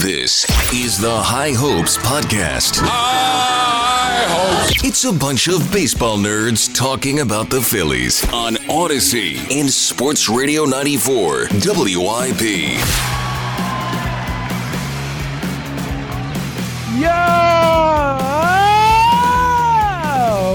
This 0.00 0.46
is 0.72 0.96
the 0.98 1.14
High 1.14 1.52
Hopes 1.52 1.98
Podcast. 1.98 2.80
High 2.82 4.24
Hopes. 4.28 4.82
It's 4.82 5.04
a 5.04 5.12
bunch 5.12 5.46
of 5.46 5.70
baseball 5.70 6.16
nerds 6.16 6.74
talking 6.74 7.20
about 7.20 7.50
the 7.50 7.60
Phillies 7.60 8.24
on 8.32 8.54
Audacy 8.70 9.36
and 9.52 9.68
Sports 9.68 10.26
Radio 10.30 10.64
94 10.64 11.48
WIP. 11.52 12.40
Yo! 16.96 17.10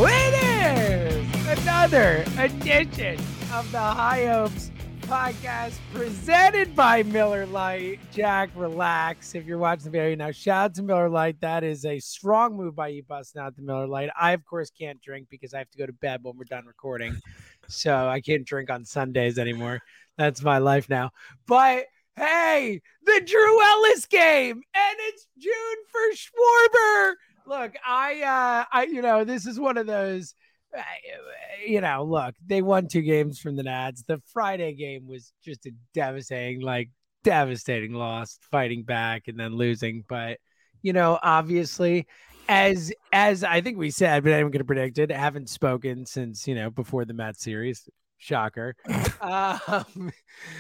It 0.08 0.34
is 0.42 1.60
another 1.60 2.26
edition 2.40 3.20
of 3.54 3.72
the 3.72 3.78
High 3.80 4.26
Hopes 4.26 4.72
podcast 5.06 5.78
presented 5.94 6.76
by 6.76 7.04
Miller 7.04 7.46
Lite. 7.46 8.00
Jack, 8.12 8.50
relax. 8.56 9.36
If 9.36 9.46
you're 9.46 9.60
watching 9.60 9.86
the 9.86 9.90
video 9.92 10.16
now, 10.16 10.32
shout 10.32 10.66
out 10.66 10.76
to 10.76 10.84
Miller 10.84 11.10
Lite. 11.10 11.40
That 11.42 11.64
is 11.64 11.86
a 11.86 12.00
strong 12.00 12.58
move 12.58 12.76
by 12.76 12.88
you 12.88 13.04
busting 13.04 13.40
out 13.40 13.56
the 13.56 13.62
Miller 13.62 13.86
Lite. 13.86 14.10
I, 14.20 14.32
of 14.32 14.44
course, 14.46 14.72
can't 14.72 15.00
drink 15.02 15.28
because 15.30 15.54
I 15.54 15.60
have 15.60 15.70
to 15.70 15.78
go 15.78 15.86
to 15.86 15.94
bed 15.94 16.22
when 16.24 16.38
we're 16.38 16.46
done 16.46 16.66
recording. 16.66 17.16
So 17.68 18.08
I 18.08 18.20
can't 18.20 18.46
drink 18.46 18.72
on 18.72 18.84
Sundays 18.84 19.38
anymore. 19.38 19.82
That's 20.18 20.42
my 20.42 20.58
life 20.58 20.90
now. 20.90 21.12
But 21.46 21.86
hey, 22.16 22.82
the 23.04 23.22
Drew 23.26 23.64
Ellis 23.64 24.08
game, 24.08 24.62
and 24.74 24.98
it's 25.02 25.28
June 25.38 25.54
for 25.92 26.16
Schwarber. 26.16 27.14
Look, 27.46 27.76
I, 27.86 28.22
uh, 28.22 28.66
I, 28.72 28.84
you 28.86 29.04
know, 29.04 29.24
this 29.24 29.46
is 29.46 29.60
one 29.60 29.78
of 29.78 29.86
those 29.86 30.34
you 31.68 31.82
know, 31.82 32.04
look, 32.04 32.36
they 32.46 32.62
won 32.62 32.88
two 32.88 33.02
games 33.02 33.40
from 33.40 33.56
the 33.56 33.64
Nats. 33.64 34.04
The 34.08 34.22
Friday 34.34 34.74
game 34.74 35.08
was 35.08 35.34
just 35.44 35.66
a 35.66 35.72
devastating, 35.94 36.62
like 36.62 36.90
devastating 37.24 37.94
loss, 37.94 38.40
fighting 38.52 38.84
back 38.84 39.28
and 39.28 39.40
then 39.40 39.56
losing. 39.56 40.04
But 40.08 40.40
you 40.82 40.94
know, 40.94 41.20
obviously, 41.22 42.08
as 42.48 42.94
as 43.12 43.44
I 43.44 43.62
think 43.62 43.78
we 43.78 43.92
said, 43.92 44.24
but 44.24 44.34
I'm 44.34 44.52
going 44.52 44.60
to 44.60 44.66
predict 44.66 44.98
it. 45.00 45.12
Haven't 45.12 45.50
spoken 45.50 46.06
since 46.06 46.48
you 46.48 46.56
know 46.56 46.70
before 46.70 47.06
the 47.06 47.14
Mets 47.14 47.44
series. 47.44 47.88
Shocker. 48.18 48.76
Um, 49.22 50.12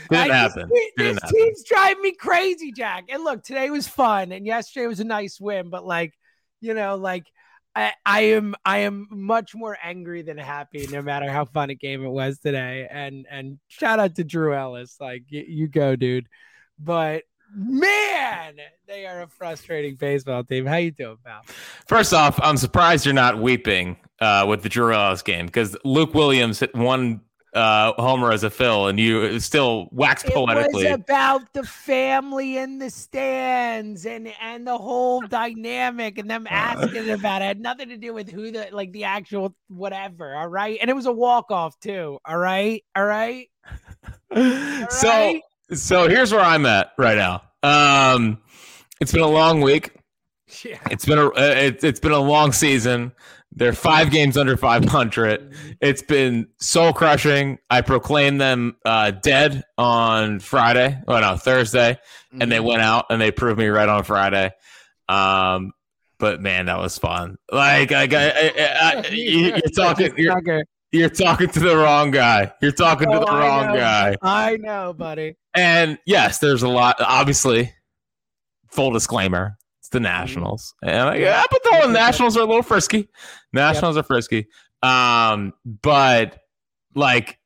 Didn't 0.09 0.31
happen. 0.31 0.69
Just, 0.69 0.91
Didn't 0.97 0.97
this 0.97 1.19
happen. 1.21 1.29
team's 1.35 1.63
driving 1.65 2.01
me 2.01 2.13
crazy, 2.13 2.71
Jack. 2.71 3.05
And 3.09 3.23
look, 3.23 3.43
today 3.43 3.69
was 3.69 3.87
fun, 3.87 4.31
and 4.31 4.43
yesterday 4.43 4.87
was 4.87 4.99
a 4.99 5.03
nice 5.03 5.39
win. 5.39 5.69
But 5.69 5.85
like, 5.85 6.13
you 6.61 6.73
know, 6.73 6.95
like 6.95 7.27
I, 7.75 7.93
I 8.05 8.21
am 8.21 8.55
I 8.63 8.79
am 8.79 9.07
much 9.11 9.53
more 9.53 9.77
angry 9.83 10.21
than 10.21 10.37
happy, 10.37 10.87
no 10.89 11.01
matter 11.01 11.29
how 11.29 11.45
fun 11.45 11.69
a 11.69 11.75
game 11.75 12.05
it 12.05 12.09
was 12.09 12.39
today. 12.39 12.87
And 12.89 13.25
and 13.29 13.59
shout 13.67 13.99
out 13.99 14.15
to 14.15 14.23
Drew 14.23 14.53
Ellis, 14.53 14.95
like 14.99 15.23
y- 15.31 15.45
you 15.47 15.67
go, 15.67 15.95
dude. 15.95 16.27
But 16.79 17.23
man, 17.53 18.55
they 18.87 19.05
are 19.05 19.23
a 19.23 19.27
frustrating 19.27 19.95
baseball 19.95 20.43
team. 20.43 20.65
How 20.65 20.77
you 20.77 20.91
doing, 20.91 21.17
pal? 21.25 21.41
First 21.87 22.13
off, 22.13 22.39
I'm 22.41 22.57
surprised 22.57 23.05
you're 23.05 23.13
not 23.13 23.39
weeping 23.41 23.97
uh, 24.19 24.45
with 24.47 24.63
the 24.63 24.69
Drew 24.69 24.93
Ellis 24.93 25.21
game 25.21 25.45
because 25.45 25.75
Luke 25.83 26.13
Williams 26.13 26.59
hit 26.59 26.73
one 26.75 27.21
uh, 27.55 27.93
homer 27.93 28.31
as 28.31 28.43
a 28.43 28.49
Phil, 28.49 28.87
and 28.87 28.99
you 28.99 29.39
still 29.39 29.87
wax 29.91 30.23
It 30.23 30.35
was 30.35 30.83
about 30.85 31.53
the 31.53 31.63
family 31.63 32.57
in 32.57 32.77
the 32.77 32.89
stands 32.89 34.05
and 34.05 34.31
and 34.41 34.67
the 34.67 34.77
whole 34.77 35.21
dynamic 35.21 36.17
and 36.17 36.29
them 36.29 36.45
asking 36.49 37.09
about 37.09 37.41
it. 37.41 37.45
it 37.45 37.47
had 37.47 37.59
nothing 37.61 37.89
to 37.89 37.97
do 37.97 38.13
with 38.13 38.29
who 38.29 38.51
the 38.51 38.67
like 38.71 38.91
the 38.91 39.05
actual 39.05 39.55
whatever. 39.69 40.35
All 40.35 40.47
right, 40.47 40.77
and 40.81 40.89
it 40.89 40.95
was 40.95 41.05
a 41.05 41.11
walk 41.11 41.49
off 41.49 41.79
too. 41.79 42.19
All 42.25 42.37
right, 42.37 42.83
all 42.95 43.05
right. 43.05 43.49
so, 44.89 45.39
so 45.71 46.09
here's 46.09 46.31
where 46.31 46.41
I'm 46.41 46.65
at 46.65 46.91
right 46.97 47.17
now. 47.17 47.41
Um, 47.63 48.39
it's 48.99 49.11
been 49.11 49.21
a 49.21 49.27
long 49.27 49.61
week. 49.61 49.95
Yeah. 50.63 50.79
It's 50.91 51.05
been 51.05 51.17
a 51.17 51.27
uh, 51.27 51.31
it's 51.35 51.83
it's 51.83 51.99
been 51.99 52.11
a 52.11 52.19
long 52.19 52.51
season. 52.51 53.11
They're 53.57 53.73
five 53.73 54.11
games 54.11 54.35
under 54.37 54.57
500. 54.57 55.53
It's 55.81 56.01
been 56.01 56.47
soul 56.59 56.91
crushing. 56.91 57.57
I 57.69 57.81
proclaimed 57.81 58.41
them 58.41 58.75
uh, 58.85 59.11
dead 59.11 59.63
on 59.77 60.39
Friday. 60.39 60.99
Oh 61.07 61.19
no, 61.19 61.37
Thursday, 61.37 61.97
and 62.39 62.51
they 62.51 62.59
went 62.59 62.81
out 62.81 63.05
and 63.09 63.21
they 63.21 63.31
proved 63.31 63.57
me 63.57 63.67
right 63.67 63.87
on 63.87 64.03
Friday. 64.03 64.51
Um, 65.07 65.71
but 66.19 66.41
man, 66.41 66.65
that 66.65 66.79
was 66.79 66.97
fun. 66.97 67.37
Like, 67.51 67.91
like 67.91 68.13
I, 68.13 68.29
I, 68.29 68.51
I, 68.57 68.93
I, 69.05 69.07
you- 69.11 69.39
you're 69.47 69.59
talking, 69.75 70.13
you're, 70.17 70.63
you're 70.91 71.09
talking 71.09 71.47
to 71.49 71.59
the 71.59 71.75
wrong 71.77 72.11
guy. 72.11 72.51
You're 72.61 72.71
talking 72.71 73.09
to 73.09 73.17
Oh, 73.17 73.19
the 73.19 73.31
wrong 73.31 73.67
know. 73.67 73.75
guy. 73.75 74.15
I 74.21 74.57
know, 74.57 74.93
buddy. 74.93 75.35
And 75.53 75.97
yes, 76.05 76.39
there's 76.39 76.63
a 76.63 76.69
lot. 76.69 76.97
Obviously, 76.99 77.73
full 78.71 78.91
disclaimer, 78.91 79.57
it's 79.59 79.64
the 79.95 79.99
Nationals. 80.01 80.75
And 80.83 81.09
I'm 81.09 81.21
yeah, 81.21 81.43
but 81.49 81.63
the 81.63 81.87
Nationals 81.87 82.35
are 82.35 82.41
a 82.41 82.45
little 82.45 82.61
frisky. 82.61 83.07
Nationals 83.53 83.95
are 83.95 84.03
frisky. 84.03 84.47
Um, 84.83 85.53
but 85.65 86.37
like, 86.95 87.39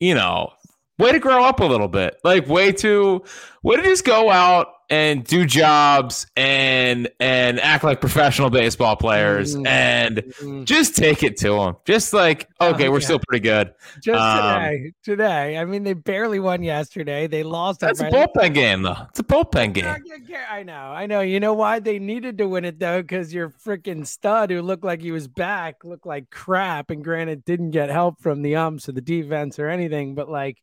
you 0.00 0.14
know, 0.14 0.50
way 0.98 1.12
to 1.12 1.18
grow 1.18 1.44
up 1.44 1.60
a 1.60 1.64
little 1.64 1.88
bit. 1.88 2.16
Like, 2.24 2.48
way 2.48 2.72
to 2.72 3.22
way 3.62 3.76
to 3.76 3.82
just 3.82 4.06
go 4.06 4.30
out 4.30 4.68
and 4.88 5.24
do 5.24 5.44
jobs 5.44 6.26
and 6.36 7.08
and 7.18 7.58
act 7.60 7.82
like 7.82 8.00
professional 8.00 8.50
baseball 8.50 8.94
players 8.94 9.56
Mm. 9.56 9.66
and 9.66 10.16
Mm. 10.40 10.64
just 10.64 10.94
take 10.94 11.24
it 11.24 11.36
to 11.38 11.50
them. 11.56 11.76
Just 11.84 12.12
like, 12.12 12.48
Oh, 12.60 12.70
okay, 12.70 12.88
we're 12.88 13.00
yeah. 13.00 13.04
still 13.04 13.20
pretty 13.28 13.42
good. 13.42 13.72
Just 14.02 14.20
Um, 14.20 14.62
today, 14.62 14.92
today. 15.02 15.58
I 15.58 15.64
mean, 15.64 15.82
they 15.82 15.92
barely 15.94 16.38
won 16.38 16.62
yesterday. 16.62 17.26
They 17.26 17.42
lost. 17.42 17.80
That's 17.80 18.00
a 18.00 18.04
bullpen 18.10 18.54
game, 18.54 18.82
though. 18.82 18.96
It's 19.10 19.18
a 19.18 19.24
bullpen 19.24 19.72
game. 19.74 19.86
Not 19.86 20.02
gonna 20.08 20.24
care. 20.24 20.46
I 20.48 20.62
know, 20.62 20.72
I 20.92 21.06
know. 21.06 21.20
You 21.20 21.40
know 21.40 21.54
why 21.54 21.80
they 21.80 21.98
needed 21.98 22.38
to 22.38 22.48
win 22.48 22.64
it 22.64 22.78
though? 22.78 23.02
Because 23.02 23.34
your 23.34 23.50
freaking 23.50 24.06
stud, 24.06 24.50
who 24.50 24.62
looked 24.62 24.84
like 24.84 25.02
he 25.02 25.10
was 25.10 25.26
back, 25.26 25.84
looked 25.84 26.06
like 26.06 26.30
crap. 26.30 26.90
And 26.90 27.02
granted, 27.02 27.44
didn't 27.44 27.72
get 27.72 27.90
help 27.90 28.20
from 28.20 28.42
the 28.42 28.54
umps 28.56 28.88
or 28.88 28.92
the 28.92 29.00
defense 29.00 29.58
or 29.58 29.68
anything. 29.68 30.14
But 30.14 30.28
like, 30.28 30.58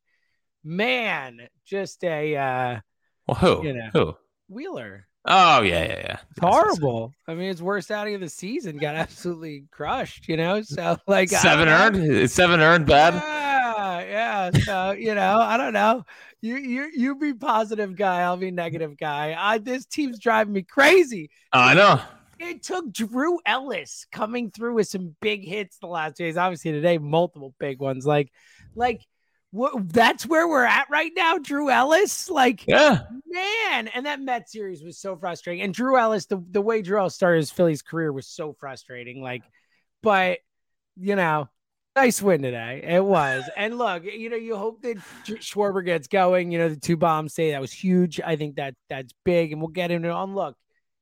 man, 0.63 1.39
just 1.65 2.03
a 2.03 2.35
uh, 2.37 2.79
Well, 3.27 3.35
who? 3.35 3.67
You 3.67 3.73
know. 3.73 3.89
Who? 3.93 4.17
Wheeler. 4.49 5.07
Oh 5.25 5.61
yeah, 5.61 5.83
yeah, 5.85 5.99
yeah. 5.99 6.17
It's 6.31 6.39
horrible. 6.41 7.13
I 7.27 7.33
mean, 7.33 7.49
it's 7.49 7.61
worst 7.61 7.91
outing 7.91 8.15
of 8.15 8.21
the 8.21 8.29
season. 8.29 8.77
Got 8.77 8.95
absolutely 8.95 9.65
crushed. 9.71 10.27
You 10.27 10.35
know, 10.35 10.61
so 10.61 10.97
like 11.07 11.29
Seven 11.29 11.69
earned. 11.69 12.29
Seven 12.29 12.59
earned 12.59 12.85
bad? 12.85 13.13
Yeah, 13.13 14.01
yeah. 14.01 14.51
So 14.63 14.91
you 14.91 15.15
know, 15.15 15.39
I 15.39 15.55
don't 15.55 15.73
know. 15.73 16.05
You 16.41 16.57
you 16.57 16.91
you 16.93 17.15
be 17.15 17.33
positive 17.33 17.95
guy. 17.95 18.21
I'll 18.21 18.35
be 18.35 18.51
negative 18.51 18.97
guy. 18.97 19.35
I 19.37 19.59
this 19.59 19.85
team's 19.85 20.19
driving 20.19 20.53
me 20.53 20.63
crazy. 20.63 21.29
I 21.53 21.73
know. 21.73 22.01
It 22.39 22.61
took 22.61 22.91
Drew 22.91 23.39
Ellis 23.45 24.05
coming 24.11 24.51
through 24.51 24.73
with 24.73 24.89
some 24.89 25.15
big 25.21 25.47
hits 25.47 25.77
the 25.77 25.87
last 25.87 26.17
days. 26.17 26.35
Obviously 26.35 26.73
today, 26.73 26.97
multiple 26.97 27.53
big 27.57 27.79
ones. 27.79 28.05
Like, 28.05 28.33
like 28.75 29.01
what? 29.53 29.93
That's 29.93 30.25
where 30.25 30.47
we're 30.47 30.65
at 30.65 30.89
right 30.89 31.11
now. 31.15 31.37
Drew 31.37 31.69
Ellis, 31.69 32.27
like 32.29 32.65
Yeah. 32.67 33.01
man, 33.27 33.87
and 33.87 34.07
that 34.07 34.19
Met 34.19 34.49
series 34.49 34.83
was 34.83 34.97
so 34.97 35.15
frustrating. 35.15 35.61
And 35.61 35.73
Drew 35.73 35.97
Ellis, 35.97 36.25
the, 36.25 36.43
the 36.49 36.61
way 36.61 36.81
Drew 36.81 36.99
Ellis 36.99 37.13
started 37.13 37.37
his 37.37 37.51
Phillies 37.51 37.83
career 37.83 38.11
was 38.11 38.27
so 38.27 38.53
frustrating. 38.59 39.21
Like, 39.21 39.43
but 40.01 40.39
you 40.97 41.15
know, 41.15 41.49
nice 41.95 42.19
win 42.19 42.41
today. 42.41 42.83
It 42.83 43.03
was. 43.05 43.43
And 43.55 43.77
look, 43.77 44.03
you 44.05 44.31
know, 44.31 44.35
you 44.37 44.55
hope 44.55 44.81
that 44.81 44.97
Schwarber 45.25 45.85
gets 45.85 46.07
going. 46.07 46.51
You 46.51 46.57
know, 46.57 46.69
the 46.69 46.75
two 46.75 46.97
bombs 46.97 47.35
say 47.35 47.51
that 47.51 47.61
was 47.61 47.71
huge. 47.71 48.19
I 48.19 48.35
think 48.35 48.55
that 48.55 48.73
that's 48.89 49.13
big, 49.23 49.51
and 49.51 49.61
we'll 49.61 49.69
get 49.69 49.91
into 49.91 50.09
it 50.09 50.11
on. 50.11 50.33
Look, 50.33 50.57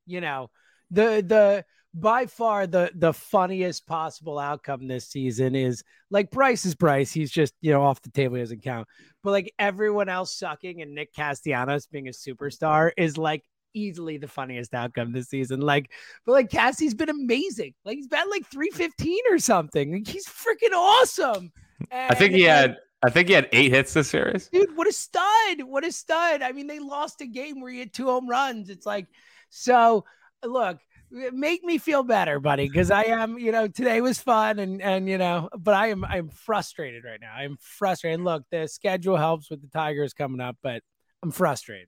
you 0.06 0.20
know, 0.20 0.50
the 0.92 1.24
the 1.26 1.66
by 1.94 2.26
far 2.26 2.68
the 2.68 2.92
the 2.96 3.14
funniest 3.14 3.86
possible 3.86 4.40
outcome 4.40 4.88
this 4.88 5.08
season 5.08 5.56
is 5.56 5.84
like 6.10 6.32
Bryce 6.32 6.66
is 6.66 6.76
Bryce. 6.76 7.12
He's 7.12 7.32
just 7.32 7.54
you 7.62 7.72
know 7.72 7.84
off 7.84 8.02
the 8.02 8.12
table. 8.12 8.36
He 8.36 8.42
doesn't 8.42 8.64
count 8.64 8.88
but 9.24 9.32
like 9.32 9.54
everyone 9.60 10.10
else 10.10 10.38
sucking 10.38 10.82
and 10.82 10.94
Nick 10.94 11.14
Castellanos 11.14 11.86
being 11.86 12.08
a 12.08 12.12
superstar 12.12 12.92
is 12.98 13.18
like 13.18 13.44
easily 13.74 14.18
the 14.18 14.28
funniest 14.28 14.74
outcome 14.74 15.12
this 15.12 15.30
season. 15.30 15.62
Like, 15.62 15.92
but 16.26 16.34
like 16.34 16.50
Cassie's 16.50 16.94
been 16.94 17.10
amazing. 17.10 17.74
Like 17.86 17.98
he's 17.98 18.08
been 18.08 18.30
like 18.30 18.46
315 18.48 19.18
or 19.30 19.40
something. 19.40 19.94
Like 19.94 20.08
he's 20.08 20.28
freaking 20.28 20.76
awesome. 20.76 21.52
I 21.92 22.16
think 22.16 22.34
he 22.34 22.44
had. 22.44 22.78
I 23.04 23.10
think 23.10 23.30
he 23.30 23.34
had 23.34 23.50
eight 23.52 23.72
hits 23.72 23.94
this 23.94 24.10
series. 24.10 24.48
dude, 24.50 24.78
what 24.78 24.88
a 24.88 24.94
stud. 24.94 25.64
What 25.64 25.84
a 25.84 25.92
stud. 25.92 26.44
I 26.44 26.52
mean, 26.52 26.68
they 26.68 26.78
lost 26.78 27.22
a 27.22 27.26
game 27.26 27.60
where 27.60 27.72
he 27.72 27.80
had 27.80 27.92
two 27.92 28.06
home 28.06 28.30
runs. 28.30 28.70
It's 28.70 28.86
like, 28.86 29.08
so 29.50 30.06
look, 30.46 30.78
make 31.12 31.64
me 31.64 31.78
feel 31.78 32.04
better, 32.04 32.40
buddy, 32.40 32.68
because 32.68 32.92
I 32.92 33.04
am, 33.04 33.38
you 33.38 33.52
know, 33.52 33.68
today 33.68 34.02
was 34.02 34.20
fun 34.20 34.60
and 34.60 34.82
and 34.82 35.08
you 35.08 35.18
know, 35.18 35.50
but 35.58 35.74
I 35.74 35.88
am 35.88 36.06
I'm 36.06 36.30
frustrated 36.30 37.04
right 37.04 37.20
now. 37.20 37.34
I'm 37.34 37.58
frustrated. 37.60 38.22
Look, 38.22 38.44
the 38.52 38.68
schedule 38.68 39.18
helps 39.18 39.50
with 39.50 39.62
the 39.62 39.68
Tigers 39.68 40.14
coming 40.14 40.40
up, 40.40 40.58
but 40.64 40.82
I'm 41.24 41.32
frustrated. 41.32 41.88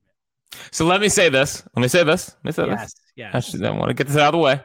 So 0.71 0.85
let 0.85 1.01
me 1.01 1.09
say 1.09 1.29
this. 1.29 1.63
Let 1.75 1.81
me 1.81 1.87
say 1.87 2.03
this. 2.03 2.35
Let 2.43 2.45
me 2.45 2.51
say 2.51 2.69
this. 2.69 2.79
Yes, 2.79 2.95
yes. 3.15 3.35
Actually, 3.35 3.67
I 3.67 3.71
want 3.71 3.89
to 3.89 3.93
get 3.93 4.07
this 4.07 4.17
out 4.17 4.27
of 4.27 4.33
the 4.33 4.43
way. 4.43 4.61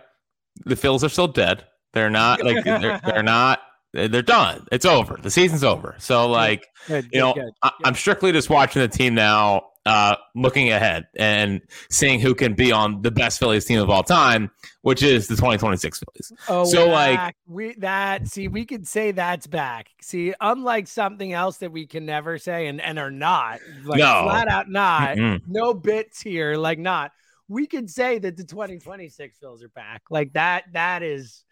The 0.65 0.75
Phils 0.75 1.03
are 1.03 1.09
still 1.09 1.29
dead. 1.29 1.65
They're 1.93 2.11
not 2.11 2.43
like 2.45 2.65
they're, 2.65 3.01
they're 3.05 3.23
not. 3.23 3.61
They're 3.95 4.23
done. 4.23 4.67
It's 4.71 4.85
over. 4.85 5.19
The 5.21 5.31
season's 5.31 5.65
over. 5.65 5.95
So 5.99 6.29
like 6.29 6.67
Good, 6.87 7.09
you 7.11 7.21
know, 7.21 7.33
good, 7.33 7.45
good. 7.45 7.53
I, 7.63 7.71
I'm 7.85 7.95
strictly 7.95 8.33
just 8.33 8.51
watching 8.51 8.83
the 8.83 8.89
team 8.89 9.15
now. 9.15 9.71
Uh, 9.89 10.17
looking 10.35 10.71
ahead 10.71 11.07
and 11.19 11.61
seeing 11.91 12.21
who 12.21 12.35
can 12.35 12.55
be 12.55 12.71
on 12.71 13.03
the 13.03 13.11
best 13.11 13.39
Phillies 13.39 13.65
team 13.65 13.81
of 13.81 13.89
all 13.91 14.03
time, 14.03 14.51
which 14.83 15.03
is 15.03 15.27
the 15.27 15.35
2026 15.35 16.01
Phillies. 16.01 16.33
Oh, 16.49 16.65
so 16.65 16.87
back. 16.89 17.19
like 17.25 17.37
we 17.47 17.75
that 17.79 18.29
see 18.29 18.49
we 18.49 18.65
could 18.67 18.87
say 18.87 19.11
that's 19.13 19.47
back. 19.47 19.89
See, 20.03 20.35
unlike 20.41 20.87
something 20.87 21.33
else 21.33 21.57
that 21.59 21.73
we 21.73 21.87
can 21.87 22.07
never 22.07 22.39
say 22.39 22.67
and 22.69 22.81
and 22.81 22.99
are 22.99 23.11
not 23.11 23.61
like 23.85 23.99
No. 23.99 24.23
flat 24.25 24.49
out 24.49 24.71
not 24.71 25.17
Mm-mm. 25.17 25.41
no 25.49 25.75
bits 25.75 26.21
here 26.21 26.57
like 26.57 26.79
not. 26.79 27.13
We 27.49 27.67
could 27.67 27.89
say 27.89 28.19
that 28.19 28.37
the 28.37 28.45
2026 28.45 29.39
Phils 29.43 29.65
are 29.65 29.71
back. 29.71 30.03
Like 30.11 30.35
that 30.35 30.65
that 30.75 31.03
is 31.03 31.45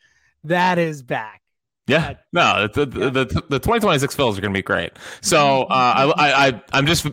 that 0.45 0.79
is 0.79 1.03
back. 1.03 1.41
Yeah, 1.89 2.15
no, 2.33 2.67
the 2.67 2.85
the, 2.85 3.11
the, 3.11 3.25
the 3.49 3.59
2026 3.61 4.17
Phils 4.17 4.37
are 4.37 4.41
going 4.41 4.53
to 4.53 4.59
be 4.59 4.63
great. 4.63 4.91
So 5.21 5.63
uh, 5.71 6.13
I, 6.17 6.29
I 6.29 6.47
I 6.49 6.63
I'm 6.73 6.85
just 6.85 7.07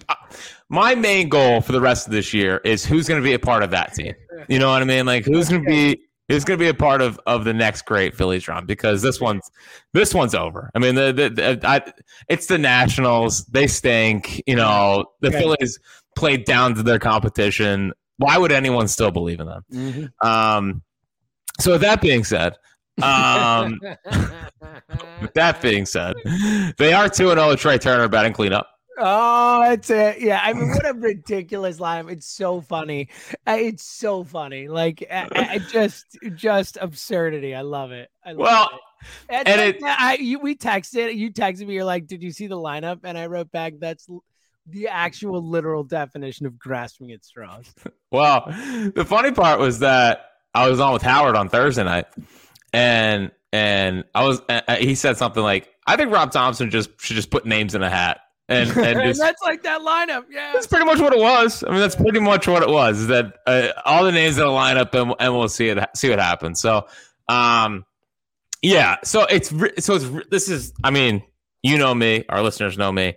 my 0.73 0.95
main 0.95 1.29
goal 1.29 1.61
for 1.61 1.71
the 1.71 1.79
rest 1.79 2.07
of 2.07 2.13
this 2.13 2.33
year 2.33 2.59
is 2.65 2.83
who's 2.83 3.07
going 3.07 3.21
to 3.21 3.23
be 3.23 3.33
a 3.33 3.39
part 3.39 3.61
of 3.61 3.69
that 3.69 3.93
team. 3.93 4.13
You 4.47 4.57
know 4.57 4.71
what 4.71 4.81
I 4.81 4.85
mean? 4.85 5.05
Like 5.05 5.23
who's 5.23 5.47
going 5.47 5.63
to 5.63 5.69
be 5.69 6.01
who's 6.27 6.43
going 6.43 6.57
to 6.57 6.63
be 6.63 6.69
a 6.69 6.73
part 6.73 6.99
of 7.01 7.19
of 7.27 7.45
the 7.45 7.53
next 7.53 7.83
great 7.83 8.15
Phillies 8.15 8.47
run 8.47 8.65
because 8.65 9.03
this 9.03 9.21
one's 9.21 9.49
this 9.93 10.15
one's 10.15 10.33
over. 10.33 10.71
I 10.73 10.79
mean, 10.79 10.95
the, 10.95 11.13
the, 11.13 11.29
the 11.29 11.59
I, 11.63 11.81
it's 12.27 12.47
the 12.47 12.57
Nationals. 12.57 13.45
They 13.45 13.67
stink. 13.67 14.41
You 14.47 14.55
know, 14.55 15.05
the 15.21 15.27
Okay. 15.27 15.39
Phillies 15.39 15.79
played 16.17 16.45
down 16.45 16.73
to 16.75 16.83
their 16.83 16.99
competition. 16.99 17.93
Why 18.17 18.39
would 18.39 18.51
anyone 18.51 18.87
still 18.87 19.11
believe 19.11 19.39
in 19.39 19.47
them? 19.47 20.11
Um, 20.21 20.81
so 21.59 21.73
with 21.73 21.81
that 21.81 22.01
being 22.01 22.23
said, 22.23 22.55
um, 23.01 23.79
with 25.21 25.33
that 25.35 25.61
being 25.61 25.85
said, 25.85 26.15
they 26.79 26.93
are 26.93 27.09
two 27.09 27.29
and 27.29 27.39
zero. 27.39 27.55
Trey 27.55 27.77
Turner 27.77 28.07
batting 28.07 28.33
cleanup. 28.33 28.67
Oh, 28.97 29.61
that's 29.63 29.89
it. 29.89 30.21
Yeah, 30.21 30.39
I 30.43 30.53
mean, 30.53 30.69
what 30.69 30.87
a 30.87 30.93
ridiculous 30.97 31.79
line! 31.79 32.09
It's 32.09 32.27
so 32.27 32.61
funny. 32.61 33.09
Uh, 33.47 33.57
It's 33.59 33.83
so 33.83 34.23
funny. 34.23 34.67
Like, 34.67 35.03
I, 35.11 35.27
I 35.33 35.57
just, 35.59 36.05
just 36.35 36.77
absurdity. 36.79 37.55
I 37.55 37.61
love 37.61 37.91
it. 37.91 38.09
I 38.23 38.33
love 38.33 38.39
Well, 38.39 38.69
it. 38.71 39.09
It's 39.29 39.49
and 39.49 39.61
it- 39.61 39.83
I, 39.83 40.17
you, 40.19 40.39
we 40.39 40.55
texted. 40.55 41.15
You 41.15 41.31
texted 41.31 41.65
me. 41.67 41.73
You're 41.73 41.83
like, 41.85 42.07
"Did 42.07 42.21
you 42.21 42.31
see 42.31 42.47
the 42.47 42.55
lineup?" 42.57 42.99
And 43.03 43.17
I 43.17 43.25
wrote 43.25 43.51
back, 43.51 43.73
"That's 43.79 44.07
the 44.67 44.87
actual 44.87 45.41
literal 45.41 45.83
definition 45.83 46.45
of 46.45 46.57
grasping 46.59 47.11
at 47.11 47.25
straws." 47.25 47.73
Well, 48.11 48.43
the 48.93 49.03
funny 49.07 49.31
part 49.31 49.59
was 49.59 49.79
that 49.79 50.27
I 50.53 50.69
was 50.69 50.79
on 50.79 50.93
with 50.93 51.01
Howard 51.01 51.35
on 51.35 51.49
Thursday 51.49 51.83
night, 51.83 52.05
and 52.71 53.31
and 53.51 54.03
I 54.13 54.23
was 54.23 54.41
uh, 54.47 54.75
he 54.75 54.93
said 54.95 55.17
something 55.17 55.41
like, 55.43 55.67
"I 55.87 55.95
think 55.95 56.11
Rob 56.11 56.31
Thomson 56.31 56.69
just 56.69 56.91
should 57.01 57.15
just 57.15 57.31
put 57.31 57.45
names 57.45 57.73
in 57.75 57.81
a 57.81 57.89
hat." 57.89 58.19
And, 58.49 58.69
and 58.77 58.85
And 58.85 59.01
just, 59.01 59.19
that's 59.19 59.41
like 59.41 59.63
that 59.63 59.81
lineup. 59.81 60.25
Yeah. 60.29 60.51
that's 60.53 60.67
pretty 60.67 60.85
much 60.85 60.99
what 60.99 61.13
it 61.13 61.19
was. 61.19 61.63
I 61.63 61.71
mean, 61.71 61.79
that's 61.79 61.95
pretty 61.95 62.19
much 62.19 62.47
what 62.47 62.63
it 62.63 62.69
was. 62.69 62.99
Is 62.99 63.07
that 63.07 63.37
uh, 63.45 63.69
all 63.85 64.03
the 64.03 64.11
names 64.11 64.35
that 64.35 64.47
line 64.47 64.77
up, 64.77 64.93
and, 64.93 65.13
and 65.19 65.33
we'll 65.33 65.49
see 65.49 65.69
it 65.69 65.79
see 65.95 66.09
what 66.09 66.19
happens. 66.19 66.59
So, 66.59 66.87
um, 67.29 67.85
yeah. 68.61 68.97
So 69.03 69.25
it's 69.25 69.49
so 69.83 69.95
it's 69.95 70.29
this 70.29 70.49
is. 70.49 70.73
I 70.83 70.91
mean, 70.91 71.23
you 71.61 71.77
know 71.77 71.93
me. 71.93 72.25
Our 72.29 72.41
listeners 72.41 72.77
know 72.77 72.91
me. 72.91 73.15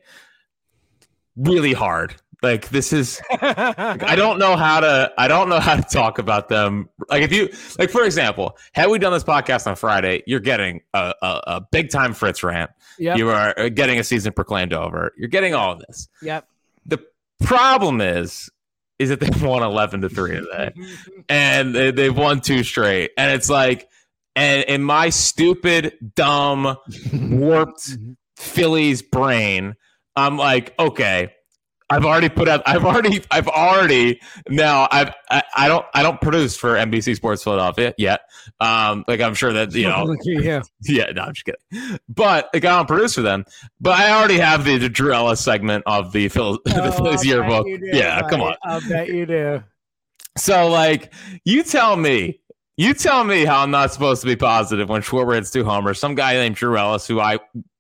Really 1.37 1.73
hard. 1.73 2.14
Like 2.47 2.69
this 2.69 2.93
is. 2.93 3.21
I 3.31 4.15
don't 4.17 4.39
know 4.39 4.57
how 4.57 4.81
to. 4.81 5.13
I 5.19 5.29
don't 5.29 5.49
know 5.49 5.61
how 5.61 5.77
to 5.77 5.83
talk 5.83 6.19
about 6.19 6.49
them. 6.49 6.89
Like 7.11 7.23
if 7.23 7.33
you 7.33 7.49
like, 7.79 7.91
for 7.91 8.05
example, 8.05 8.57
had 8.73 8.89
we 8.89 8.99
done 8.99 9.13
this 9.13 9.25
podcast 9.25 9.67
on 9.67 9.75
Friday, 9.77 10.23
you're 10.27 10.41
getting 10.41 10.83
a, 10.95 11.13
a, 11.21 11.41
a 11.47 11.61
big 11.73 11.91
time 11.91 12.15
Fritz 12.15 12.43
rant. 12.43 12.71
Yep. 12.99 13.19
You 13.19 13.31
are 13.31 13.69
getting 13.71 13.99
a 13.99 14.05
season 14.05 14.33
proclaimed 14.33 14.73
over. 14.73 15.13
You're 15.19 15.29
getting 15.29 15.55
all 15.55 15.73
of 15.73 15.81
this 15.81 16.09
Yep. 16.23 16.47
the 16.87 16.99
problem 17.43 18.01
is 18.01 18.49
is 18.99 19.11
that 19.11 19.21
they've 19.21 19.43
won 19.43 19.63
11 19.63 20.01
to 20.01 20.09
3 20.09 20.37
today 20.37 20.73
and 21.29 21.75
they, 21.75 21.91
they've 21.91 22.17
won 22.17 22.41
two 22.41 22.63
straight 22.65 23.11
and 23.19 23.31
it's 23.35 23.51
like 23.51 23.87
and 24.35 24.65
in 24.65 24.83
my 24.83 25.11
stupid 25.11 25.93
dumb 26.15 26.77
warped 27.13 27.99
phillies 28.39 29.03
brain 29.03 29.75
i'm 30.17 30.39
like 30.39 30.73
okay 30.79 31.35
I've 31.88 32.05
already 32.05 32.29
put 32.29 32.49
out. 32.49 32.62
I've 32.67 32.85
already. 32.85 33.23
I've 33.31 33.47
already 33.47 34.21
now. 34.49 34.88
I've. 34.91 35.15
I, 35.31 35.43
I 35.56 35.69
don't. 35.69 35.87
I 35.94 36.03
don't 36.03 36.21
produce 36.21 36.56
for 36.56 36.75
NBC 36.75 37.15
Sports 37.15 37.44
Philadelphia 37.44 37.94
yet. 37.97 38.23
Um, 38.59 39.05
like 39.06 39.21
I'm 39.21 39.35
sure 39.35 39.53
that 39.53 39.73
you 39.73 39.85
know. 39.88 40.12
At. 40.12 40.67
Yeah, 40.83 41.11
no, 41.15 41.23
I'm 41.23 41.35
just 41.35 41.44
kidding. 41.44 41.99
But 42.09 42.49
like, 42.53 42.65
I 42.65 42.77
don't 42.77 42.88
produce 42.88 43.15
for 43.15 43.23
them. 43.23 43.44
But 43.81 43.99
I 44.00 44.11
already 44.11 44.38
have 44.38 44.65
the, 44.65 44.79
the 44.79 44.88
Drew 44.88 45.12
Ellis 45.12 45.41
segment 45.41 45.85
of 45.87 46.12
the 46.12 46.29
Phil 46.29 46.55
the 46.65 46.87
Oh, 46.87 46.91
Phillies 46.91 47.21
I'll 47.21 47.25
yearbook. 47.25 47.67
Yeah, 47.83 48.21
come 48.29 48.43
on. 48.43 48.56
I'll 48.65 48.81
bet 48.88 49.09
you 49.09 49.27
do. 49.27 49.62
So 50.37 50.69
like, 50.69 51.12
you 51.44 51.62
tell 51.62 51.97
me, 51.97 52.41
you 52.77 52.94
tell 52.94 53.25
me 53.25 53.44
how 53.44 53.62
I'm 53.62 53.71
not 53.71 53.93
supposed 53.93 54.21
to 54.23 54.27
be 54.27 54.37
positive 54.37 54.88
when 54.88 55.03
Schwarber 55.03 55.35
hits 55.35 55.50
two 55.50 55.65
homers. 55.65 55.99
Some 55.99 56.15
guy 56.15 56.35
named 56.35 56.56
Drew 56.56 56.77
Ellis, 56.77 57.06
who 57.06 57.21
I 57.21 57.38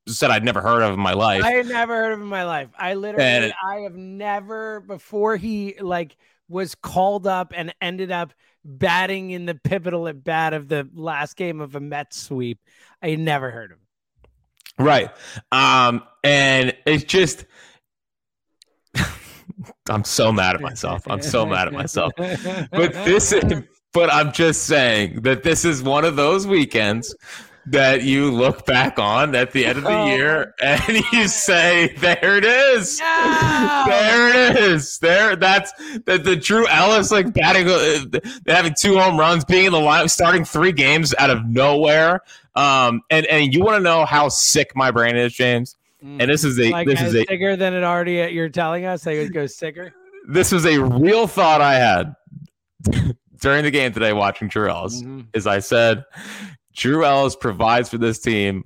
said 0.08 0.30
I'd 0.30 0.44
never 0.44 0.60
heard 0.60 0.82
of 0.82 0.94
in 0.94 1.00
my 1.00 1.12
life. 1.12 1.42
I 1.42 1.52
had 1.52 1.66
never 1.66 1.94
heard 1.94 2.12
of 2.12 2.18
him 2.18 2.22
in 2.24 2.28
my 2.28 2.44
life. 2.44 2.68
I 2.78 2.94
literally, 2.94 3.24
And- 3.24 3.52
I 3.64 3.80
have 3.80 3.94
never 3.96 4.80
before 4.80 5.36
he 5.36 5.76
like 5.80 6.16
was 6.48 6.74
called 6.74 7.26
up 7.26 7.52
and 7.54 7.74
ended 7.80 8.10
up 8.12 8.32
batting 8.64 9.30
in 9.30 9.46
the 9.46 9.54
pivotal 9.54 10.08
at 10.08 10.22
bat 10.22 10.54
of 10.54 10.68
the 10.68 10.88
last 10.94 11.36
game 11.36 11.60
of 11.60 11.74
a 11.74 11.80
Mets 11.80 12.22
sweep. 12.22 12.60
I 13.02 13.16
never 13.16 13.50
heard 13.50 13.72
of 13.72 13.78
him. 13.78 14.86
Right. 14.86 15.10
Um, 15.52 16.02
and 16.22 16.76
it's 16.86 17.04
just 17.04 17.46
I'm 19.88 20.04
so 20.04 20.32
mad 20.32 20.54
at 20.54 20.60
myself. 20.60 21.02
I'm 21.08 21.22
so 21.22 21.46
mad 21.46 21.68
at 21.68 21.72
myself. 21.72 22.12
But 22.16 22.92
this 22.92 23.32
is 23.32 23.62
but 23.92 24.12
I'm 24.12 24.32
just 24.32 24.64
saying 24.64 25.22
that 25.22 25.42
this 25.42 25.64
is 25.64 25.82
one 25.82 26.04
of 26.04 26.16
those 26.16 26.46
weekends 26.46 27.14
that 27.68 28.02
you 28.02 28.30
look 28.30 28.64
back 28.66 28.98
on 28.98 29.34
at 29.34 29.50
the 29.52 29.66
end 29.66 29.78
of 29.78 29.84
the 29.84 29.90
Oh, 29.90 30.06
year 30.06 30.54
and 30.62 31.02
you 31.12 31.26
say, 31.28 31.88
There 31.98 32.36
it 32.38 32.44
is. 32.44 33.00
No! 33.00 33.84
There 33.88 34.50
it 34.50 34.56
is. 34.56 34.98
There 34.98 35.34
that's 35.36 35.72
the, 36.04 36.18
the 36.18 36.36
Drew 36.36 36.66
Ellis 36.68 37.10
like 37.10 37.32
batting 37.34 37.68
uh, 37.68 38.20
having 38.46 38.74
two 38.78 38.98
home 38.98 39.18
runs, 39.18 39.44
being 39.44 39.66
in 39.66 39.72
the 39.72 39.78
lineup, 39.78 40.10
starting 40.10 40.44
three 40.44 40.72
games 40.72 41.14
out 41.18 41.30
of 41.30 41.44
nowhere. 41.46 42.20
Um 42.54 43.02
and, 43.10 43.26
and 43.26 43.52
you 43.52 43.62
want 43.62 43.76
to 43.76 43.82
know 43.82 44.04
how 44.04 44.28
sick 44.28 44.72
my 44.76 44.90
brain 44.90 45.16
is, 45.16 45.32
James? 45.34 45.76
And 46.02 46.20
this 46.30 46.44
is 46.44 46.60
a 46.60 46.70
like 46.70 46.86
this 46.86 47.00
is 47.02 47.14
a 47.16 47.24
sicker 47.24 47.56
than 47.56 47.74
it 47.74 47.82
already 47.82 48.32
you're 48.32 48.48
telling 48.48 48.84
us. 48.84 49.06
Like 49.06 49.16
it 49.16 49.32
goes 49.32 49.56
sicker. 49.56 49.92
this 50.28 50.52
was 50.52 50.64
a 50.66 50.80
real 50.80 51.26
thought 51.26 51.60
I 51.60 51.74
had 51.74 52.14
during 53.40 53.64
the 53.64 53.70
game 53.72 53.92
today 53.92 54.12
watching 54.12 54.46
Drew 54.46 54.68
Ellis. 54.70 55.02
Mhm. 55.02 55.26
Is 55.34 55.48
I 55.48 55.58
said 55.58 56.04
Drew 56.76 57.04
Ellis 57.04 57.34
provides 57.36 57.88
for 57.88 57.98
this 57.98 58.18
team 58.20 58.64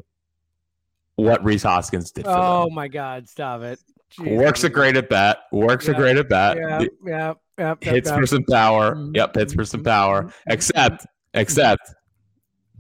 what 1.17 1.45
Rhys 1.45 1.63
Hoskins 1.63 2.11
did 2.11 2.25
for 2.25 2.33
Oh 2.35 2.65
them. 2.65 2.75
my 2.75 2.89
God! 2.89 3.29
Stop 3.29 3.63
it. 3.63 3.79
Works 4.19 4.65
a 4.65 4.69
great 4.69 4.97
at 4.97 5.09
bat. 5.09 5.39
Works 5.53 5.87
a 5.89 5.95
great 5.95 6.17
at 6.17 6.29
bat. 6.29 6.57
Yeah, 6.57 6.83
yeah, 7.07 7.35
yeah. 7.59 7.75
hits 7.81 8.11
for 8.11 8.27
some 8.27 8.45
power. 8.45 8.95
Mhm, 8.97 9.17
Yep, 9.17 9.35
hits 9.37 9.55
for 9.55 9.65
some 9.65 9.83
mhm, 9.83 9.85
power. 9.85 10.23
mhm, 10.25 10.33
Except, 10.49 11.07
except 11.35 11.95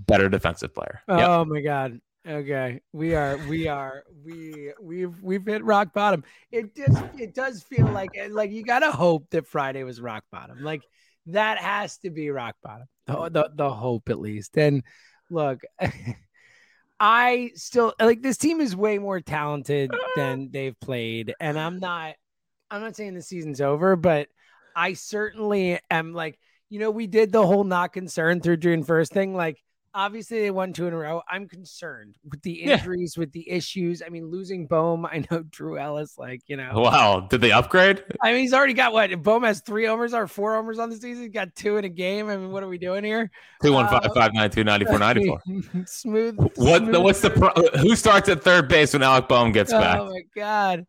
better 0.06 0.28
defensive 0.28 0.74
player. 0.74 1.00
Yep. 1.08 1.28
Oh 1.28 1.44
my 1.44 1.60
god. 1.60 2.00
Okay. 2.26 2.80
We 2.92 3.14
are 3.14 3.36
we 3.48 3.68
are 3.68 4.02
we 4.24 4.72
we've 4.82 5.22
we've 5.22 5.46
hit 5.46 5.62
rock 5.64 5.92
bottom. 5.94 6.24
It 6.50 6.74
just 6.74 7.02
it 7.18 7.34
does 7.34 7.62
feel 7.62 7.86
like 7.86 8.10
like 8.30 8.50
you 8.50 8.64
gotta 8.64 8.90
hope 8.90 9.30
that 9.30 9.46
Friday 9.46 9.84
was 9.84 10.00
rock 10.00 10.24
bottom. 10.32 10.62
Like 10.62 10.82
that 11.26 11.58
has 11.58 11.98
to 11.98 12.10
be 12.10 12.30
rock 12.30 12.56
bottom. 12.62 12.86
The 13.06 13.28
the, 13.28 13.50
the 13.54 13.70
hope 13.70 14.08
at 14.08 14.18
least. 14.18 14.58
And 14.58 14.82
look, 15.30 15.60
I 17.00 17.52
still 17.54 17.94
like 17.98 18.20
this 18.20 18.36
team 18.36 18.60
is 18.60 18.76
way 18.76 18.98
more 18.98 19.20
talented 19.20 19.90
than 20.16 20.50
they've 20.50 20.78
played. 20.80 21.34
And 21.40 21.58
I'm 21.58 21.78
not 21.78 22.14
I'm 22.70 22.82
not 22.82 22.94
saying 22.94 23.14
the 23.14 23.22
season's 23.22 23.60
over, 23.60 23.96
but 23.96 24.28
I 24.76 24.92
certainly 24.92 25.80
am 25.90 26.12
like, 26.12 26.38
you 26.68 26.78
know, 26.78 26.90
we 26.90 27.06
did 27.06 27.32
the 27.32 27.44
whole 27.44 27.64
not 27.64 27.92
concerned 27.92 28.42
through 28.42 28.58
June 28.58 28.84
1st 28.84 29.08
thing. 29.08 29.34
Like, 29.34 29.62
obviously 29.94 30.40
they 30.40 30.50
won 30.50 30.72
two 30.72 30.86
in 30.86 30.92
a 30.92 30.96
row. 30.96 31.22
I'm 31.28 31.48
concerned 31.48 32.16
with 32.28 32.42
the 32.42 32.52
Yeah. 32.64 32.74
injuries, 32.78 33.16
with 33.16 33.32
the 33.32 33.48
issues. 33.50 34.02
I 34.04 34.08
mean, 34.08 34.26
losing 34.30 34.66
Bohm, 34.66 35.04
I 35.10 35.24
know 35.30 35.42
Drew 35.50 35.78
Ellis, 35.78 36.16
like, 36.18 36.40
you 36.46 36.56
know, 36.56 36.70
Wow. 36.74 37.26
Did 37.28 37.40
they 37.40 37.52
upgrade? 37.52 38.04
I 38.22 38.32
mean, 38.32 38.42
he's 38.42 38.52
already 38.54 38.74
got 38.74 38.92
what 38.92 39.22
Bohm 39.22 39.42
has 39.44 39.60
three 39.60 39.86
homers 39.86 40.14
or 40.14 40.26
four 40.26 40.54
homers 40.54 40.78
on 40.78 40.90
the 40.90 40.96
season. 40.96 41.24
He's 41.24 41.32
got 41.32 41.54
two 41.54 41.76
in 41.76 41.84
a 41.84 41.88
game. 41.88 42.28
I 42.28 42.36
mean, 42.36 42.50
what 42.52 42.62
are 42.62 42.68
we 42.68 42.78
doing 42.78 43.04
here? 43.04 43.30
Two 43.62 43.72
one 43.72 43.88
five 43.88 44.08
five 44.14 44.32
nine 44.34 44.50
two 44.50 44.64
ninety 44.64 44.86
four 44.86 44.98
ninety 44.98 45.26
four. 45.26 45.40
Um, 45.48 45.84
smooth. 45.86 46.36
What? 46.56 46.82
smooth 46.82 46.96
What's 46.96 47.20
the 47.20 47.30
pro- 47.30 47.80
who 47.80 47.96
starts 47.96 48.28
at 48.28 48.42
third 48.42 48.68
base 48.68 48.92
when 48.92 49.02
Alec 49.02 49.28
Bohm 49.28 49.52
gets 49.52 49.72
oh 49.72 49.80
back? 49.80 49.98
Oh 50.00 50.06
my 50.10 50.20
god. 50.34 50.86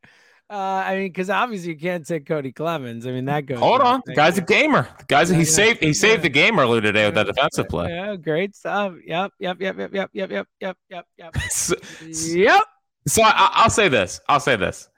Uh, 0.52 0.84
I 0.86 0.96
mean, 0.98 1.08
because 1.08 1.30
obviously 1.30 1.70
you 1.70 1.78
can't 1.80 2.06
take 2.06 2.26
Cody 2.26 2.52
Clemens. 2.52 3.08
I 3.08 3.12
mean, 3.12 3.24
that 3.26 3.46
goes. 3.46 3.60
Hold 3.60 3.80
on, 3.80 4.02
the 4.06 4.14
guy's 4.14 4.38
a 4.38 4.42
gamer. 4.42 4.86
The 5.00 5.06
guy's 5.06 5.30
he 5.30 5.38
Yeah, 5.38 5.44
saved 5.46 5.80
he 5.80 5.88
yeah. 5.88 5.94
saved 5.94 6.24
the 6.24 6.30
game 6.30 6.60
earlier 6.60 6.82
today 6.82 7.06
with 7.06 7.16
that 7.16 7.28
defensive 7.28 7.70
play. 7.70 7.88
Yeah, 7.90 8.18
great 8.18 8.54
stuff. 8.54 8.96
Yep, 9.06 9.32
yep, 9.40 9.62
yep, 9.62 9.78
yep, 9.78 9.92
yep, 9.94 10.10
yep, 10.14 10.30
yep, 10.34 10.48
yep, 10.60 10.78
yep, 10.90 11.06
yep. 11.18 11.38
So, 11.52 11.76
Yep. 12.04 12.64
so 13.08 13.24
I, 13.24 13.50
I'll 13.54 13.70
say 13.70 13.88
this. 13.88 14.20
I'll 14.28 14.42
say 14.42 14.58
this. 14.58 14.90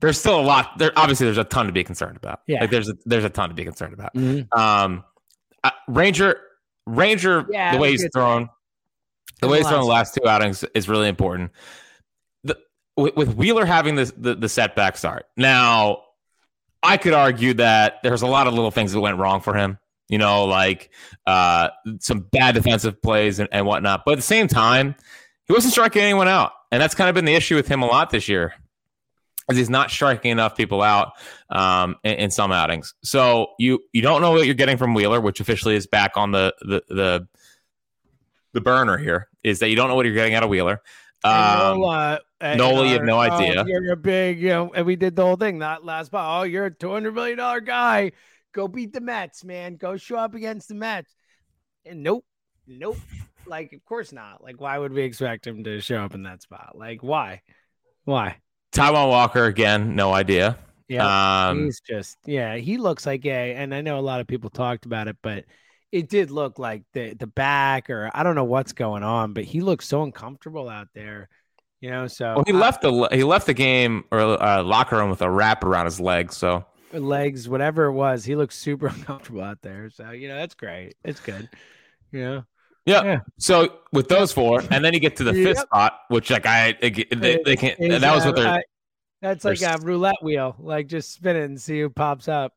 there's 0.00 0.18
still 0.18 0.40
a 0.40 0.42
lot. 0.42 0.78
There 0.78 0.90
obviously 0.96 1.26
there's 1.26 1.36
a 1.36 1.44
ton 1.44 1.66
to 1.66 1.72
be 1.72 1.84
concerned 1.84 2.16
about. 2.16 2.40
Yeah. 2.46 2.60
like 2.62 2.70
there's 2.70 2.88
a, 2.88 2.94
there's 3.04 3.24
a 3.24 3.30
ton 3.30 3.50
to 3.50 3.54
be 3.54 3.64
concerned 3.64 3.92
about. 3.92 4.14
Mm-hmm. 4.14 4.58
Um, 4.58 5.04
uh, 5.64 5.70
Ranger 5.88 6.40
Ranger 6.86 7.44
Yeah, 7.50 7.72
the 7.72 7.78
way 7.78 7.90
he's 7.90 8.08
thrown, 8.14 8.48
the 9.42 9.48
way 9.48 9.58
he's 9.58 9.68
thrown 9.68 9.80
the 9.80 9.86
last 9.86 10.14
two 10.14 10.26
outings 10.26 10.64
is 10.74 10.88
really 10.88 11.08
important. 11.08 11.50
With, 12.98 13.16
with 13.16 13.34
Wheeler 13.36 13.64
having 13.64 13.94
this 13.94 14.12
the, 14.16 14.34
the 14.34 14.48
setback 14.48 14.96
start 14.96 15.26
now, 15.36 16.02
I 16.82 16.96
could 16.96 17.14
argue 17.14 17.54
that 17.54 18.00
there's 18.02 18.22
a 18.22 18.26
lot 18.26 18.46
of 18.46 18.54
little 18.54 18.72
things 18.72 18.92
that 18.92 19.00
went 19.00 19.18
wrong 19.18 19.40
for 19.40 19.54
him. 19.54 19.78
You 20.08 20.18
know, 20.18 20.46
like 20.46 20.90
uh, 21.26 21.68
some 22.00 22.20
bad 22.20 22.54
defensive 22.54 23.00
plays 23.02 23.38
and, 23.38 23.48
and 23.52 23.66
whatnot. 23.66 24.04
But 24.04 24.12
at 24.12 24.16
the 24.16 24.22
same 24.22 24.48
time, 24.48 24.94
he 25.46 25.52
wasn't 25.52 25.72
striking 25.72 26.02
anyone 26.02 26.28
out, 26.28 26.52
and 26.72 26.80
that's 26.82 26.94
kind 26.94 27.08
of 27.08 27.14
been 27.14 27.26
the 27.26 27.34
issue 27.34 27.56
with 27.56 27.68
him 27.68 27.82
a 27.82 27.86
lot 27.86 28.10
this 28.10 28.26
year, 28.26 28.54
is 29.50 29.58
he's 29.58 29.70
not 29.70 29.90
striking 29.90 30.30
enough 30.30 30.56
people 30.56 30.82
out 30.82 31.12
um, 31.50 31.96
in, 32.04 32.14
in 32.14 32.30
some 32.30 32.52
outings. 32.52 32.94
So 33.02 33.48
you 33.58 33.80
you 33.92 34.02
don't 34.02 34.22
know 34.22 34.32
what 34.32 34.46
you're 34.46 34.54
getting 34.54 34.76
from 34.76 34.94
Wheeler, 34.94 35.20
which 35.20 35.40
officially 35.40 35.76
is 35.76 35.86
back 35.86 36.16
on 36.16 36.32
the 36.32 36.54
the 36.62 36.82
the, 36.88 37.28
the 38.54 38.60
burner 38.60 38.96
here. 38.96 39.28
Is 39.44 39.58
that 39.60 39.68
you 39.68 39.76
don't 39.76 39.88
know 39.88 39.94
what 39.94 40.06
you're 40.06 40.14
getting 40.14 40.34
out 40.34 40.42
of 40.42 40.48
Wheeler. 40.48 40.80
Um, 41.22 41.80
Nola, 41.80 41.96
uh, 41.96 42.18
Nola, 42.40 42.84
you 42.84 42.92
have 42.92 43.00
our- 43.00 43.06
no 43.06 43.16
oh, 43.16 43.20
idea. 43.20 43.64
you're 43.66 43.92
a 43.92 43.96
big, 43.96 44.40
you 44.40 44.50
know, 44.50 44.72
and 44.72 44.86
we 44.86 44.96
did 44.96 45.16
the 45.16 45.24
whole 45.24 45.36
thing 45.36 45.58
that 45.58 45.84
last 45.84 46.06
spot. 46.06 46.40
Oh, 46.40 46.44
you're 46.44 46.66
a 46.66 46.74
two 46.74 46.90
hundred 46.90 47.14
million 47.14 47.38
dollar 47.38 47.60
guy. 47.60 48.12
Go 48.52 48.68
beat 48.68 48.92
the 48.92 49.00
Mets, 49.00 49.44
man. 49.44 49.76
Go 49.76 49.96
show 49.96 50.16
up 50.16 50.34
against 50.34 50.68
the 50.68 50.74
Mets. 50.74 51.14
And 51.84 52.02
nope, 52.02 52.24
nope. 52.66 52.98
Like, 53.46 53.72
of 53.72 53.84
course 53.84 54.12
not. 54.12 54.42
Like, 54.42 54.60
why 54.60 54.78
would 54.78 54.92
we 54.92 55.02
expect 55.02 55.46
him 55.46 55.64
to 55.64 55.80
show 55.80 55.98
up 56.02 56.14
in 56.14 56.22
that 56.24 56.42
spot? 56.42 56.72
Like, 56.76 57.02
why? 57.02 57.42
Why? 58.04 58.36
Taijuan 58.72 59.08
Walker 59.08 59.44
again, 59.44 59.96
no 59.96 60.12
idea. 60.12 60.58
Yeah, 60.88 61.48
Um, 61.48 61.64
he's 61.64 61.80
just 61.80 62.16
yeah. 62.24 62.56
He 62.56 62.78
looks 62.78 63.04
like 63.04 63.26
a, 63.26 63.54
and 63.54 63.74
I 63.74 63.82
know 63.82 63.98
a 63.98 64.00
lot 64.00 64.20
of 64.20 64.26
people 64.26 64.48
talked 64.48 64.86
about 64.86 65.08
it, 65.08 65.16
but 65.22 65.44
it 65.92 66.08
did 66.08 66.30
look 66.30 66.58
like 66.58 66.84
the 66.94 67.14
the 67.14 67.26
back, 67.26 67.90
or 67.90 68.10
I 68.14 68.22
don't 68.22 68.34
know 68.34 68.44
what's 68.44 68.72
going 68.72 69.02
on, 69.02 69.34
but 69.34 69.44
he 69.44 69.60
looks 69.60 69.86
so 69.86 70.02
uncomfortable 70.02 70.68
out 70.68 70.88
there. 70.94 71.28
You 71.80 71.90
know, 71.90 72.06
so 72.08 72.34
well, 72.36 72.44
he 72.46 72.52
I- 72.52 72.56
left 72.56 72.82
the 72.82 73.08
he 73.12 73.22
left 73.24 73.46
the 73.46 73.54
game 73.54 74.04
or 74.10 74.20
uh, 74.20 74.62
locker 74.62 74.96
room 74.96 75.10
with 75.10 75.22
a 75.22 75.30
wrap 75.30 75.62
around 75.64 75.84
his 75.84 76.00
leg. 76.00 76.32
So 76.32 76.64
legs, 76.92 77.48
whatever 77.48 77.84
it 77.84 77.92
was, 77.92 78.24
he 78.24 78.34
looks 78.34 78.56
super 78.56 78.86
uncomfortable 78.94 79.42
out 79.42 79.62
there. 79.62 79.88
So 79.90 80.10
you 80.10 80.28
know 80.28 80.36
that's 80.36 80.54
great. 80.54 80.94
It's 81.04 81.20
good. 81.20 81.48
You 82.10 82.20
know, 82.20 82.44
yeah. 82.84 83.04
Yeah. 83.04 83.20
So 83.38 83.78
with 83.92 84.08
those 84.08 84.32
four, 84.32 84.62
and 84.70 84.84
then 84.84 84.92
you 84.94 85.00
get 85.00 85.16
to 85.16 85.24
the 85.24 85.32
fifth 85.34 85.58
spot, 85.60 86.00
which 86.08 86.30
like 86.30 86.46
I 86.46 86.72
they, 86.80 87.38
they, 87.44 87.56
can't. 87.56 87.78
That 87.78 88.14
was 88.14 88.24
uh, 88.24 88.26
what 88.28 88.36
they're. 88.36 88.62
That's 89.20 89.44
like 89.44 89.58
a 89.58 89.60
they're- 89.60 89.78
roulette 89.82 90.22
wheel, 90.22 90.56
like 90.58 90.86
just 90.88 91.12
spin 91.12 91.36
it 91.36 91.44
and 91.44 91.60
see 91.60 91.80
who 91.80 91.90
pops 91.90 92.28
up. 92.28 92.54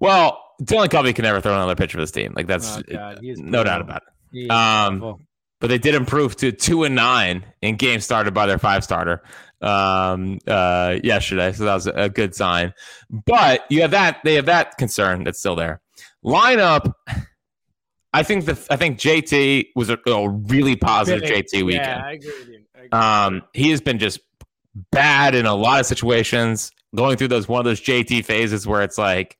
Well, 0.00 0.42
Dylan 0.62 0.90
Covey 0.90 1.12
can 1.12 1.24
never 1.24 1.40
throw 1.40 1.52
another 1.52 1.74
pitch 1.76 1.92
for 1.92 2.00
his 2.00 2.10
team. 2.10 2.32
Like 2.34 2.46
that's 2.46 2.78
Oh, 2.78 2.82
God, 2.90 3.18
no 3.22 3.62
doubt 3.62 3.80
about 3.82 4.02
it. 4.32 4.50
Um, 4.50 4.96
awful. 5.02 5.20
But 5.60 5.68
they 5.68 5.78
did 5.78 5.94
improve 5.94 6.36
to 6.36 6.52
two 6.52 6.84
and 6.84 6.94
nine 6.94 7.44
in 7.60 7.76
games 7.76 8.04
started 8.04 8.32
by 8.32 8.46
their 8.46 8.58
five 8.58 8.82
starter 8.82 9.22
um, 9.60 10.38
uh, 10.46 10.96
yesterday. 11.04 11.52
So 11.52 11.64
that 11.64 11.74
was 11.74 11.86
a 11.86 12.08
good 12.08 12.34
sign. 12.34 12.72
But 13.10 13.64
you 13.68 13.82
have 13.82 13.90
that 13.90 14.20
they 14.24 14.34
have 14.34 14.46
that 14.46 14.78
concern 14.78 15.24
that's 15.24 15.38
still 15.38 15.56
there. 15.56 15.80
Lineup. 16.24 16.92
I 18.12 18.22
think 18.24 18.46
the 18.46 18.66
I 18.70 18.76
think 18.76 18.98
JT 18.98 19.66
was 19.76 19.88
a, 19.88 19.98
a 20.06 20.28
really 20.28 20.76
positive. 20.76 21.28
JT 21.28 21.62
weekend. 21.64 21.86
Yeah, 21.86 22.02
I 22.04 22.12
agree 22.12 22.32
with 22.38 22.48
you. 22.48 22.60
Agree. 22.74 22.88
Um, 22.90 23.42
he 23.52 23.70
has 23.70 23.80
been 23.80 23.98
just 23.98 24.20
bad 24.90 25.34
in 25.34 25.46
a 25.46 25.54
lot 25.54 25.80
of 25.80 25.86
situations, 25.86 26.72
going 26.94 27.16
through 27.16 27.28
those 27.28 27.48
one 27.48 27.60
of 27.60 27.64
those 27.64 27.80
JT 27.80 28.24
phases 28.24 28.66
where 28.66 28.82
it's 28.82 28.98
like, 28.98 29.36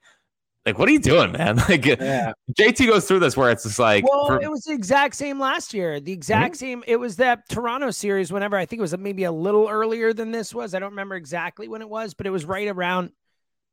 like 0.70 0.78
what 0.78 0.88
are 0.88 0.92
you 0.92 0.98
doing, 0.98 1.32
man? 1.32 1.56
Like 1.68 1.84
yeah. 1.84 2.32
JT 2.52 2.86
goes 2.86 3.06
through 3.06 3.20
this 3.20 3.36
where 3.36 3.50
it's 3.50 3.64
just 3.64 3.78
like, 3.78 4.08
Well, 4.08 4.26
for- 4.26 4.40
it 4.40 4.50
was 4.50 4.62
the 4.62 4.72
exact 4.72 5.14
same 5.14 5.38
last 5.38 5.74
year. 5.74 6.00
The 6.00 6.12
exact 6.12 6.54
mm-hmm. 6.54 6.58
same. 6.58 6.84
It 6.86 6.96
was 6.96 7.16
that 7.16 7.48
Toronto 7.48 7.90
series. 7.90 8.32
Whenever 8.32 8.56
I 8.56 8.66
think 8.66 8.78
it 8.78 8.82
was 8.82 8.96
maybe 8.96 9.24
a 9.24 9.32
little 9.32 9.68
earlier 9.68 10.12
than 10.12 10.30
this 10.30 10.54
was. 10.54 10.74
I 10.74 10.78
don't 10.78 10.90
remember 10.90 11.16
exactly 11.16 11.68
when 11.68 11.82
it 11.82 11.88
was, 11.88 12.14
but 12.14 12.26
it 12.26 12.30
was 12.30 12.44
right 12.44 12.68
around. 12.68 13.10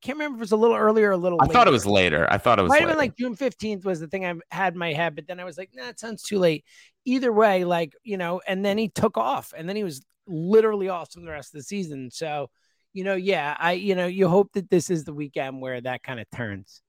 Can't 0.02 0.18
remember 0.18 0.36
if 0.36 0.40
it 0.40 0.42
was 0.42 0.52
a 0.52 0.58
little 0.58 0.76
earlier 0.76 1.10
or 1.10 1.14
a 1.14 1.18
little. 1.18 1.40
Later 1.40 1.52
I 1.52 1.54
thought 1.54 1.68
it 1.68 1.72
was 1.72 1.86
later. 1.86 2.28
I 2.30 2.38
thought 2.38 2.60
it 2.60 2.62
was 2.62 2.70
Might 2.70 2.82
have 2.82 2.90
been 2.90 2.98
like 2.98 3.18
June 3.18 3.36
fifteenth 3.36 3.84
was 3.84 4.00
the 4.00 4.08
thing 4.08 4.26
I 4.26 4.34
had 4.52 4.74
in 4.74 4.80
my 4.80 4.94
head, 4.94 5.16
but 5.16 5.28
then 5.28 5.40
I 5.40 5.44
was 5.44 5.58
like, 5.58 5.72
nah, 5.74 5.88
it 5.88 6.00
sounds 6.00 6.22
too 6.22 6.38
late. 6.38 6.66
Either 7.06 7.32
way, 7.32 7.64
like 7.64 7.94
you 8.04 8.18
know, 8.18 8.42
and 8.48 8.64
then 8.64 8.78
he 8.78 8.90
took 8.90 9.18
off, 9.18 9.54
and 9.58 9.68
then 9.68 9.76
he 9.76 9.84
was 9.84 10.02
literally 10.28 10.90
awesome 10.90 11.26
the 11.26 11.32
rest 11.32 11.54
of 11.54 11.60
the 11.60 11.64
season. 11.64 12.12
So, 12.12 12.50
you 12.94 13.04
know, 13.04 13.16
yeah, 13.16 13.56
I 13.58 13.74
you 13.74 13.96
know, 13.96 14.08
you 14.08 14.28
hope 14.28 14.54
that 14.54 14.70
this 14.70 14.90
is 14.90 15.04
the 15.04 15.14
weekend 15.14 15.62
where 15.62 15.82
that 15.82 16.04
kind 16.04 16.20
of 16.20 16.30
turns. 16.30 16.82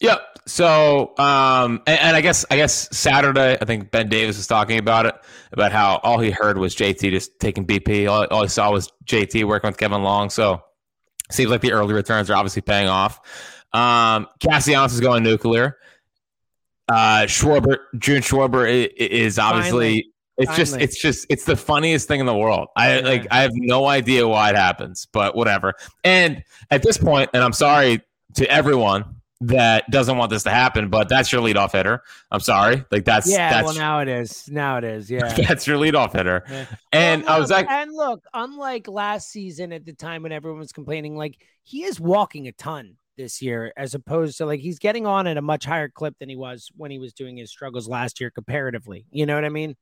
Yep. 0.00 0.20
So, 0.46 1.16
um, 1.16 1.82
and, 1.86 1.98
and 2.00 2.16
I 2.16 2.20
guess 2.20 2.44
I 2.50 2.56
guess 2.56 2.94
Saturday, 2.96 3.56
I 3.60 3.64
think 3.64 3.90
Ben 3.90 4.08
Davis 4.08 4.36
was 4.36 4.46
talking 4.46 4.78
about 4.78 5.06
it 5.06 5.14
about 5.52 5.72
how 5.72 6.00
all 6.02 6.18
he 6.18 6.30
heard 6.30 6.58
was 6.58 6.74
JT 6.76 7.10
just 7.10 7.38
taking 7.40 7.66
BP. 7.66 8.08
All, 8.10 8.26
all 8.26 8.42
he 8.42 8.48
saw 8.48 8.70
was 8.70 8.90
JT 9.06 9.44
working 9.44 9.68
with 9.68 9.78
Kevin 9.78 10.02
Long. 10.02 10.28
So, 10.28 10.62
seems 11.30 11.50
like 11.50 11.62
the 11.62 11.72
early 11.72 11.94
returns 11.94 12.28
are 12.28 12.36
obviously 12.36 12.62
paying 12.62 12.88
off. 12.88 13.20
Um, 13.72 14.26
Castellanos 14.40 14.92
is 14.92 15.00
going 15.00 15.22
nuclear. 15.22 15.78
Uh, 16.88 17.22
Schwarber, 17.22 17.78
June 17.98 18.20
Schwarber 18.20 18.68
is 18.96 19.38
obviously. 19.38 19.70
Finally. 19.88 20.10
It's 20.36 20.56
just, 20.56 20.76
it's 20.80 21.00
just, 21.00 21.26
it's 21.30 21.44
the 21.44 21.54
funniest 21.54 22.08
thing 22.08 22.18
in 22.18 22.26
the 22.26 22.36
world. 22.36 22.66
I 22.74 22.98
Yeah. 22.98 23.06
like, 23.06 23.26
I 23.30 23.42
have 23.42 23.52
no 23.54 23.86
idea 23.86 24.26
why 24.26 24.50
it 24.50 24.56
happens, 24.56 25.06
but 25.12 25.36
whatever. 25.36 25.74
And 26.02 26.42
at 26.72 26.82
this 26.82 26.98
point, 26.98 27.30
and 27.32 27.40
I'm 27.40 27.52
sorry 27.52 28.00
to 28.34 28.50
everyone 28.50 29.04
that 29.48 29.90
doesn't 29.90 30.16
want 30.16 30.30
this 30.30 30.42
to 30.44 30.50
happen, 30.50 30.88
but 30.88 31.08
that's 31.08 31.32
your 31.32 31.42
leadoff 31.42 31.72
hitter. 31.72 32.02
I'm 32.30 32.40
sorry, 32.40 32.84
like 32.90 33.04
that's 33.04 33.28
Yeah, 33.28 33.50
that's 33.50 33.66
well 33.66 33.74
now 33.74 34.00
it 34.00 34.08
is. 34.08 34.48
Now 34.48 34.78
it 34.78 34.84
is. 34.84 35.10
Yeah. 35.10 35.32
that's 35.48 35.66
your 35.66 35.78
leadoff 35.78 36.12
hitter. 36.12 36.44
Yeah. 36.48 36.66
And 36.92 37.22
Well, 37.24 37.32
I 37.32 37.38
was 37.38 37.50
like, 37.50 37.68
and 37.68 37.92
look, 37.92 38.24
unlike 38.32 38.88
last 38.88 39.30
season 39.30 39.72
at 39.72 39.84
the 39.84 39.92
time 39.92 40.22
when 40.22 40.32
everyone 40.32 40.60
was 40.60 40.72
complaining, 40.72 41.16
like 41.16 41.36
he 41.62 41.84
is 41.84 42.00
walking 42.00 42.48
a 42.48 42.52
ton 42.52 42.96
this 43.16 43.42
year, 43.42 43.72
as 43.76 43.94
opposed 43.94 44.38
to 44.38 44.46
like 44.46 44.60
he's 44.60 44.78
getting 44.78 45.06
on 45.06 45.26
at 45.26 45.36
a 45.36 45.42
much 45.42 45.64
higher 45.64 45.88
clip 45.88 46.18
than 46.18 46.28
he 46.28 46.36
was 46.36 46.70
when 46.76 46.90
he 46.90 46.98
was 46.98 47.12
doing 47.12 47.36
his 47.36 47.50
struggles 47.50 47.88
last 47.88 48.20
year 48.20 48.30
comparatively. 48.30 49.06
You 49.10 49.26
know 49.26 49.34
what 49.34 49.44
I 49.44 49.50
mean? 49.50 49.76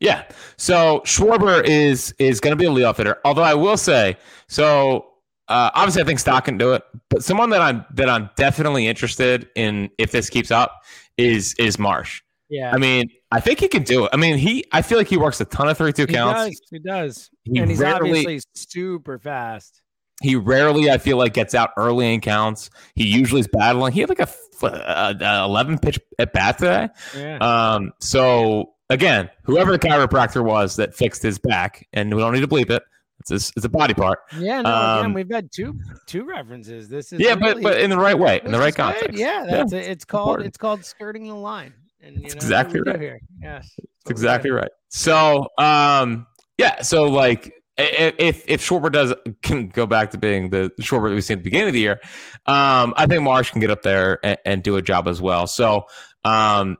Yeah. 0.00 0.24
So 0.56 1.00
Schwarber 1.04 1.64
is 1.64 2.14
is 2.18 2.40
going 2.40 2.52
to 2.52 2.56
be 2.56 2.66
a 2.66 2.70
leadoff 2.70 2.96
hitter. 2.96 3.18
Although 3.24 3.42
I 3.42 3.54
will 3.54 3.76
say, 3.76 4.16
so 4.48 5.07
uh, 5.48 5.70
obviously 5.74 6.02
I 6.02 6.04
think 6.04 6.18
Stott 6.18 6.44
can 6.44 6.58
do 6.58 6.72
it, 6.74 6.82
but 7.10 7.24
someone 7.24 7.50
that 7.50 7.60
I'm 7.62 7.84
that 7.94 8.08
I'm 8.08 8.30
definitely 8.36 8.86
interested 8.86 9.48
in 9.54 9.90
if 9.98 10.12
this 10.12 10.30
keeps 10.30 10.50
up 10.50 10.82
is 11.16 11.54
is 11.58 11.78
Marsh. 11.78 12.22
Yeah. 12.50 12.72
I 12.72 12.78
mean, 12.78 13.10
I 13.30 13.40
think 13.40 13.60
he 13.60 13.68
can 13.68 13.82
do 13.82 14.04
it. 14.06 14.10
I 14.12 14.16
mean, 14.16 14.38
he 14.38 14.64
I 14.72 14.82
feel 14.82 14.98
like 14.98 15.08
he 15.08 15.16
works 15.16 15.40
a 15.40 15.44
ton 15.44 15.68
of 15.68 15.76
three 15.76 15.92
two 15.92 16.06
counts. 16.06 16.44
he 16.44 16.50
does. 16.50 16.60
He 16.70 16.78
does. 16.78 17.30
He 17.44 17.58
and 17.58 17.70
he's 17.70 17.78
rarely 17.80 18.10
obviously 18.10 18.40
super 18.54 19.18
fast. 19.18 19.82
he 20.22 20.34
rarely 20.36 20.90
I 20.90 20.98
feel 20.98 21.16
like 21.18 21.34
gets 21.34 21.54
out 21.54 21.70
early 21.76 22.12
in 22.12 22.20
counts. 22.20 22.70
He 22.94 23.06
usually 23.06 23.40
is 23.40 23.48
battling. 23.48 23.92
He 23.92 24.00
had 24.00 24.08
like 24.08 24.20
a 24.20 25.44
11 25.44 25.78
pitch 25.78 25.98
at 26.18 26.32
bat 26.32 26.58
today. 26.58 26.88
Yeah. 27.16 27.38
Um, 27.38 27.92
so 28.00 28.72
again, 28.90 29.30
whoever 29.44 29.72
the 29.72 29.78
chiropractor 29.78 30.42
was 30.44 30.76
that 30.76 30.94
fixed 30.94 31.22
his 31.22 31.38
back, 31.38 31.86
and 31.92 32.14
we 32.14 32.20
don't 32.20 32.32
need 32.32 32.40
to 32.40 32.48
bleep 32.48 32.70
it. 32.70 32.82
It's 33.20 33.30
a, 33.30 33.34
it's 33.56 33.64
a 33.64 33.68
body 33.68 33.94
part. 33.94 34.20
yeah. 34.38 34.62
No, 34.62 34.70
again, 34.70 35.04
um, 35.06 35.12
we've 35.14 35.30
had 35.30 35.50
two 35.52 35.78
two 36.06 36.24
references. 36.24 36.88
This 36.88 37.12
is 37.12 37.20
Yeah, 37.20 37.34
but 37.34 37.56
really- 37.56 37.62
but 37.62 37.80
in 37.80 37.90
the 37.90 37.98
right 37.98 38.18
way, 38.18 38.40
in 38.44 38.52
the 38.52 38.58
right 38.58 38.68
is 38.68 38.74
good. 38.76 38.82
context. 38.82 39.18
Yeah, 39.18 39.44
that's 39.48 39.72
it. 39.72 39.86
It's 39.86 40.04
called 40.04 40.28
important. 40.28 40.46
it's 40.48 40.56
called 40.58 40.84
skirting 40.84 41.26
the 41.26 41.34
line. 41.34 41.74
And 42.00 42.16
you 42.16 42.22
know, 42.22 42.28
exactly 42.28 42.80
what 42.80 42.86
we 42.86 42.92
do 42.92 42.98
right. 42.98 43.00
Here. 43.02 43.20
Yes. 43.42 43.74
That's 44.04 44.10
exactly 44.10 44.50
right. 44.50 44.70
So 44.88 45.48
um, 45.58 46.26
yeah, 46.58 46.82
so 46.82 47.04
like 47.04 47.52
if 47.76 48.44
if 48.48 48.66
Schwarber 48.66 48.90
does 48.90 49.12
can 49.42 49.68
go 49.68 49.84
back 49.86 50.12
to 50.12 50.18
being 50.18 50.50
the 50.50 50.70
Schwarber 50.80 51.08
that 51.08 51.14
we 51.16 51.20
see 51.20 51.34
at 51.34 51.40
the 51.40 51.44
beginning 51.44 51.68
of 51.68 51.74
the 51.74 51.80
year, 51.80 52.00
um, 52.46 52.94
I 52.96 53.06
think 53.06 53.22
Marsh 53.22 53.50
can 53.50 53.60
get 53.60 53.70
up 53.70 53.82
there 53.82 54.20
and, 54.24 54.38
and 54.44 54.62
do 54.62 54.76
a 54.76 54.82
job 54.82 55.08
as 55.08 55.20
well. 55.20 55.46
So 55.48 55.86
um, 56.24 56.76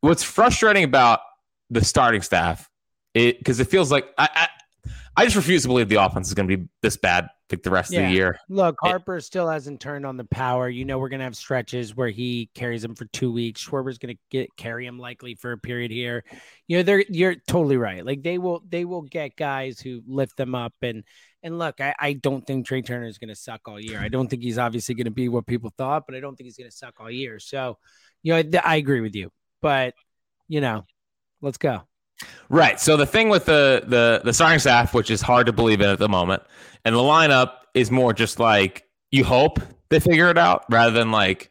what's 0.00 0.22
frustrating 0.24 0.84
about 0.84 1.20
the 1.70 1.84
starting 1.84 2.22
staff, 2.22 2.68
it 3.14 3.38
because 3.38 3.60
it 3.60 3.68
feels 3.68 3.90
like 3.92 4.06
I, 4.18 4.28
I 4.34 4.48
I 5.16 5.24
just 5.24 5.36
refuse 5.36 5.62
to 5.62 5.68
believe 5.68 5.88
the 5.88 5.96
offense 6.04 6.28
is 6.28 6.34
going 6.34 6.48
to 6.48 6.56
be 6.56 6.68
this 6.82 6.96
bad 6.96 7.28
like 7.50 7.62
the 7.62 7.70
rest 7.70 7.90
of 7.92 8.02
the 8.02 8.10
year. 8.12 8.38
Look, 8.48 8.76
It- 8.82 8.88
Harper 8.88 9.20
still 9.20 9.48
hasn't 9.48 9.80
turned 9.80 10.04
on 10.04 10.16
the 10.16 10.24
power. 10.24 10.68
You 10.68 10.84
know, 10.84 10.98
we're 10.98 11.08
gonna 11.08 11.24
have 11.24 11.36
stretches 11.36 11.94
where 11.94 12.08
he 12.08 12.50
carries 12.54 12.82
him 12.84 12.94
for 12.96 13.04
two 13.06 13.30
weeks. 13.32 13.60
Schwarber's 13.60 13.98
gonna 13.98 14.16
get 14.30 14.54
carry 14.56 14.84
him 14.84 14.98
likely 14.98 15.36
for 15.36 15.52
a 15.52 15.58
period 15.58 15.90
here. 15.92 16.24
You 16.66 16.78
know, 16.78 16.82
they're 16.82 17.04
you're 17.08 17.36
totally 17.46 17.76
right. 17.76 18.04
Like 18.04 18.22
they 18.24 18.38
will 18.38 18.62
they 18.68 18.84
will 18.84 19.02
get 19.02 19.36
guys 19.36 19.78
who 19.80 20.02
lift 20.08 20.36
them 20.36 20.54
up 20.56 20.74
and 20.82 21.04
and 21.42 21.56
look, 21.58 21.80
I, 21.80 21.94
I 22.00 22.12
don't 22.14 22.44
think 22.44 22.66
Trey 22.66 22.82
Turner 22.82 23.06
is 23.06 23.18
gonna 23.18 23.36
suck 23.36 23.60
all 23.68 23.78
year. 23.78 24.00
I 24.00 24.08
don't 24.08 24.26
think 24.28 24.42
he's 24.42 24.58
obviously 24.58 24.96
gonna 24.96 25.12
be 25.12 25.28
what 25.28 25.46
people 25.46 25.72
thought, 25.78 26.02
but 26.08 26.16
I 26.16 26.20
don't 26.20 26.34
think 26.34 26.46
he's 26.46 26.56
gonna 26.58 26.70
suck 26.72 26.94
all 26.98 27.10
year. 27.10 27.38
So, 27.38 27.78
you 28.24 28.32
know, 28.34 28.42
th- 28.42 28.64
I 28.64 28.76
agree 28.76 29.00
with 29.00 29.14
you. 29.14 29.30
But 29.62 29.94
you 30.48 30.60
know, 30.60 30.84
let's 31.40 31.58
go. 31.58 31.82
Right. 32.48 32.80
So 32.80 32.96
the 32.96 33.06
thing 33.06 33.28
with 33.28 33.46
the 33.46 33.82
the 33.86 34.20
the 34.24 34.32
starting 34.32 34.58
staff, 34.58 34.94
which 34.94 35.10
is 35.10 35.20
hard 35.20 35.46
to 35.46 35.52
believe 35.52 35.80
in 35.80 35.88
at 35.88 35.98
the 35.98 36.08
moment, 36.08 36.42
and 36.84 36.94
the 36.94 37.00
lineup 37.00 37.52
is 37.74 37.90
more 37.90 38.12
just 38.12 38.38
like 38.38 38.84
you 39.10 39.24
hope 39.24 39.58
they 39.90 40.00
figure 40.00 40.30
it 40.30 40.38
out 40.38 40.64
rather 40.70 40.92
than 40.92 41.10
like 41.10 41.50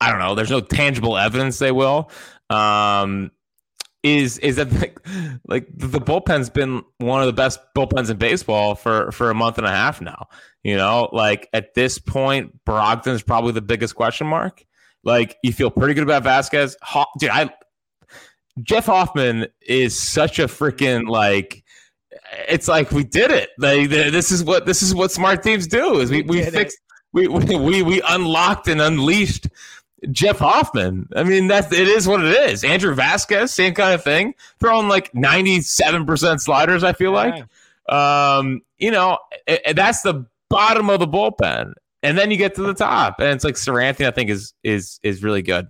I 0.00 0.10
don't 0.10 0.18
know. 0.18 0.34
There's 0.34 0.50
no 0.50 0.60
tangible 0.60 1.16
evidence 1.16 1.58
they 1.58 1.72
will. 1.72 2.10
Um, 2.50 3.30
is 4.02 4.38
is 4.38 4.56
that 4.56 4.72
like, 4.80 4.98
like 5.46 5.66
the 5.74 6.00
bullpen's 6.00 6.50
been 6.50 6.82
one 6.98 7.20
of 7.20 7.26
the 7.26 7.32
best 7.32 7.60
bullpens 7.76 8.10
in 8.10 8.16
baseball 8.16 8.74
for 8.74 9.10
for 9.12 9.30
a 9.30 9.34
month 9.34 9.58
and 9.58 9.66
a 9.66 9.70
half 9.70 10.00
now. 10.00 10.28
You 10.62 10.76
know, 10.76 11.08
like 11.12 11.48
at 11.52 11.74
this 11.74 11.98
point, 11.98 12.64
Brogdon's 12.64 13.22
probably 13.22 13.52
the 13.52 13.62
biggest 13.62 13.94
question 13.94 14.26
mark. 14.26 14.64
Like 15.04 15.36
you 15.42 15.52
feel 15.52 15.70
pretty 15.70 15.94
good 15.94 16.04
about 16.04 16.24
Vasquez. 16.24 16.76
Dude, 17.18 17.30
I 17.30 17.50
Jeff 18.62 18.86
Hoffman 18.86 19.46
is 19.60 19.98
such 19.98 20.38
a 20.38 20.46
freaking 20.46 21.08
like 21.08 21.62
it's 22.48 22.68
like 22.68 22.90
we 22.90 23.04
did 23.04 23.30
it. 23.30 23.50
Like 23.58 23.88
this 23.90 24.30
is 24.30 24.44
what 24.44 24.66
this 24.66 24.82
is 24.82 24.94
what 24.94 25.10
smart 25.10 25.42
teams 25.42 25.66
do 25.66 26.00
is 26.00 26.10
we, 26.10 26.22
we, 26.22 26.38
we 26.38 26.44
fixed 26.44 26.78
we, 27.12 27.28
we 27.28 27.82
we 27.82 28.02
unlocked 28.02 28.68
and 28.68 28.80
unleashed 28.80 29.48
Jeff 30.10 30.38
Hoffman. 30.38 31.08
I 31.16 31.24
mean, 31.24 31.46
that's 31.46 31.72
it 31.72 31.88
is 31.88 32.06
what 32.06 32.24
it 32.24 32.50
is. 32.50 32.64
Andrew 32.64 32.94
Vasquez, 32.94 33.52
same 33.52 33.74
kind 33.74 33.94
of 33.94 34.02
thing. 34.02 34.34
Throwing 34.60 34.88
like 34.88 35.14
ninety 35.14 35.60
seven 35.62 36.06
percent 36.06 36.40
sliders. 36.40 36.84
I 36.84 36.92
feel 36.92 37.12
yeah. 37.12 37.44
like, 37.88 37.94
um, 37.94 38.62
you 38.78 38.90
know, 38.90 39.18
it, 39.46 39.76
that's 39.76 40.02
the 40.02 40.26
bottom 40.48 40.90
of 40.90 41.00
the 41.00 41.08
bullpen, 41.08 41.72
and 42.02 42.18
then 42.18 42.30
you 42.30 42.36
get 42.36 42.54
to 42.56 42.62
the 42.62 42.74
top, 42.74 43.20
and 43.20 43.28
it's 43.30 43.44
like 43.44 43.54
Seranthony. 43.54 44.06
I 44.06 44.10
think 44.10 44.30
is 44.30 44.52
is 44.62 45.00
is 45.02 45.22
really 45.22 45.42
good. 45.42 45.68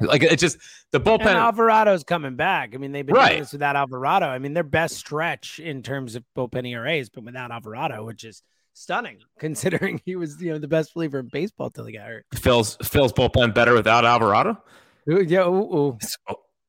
Like 0.00 0.22
it's 0.22 0.40
just 0.40 0.58
the 0.92 1.00
bullpen. 1.00 1.26
And 1.26 1.38
Alvarado's 1.38 2.04
coming 2.04 2.36
back. 2.36 2.74
I 2.74 2.78
mean, 2.78 2.92
they've 2.92 3.06
been 3.06 3.14
right. 3.14 3.30
doing 3.30 3.40
this 3.40 3.52
without 3.52 3.76
Alvarado. 3.76 4.26
I 4.26 4.38
mean, 4.38 4.54
their 4.54 4.62
best 4.62 4.96
stretch 4.96 5.58
in 5.58 5.82
terms 5.82 6.14
of 6.14 6.24
bullpen 6.36 6.68
ERAs, 6.68 7.10
but 7.10 7.24
without 7.24 7.50
Alvarado, 7.50 8.04
which 8.04 8.24
is 8.24 8.42
stunning 8.72 9.18
considering 9.38 10.00
he 10.04 10.16
was 10.16 10.40
you 10.40 10.52
know 10.52 10.58
the 10.58 10.68
best 10.68 10.92
reliever 10.94 11.18
in 11.18 11.28
baseball 11.32 11.70
till 11.70 11.84
he 11.86 11.92
got 11.92 12.06
hurt. 12.06 12.26
Phil's 12.34 12.76
Phil's 12.82 13.12
bullpen 13.12 13.54
better 13.54 13.74
without 13.74 14.04
Alvarado. 14.04 14.60
Ooh, 15.08 15.22
yeah, 15.22 15.46
ooh, 15.46 15.98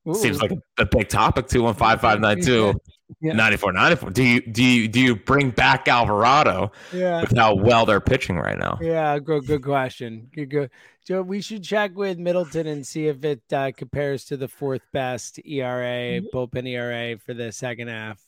ooh. 0.07 0.13
seems 0.13 0.41
like 0.41 0.51
a, 0.51 0.57
a 0.79 0.85
big 0.85 1.09
topic. 1.09 1.47
Two 1.47 1.63
one 1.63 1.75
five 1.75 2.01
five 2.01 2.19
nine 2.19 2.41
two. 2.41 2.73
Yeah. 3.19 3.33
94 3.33 3.73
94 3.73 4.09
do 4.11 4.23
you 4.23 4.41
do 4.41 4.63
you 4.63 4.87
do 4.87 5.01
you 5.01 5.15
bring 5.17 5.49
back 5.51 5.89
alvarado 5.89 6.71
yeah. 6.93 7.19
with 7.19 7.35
how 7.35 7.53
well 7.53 7.85
they're 7.85 7.99
pitching 7.99 8.37
right 8.37 8.57
now 8.57 8.77
yeah 8.81 9.19
good 9.19 9.45
good 9.45 9.61
question 9.61 10.29
good 10.33 10.49
good 10.49 10.69
so 11.03 11.21
we 11.21 11.41
should 11.41 11.63
check 11.63 11.95
with 11.95 12.17
middleton 12.17 12.67
and 12.67 12.85
see 12.85 13.07
if 13.07 13.23
it 13.23 13.41
uh, 13.51 13.71
compares 13.75 14.25
to 14.25 14.37
the 14.37 14.47
fourth 14.47 14.81
best 14.91 15.39
era 15.45 16.21
mm-hmm. 16.21 16.35
bullpen 16.35 16.67
era 16.67 17.17
for 17.17 17.33
the 17.33 17.51
second 17.51 17.87
half 17.87 18.19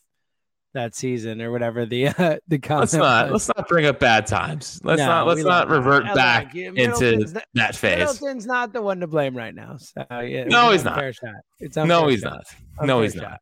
that 0.73 0.95
season 0.95 1.41
or 1.41 1.51
whatever 1.51 1.85
the 1.85 2.07
uh, 2.07 2.37
the 2.47 2.59
let's 2.69 2.93
not 2.93 3.31
was. 3.31 3.47
let's 3.47 3.57
not 3.57 3.67
bring 3.67 3.85
up 3.85 3.99
bad 3.99 4.25
times. 4.27 4.81
Let's 4.83 4.99
no, 4.99 5.05
not 5.05 5.27
let's 5.27 5.43
not 5.43 5.69
revert 5.69 6.05
back 6.15 6.55
into 6.55 7.17
not, 7.17 7.43
that 7.53 7.75
phase. 7.75 7.99
Middleton's 7.99 8.45
not 8.45 8.73
the 8.73 8.81
one 8.81 8.99
to 8.99 9.07
blame 9.07 9.37
right 9.37 9.53
now 9.53 9.77
so 9.77 10.03
yeah, 10.19 10.45
no 10.45 10.71
he's 10.71 10.83
not. 10.83 11.01
it's 11.59 11.75
no 11.77 12.07
he's 12.07 12.21
shot. 12.21 12.43
not. 12.79 12.87
No 12.87 13.01
he's 13.01 13.13
shot. 13.13 13.21
not. 13.23 13.39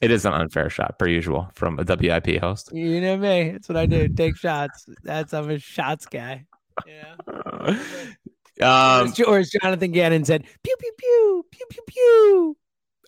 it 0.00 0.10
is 0.10 0.24
an 0.24 0.32
unfair 0.32 0.68
shot 0.68 0.98
per 0.98 1.06
usual 1.06 1.48
from 1.54 1.78
a 1.78 1.84
WIP 1.84 2.40
host. 2.40 2.70
You 2.72 3.00
know 3.00 3.16
me. 3.16 3.50
That's 3.50 3.68
what 3.68 3.76
I 3.78 3.86
do. 3.86 4.08
Take 4.08 4.36
shots. 4.36 4.86
That's 5.02 5.32
I'm 5.32 5.48
a 5.50 5.58
shots 5.58 6.06
guy. 6.06 6.46
Yeah 6.86 7.76
um, 8.60 9.12
or 9.26 9.38
as 9.38 9.50
Jonathan 9.50 9.92
Gannon 9.92 10.24
said 10.24 10.44
pew 10.62 10.74
pew 10.78 10.92
pew 10.98 11.46
pew 11.50 11.66
pew 11.70 11.82
pew 11.86 12.56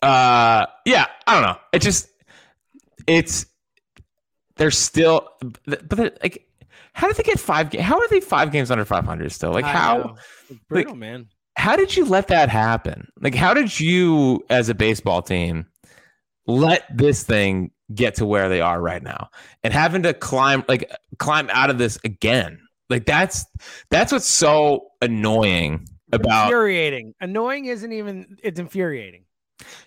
uh 0.02 0.66
yeah 0.84 1.06
I 1.26 1.34
don't 1.34 1.42
know 1.42 1.56
it 1.72 1.82
just 1.82 2.08
it's 3.06 3.46
they're 4.56 4.70
still, 4.70 5.28
but 5.66 6.18
like, 6.22 6.46
how 6.92 7.08
did 7.08 7.16
they 7.16 7.22
get 7.22 7.40
five? 7.40 7.72
How 7.72 7.98
are 7.98 8.08
they 8.08 8.20
five 8.20 8.52
games 8.52 8.70
under 8.70 8.84
five 8.84 9.04
hundred 9.04 9.32
still? 9.32 9.52
Like 9.52 9.64
how? 9.64 10.16
Brutal, 10.68 10.92
like, 10.92 10.98
man. 10.98 11.26
How 11.56 11.76
did 11.76 11.96
you 11.96 12.04
let 12.04 12.28
that 12.28 12.48
happen? 12.48 13.08
Like, 13.20 13.34
how 13.34 13.54
did 13.54 13.78
you, 13.78 14.44
as 14.50 14.68
a 14.68 14.74
baseball 14.74 15.22
team, 15.22 15.66
let 16.46 16.84
this 16.94 17.22
thing 17.22 17.70
get 17.94 18.16
to 18.16 18.26
where 18.26 18.48
they 18.48 18.60
are 18.60 18.80
right 18.80 19.02
now, 19.02 19.28
and 19.62 19.72
having 19.72 20.02
to 20.02 20.14
climb, 20.14 20.64
like, 20.68 20.90
climb 21.18 21.48
out 21.50 21.70
of 21.70 21.78
this 21.78 21.98
again? 22.04 22.60
Like 22.90 23.06
that's 23.06 23.46
that's 23.90 24.12
what's 24.12 24.28
so 24.28 24.88
annoying 25.00 25.88
about 26.12 26.46
infuriating. 26.46 27.14
Annoying 27.20 27.66
isn't 27.66 27.92
even 27.92 28.36
it's 28.42 28.58
infuriating. 28.58 29.24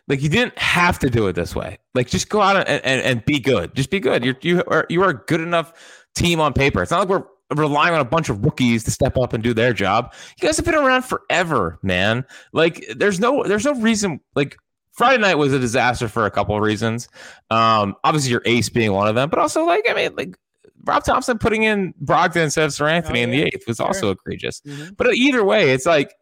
Like 0.08 0.22
you 0.22 0.30
didn't 0.30 0.58
have 0.58 1.00
to 1.00 1.10
do 1.10 1.28
it 1.28 1.34
this 1.34 1.56
way. 1.56 1.78
Like 1.94 2.08
just 2.08 2.30
go 2.30 2.42
out 2.42 2.56
and, 2.56 2.68
and, 2.68 3.02
and 3.02 3.26
be 3.26 3.40
good. 3.40 3.76
Just 3.76 3.90
be 3.90 4.00
good. 4.00 4.24
You're 4.24 4.38
you 4.42 4.64
are 4.68 4.86
you 4.90 5.04
are 5.04 5.10
a 5.10 5.26
good 5.26 5.42
enough 5.42 5.74
team 6.16 6.40
on 6.40 6.54
paper. 6.54 6.82
It's 6.82 6.92
not 6.92 7.08
like 7.08 7.10
we're 7.10 7.26
relying 7.56 7.94
on 7.94 8.02
a 8.02 8.06
bunch 8.06 8.30
of 8.30 8.44
rookies 8.44 8.84
to 8.86 8.92
step 8.92 9.18
up 9.18 9.34
and 9.34 9.44
do 9.44 9.54
their 9.54 9.74
job. 9.74 10.14
You 10.42 10.48
guys 10.48 10.58
have 10.58 10.66
been 10.66 10.76
around 10.76 11.04
forever, 11.04 11.80
man. 11.84 12.26
Like 12.54 12.86
there's 12.96 13.20
no 13.20 13.44
there's 13.44 13.66
no 13.66 13.76
reason 13.76 14.20
like 14.36 14.58
Friday 14.94 15.22
night 15.22 15.36
was 15.36 15.54
a 15.54 15.60
disaster 15.60 16.08
for 16.08 16.26
a 16.26 16.32
couple 16.32 16.56
of 16.56 16.62
reasons. 16.62 17.08
Um, 17.52 17.96
obviously 18.04 18.32
your 18.32 18.42
ace 18.46 18.70
being 18.70 18.92
one 18.94 19.08
of 19.08 19.16
them, 19.16 19.30
but 19.30 19.40
also 19.40 19.66
like 19.66 19.86
I 19.90 19.94
mean 19.94 20.16
like 20.16 20.38
Rob 20.88 21.04
Thomson 21.04 21.38
putting 21.38 21.64
in 21.64 21.94
Brogdon 22.04 22.44
instead 22.44 22.66
of 22.66 22.72
Seranthony 22.72 23.10
oh, 23.10 23.16
yeah. 23.16 23.24
in 23.24 23.32
the 23.32 23.44
eighth 23.44 23.68
was 23.68 23.78
sure. 23.78 23.88
also 23.88 24.10
egregious. 24.12 24.62
Mm-hmm. 24.62 24.94
But 24.96 25.14
either 25.16 25.44
way, 25.44 25.72
it's 25.72 25.86
like 25.86 26.14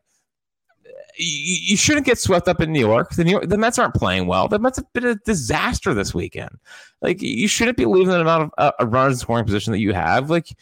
you, 1.17 1.57
you, 1.61 1.77
shouldn't 1.77 2.05
get 2.05 2.17
swept 2.19 2.47
up 2.47 2.59
in 2.61 2.71
New 2.71 2.79
York. 2.79 3.11
The 3.11 3.23
New 3.23 3.31
York, 3.31 3.47
the 3.47 3.57
Mets 3.57 3.79
aren't 3.79 3.93
playing 3.93 4.27
well. 4.27 4.47
The 4.47 4.59
Mets 4.59 4.77
have 4.77 4.91
been 4.93 5.05
a 5.05 5.15
disaster 5.15 5.93
this 5.93 6.13
weekend. 6.13 6.51
Like 7.01 7.21
you 7.21 7.47
shouldn't 7.47 7.77
be 7.77 7.85
leaving 7.85 8.09
the 8.09 8.21
amount 8.21 8.43
of 8.43 8.51
uh, 8.57 8.71
a 8.79 8.85
runners 8.85 9.19
scoring 9.19 9.45
position 9.45 9.71
that 9.71 9.79
you 9.79 9.93
have. 9.93 10.29
Like 10.29 10.55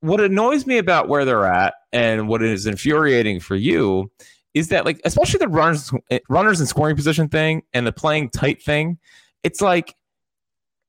what 0.00 0.20
annoys 0.20 0.66
me 0.66 0.78
about 0.78 1.08
where 1.08 1.24
they're 1.24 1.46
at 1.46 1.74
and 1.92 2.28
what 2.28 2.42
is 2.42 2.66
infuriating 2.66 3.40
for 3.40 3.56
you 3.56 4.10
is 4.54 4.68
that 4.68 4.84
like 4.84 5.00
especially 5.04 5.38
the 5.38 5.48
runners 5.48 5.92
runners 6.28 6.60
and 6.60 6.68
scoring 6.68 6.96
position 6.96 7.28
thing 7.28 7.62
and 7.72 7.86
the 7.86 7.92
playing 7.92 8.30
tight 8.30 8.62
thing. 8.62 8.98
It's 9.44 9.60
like 9.60 9.94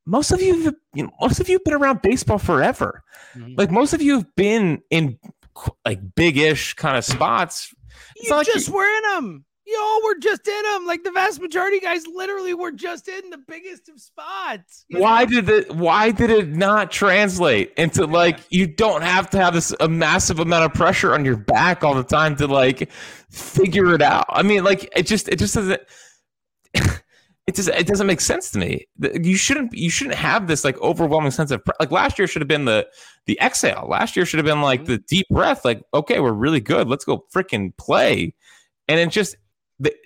most 0.10 0.32
of 0.32 0.42
you, 0.42 0.76
you 0.94 1.04
know, 1.04 1.12
most 1.22 1.40
of 1.40 1.48
you 1.48 1.56
have 1.56 1.64
been 1.64 1.74
around 1.74 2.02
baseball 2.02 2.40
forever. 2.40 3.04
Mm-hmm. 3.36 3.56
Like 3.58 3.72
most 3.72 3.94
of 3.94 4.02
you 4.02 4.16
have 4.16 4.36
been 4.36 4.82
in 4.90 5.20
like 5.86 6.00
big-ish 6.16 6.74
kind 6.76 6.98
of 6.98 7.04
spots 7.04 7.74
you 8.20 8.32
like 8.32 8.48
just 8.48 8.68
you... 8.68 8.74
were 8.74 8.86
in 8.86 9.04
them. 9.14 9.46
Y'all 9.66 10.04
were 10.04 10.18
just 10.18 10.48
in 10.48 10.64
them. 10.64 10.88
Like 10.88 11.04
the 11.04 11.12
vast 11.12 11.40
majority 11.40 11.80
guys 11.80 12.08
literally 12.08 12.56
were 12.56 12.72
just 12.72 13.08
in 13.08 13.30
the 13.30 13.38
biggest 13.38 13.88
of 13.88 14.00
spots. 14.00 14.86
Why 14.90 15.26
know? 15.26 15.42
did 15.42 15.50
it 15.50 15.76
why 15.76 16.10
did 16.10 16.32
it 16.32 16.50
not 16.50 16.90
translate 16.90 17.74
into 17.78 18.06
like 18.06 18.40
you 18.50 18.66
don't 18.66 19.04
have 19.04 19.30
to 19.32 19.38
have 19.38 19.54
this 19.54 19.74
a 19.80 19.88
massive 19.88 20.40
amount 20.40 20.66
of 20.66 20.74
pressure 20.74 21.14
on 21.14 21.24
your 21.24 21.38
back 21.38 21.84
all 21.84 21.94
the 21.94 22.04
time 22.04 22.36
to 22.38 22.48
like 22.48 22.90
figure 23.30 23.94
it 23.94 24.02
out? 24.02 24.26
I 24.30 24.42
mean, 24.42 24.64
like 24.64 24.90
it 24.96 25.06
just 25.06 25.30
it 25.30 25.38
just 25.38 25.54
doesn't 25.54 25.82
it 27.50 27.56
doesn't 27.56 27.76
it 27.76 27.88
doesn't 27.88 28.06
make 28.06 28.22
sense 28.22 28.52
to 28.52 28.60
me. 28.60 28.86
You 29.00 29.36
shouldn't 29.36 29.74
you 29.74 29.90
shouldn't 29.90 30.18
have 30.18 30.48
this 30.48 30.64
like 30.64 30.80
overwhelming 30.82 31.32
sense 31.32 31.50
of 31.50 31.64
like 31.80 31.90
last 31.90 32.20
year 32.20 32.28
should 32.28 32.44
have 32.44 32.48
been 32.48 32.66
the 32.66 32.88
the 33.26 33.40
exhale. 33.42 33.88
Last 33.90 34.16
year 34.16 34.24
should 34.24 34.38
have 34.38 34.46
been 34.46 34.62
like 34.62 34.82
mm-hmm. 34.82 34.92
the 34.92 34.98
deep 35.00 35.28
breath. 35.30 35.66
Like 35.66 35.82
okay, 35.92 36.20
we're 36.20 36.32
really 36.32 36.60
good. 36.60 36.88
Let's 36.88 37.06
go 37.06 37.26
freaking 37.34 37.76
play. 37.76 38.36
And 38.88 39.00
it 39.00 39.10
just 39.10 39.36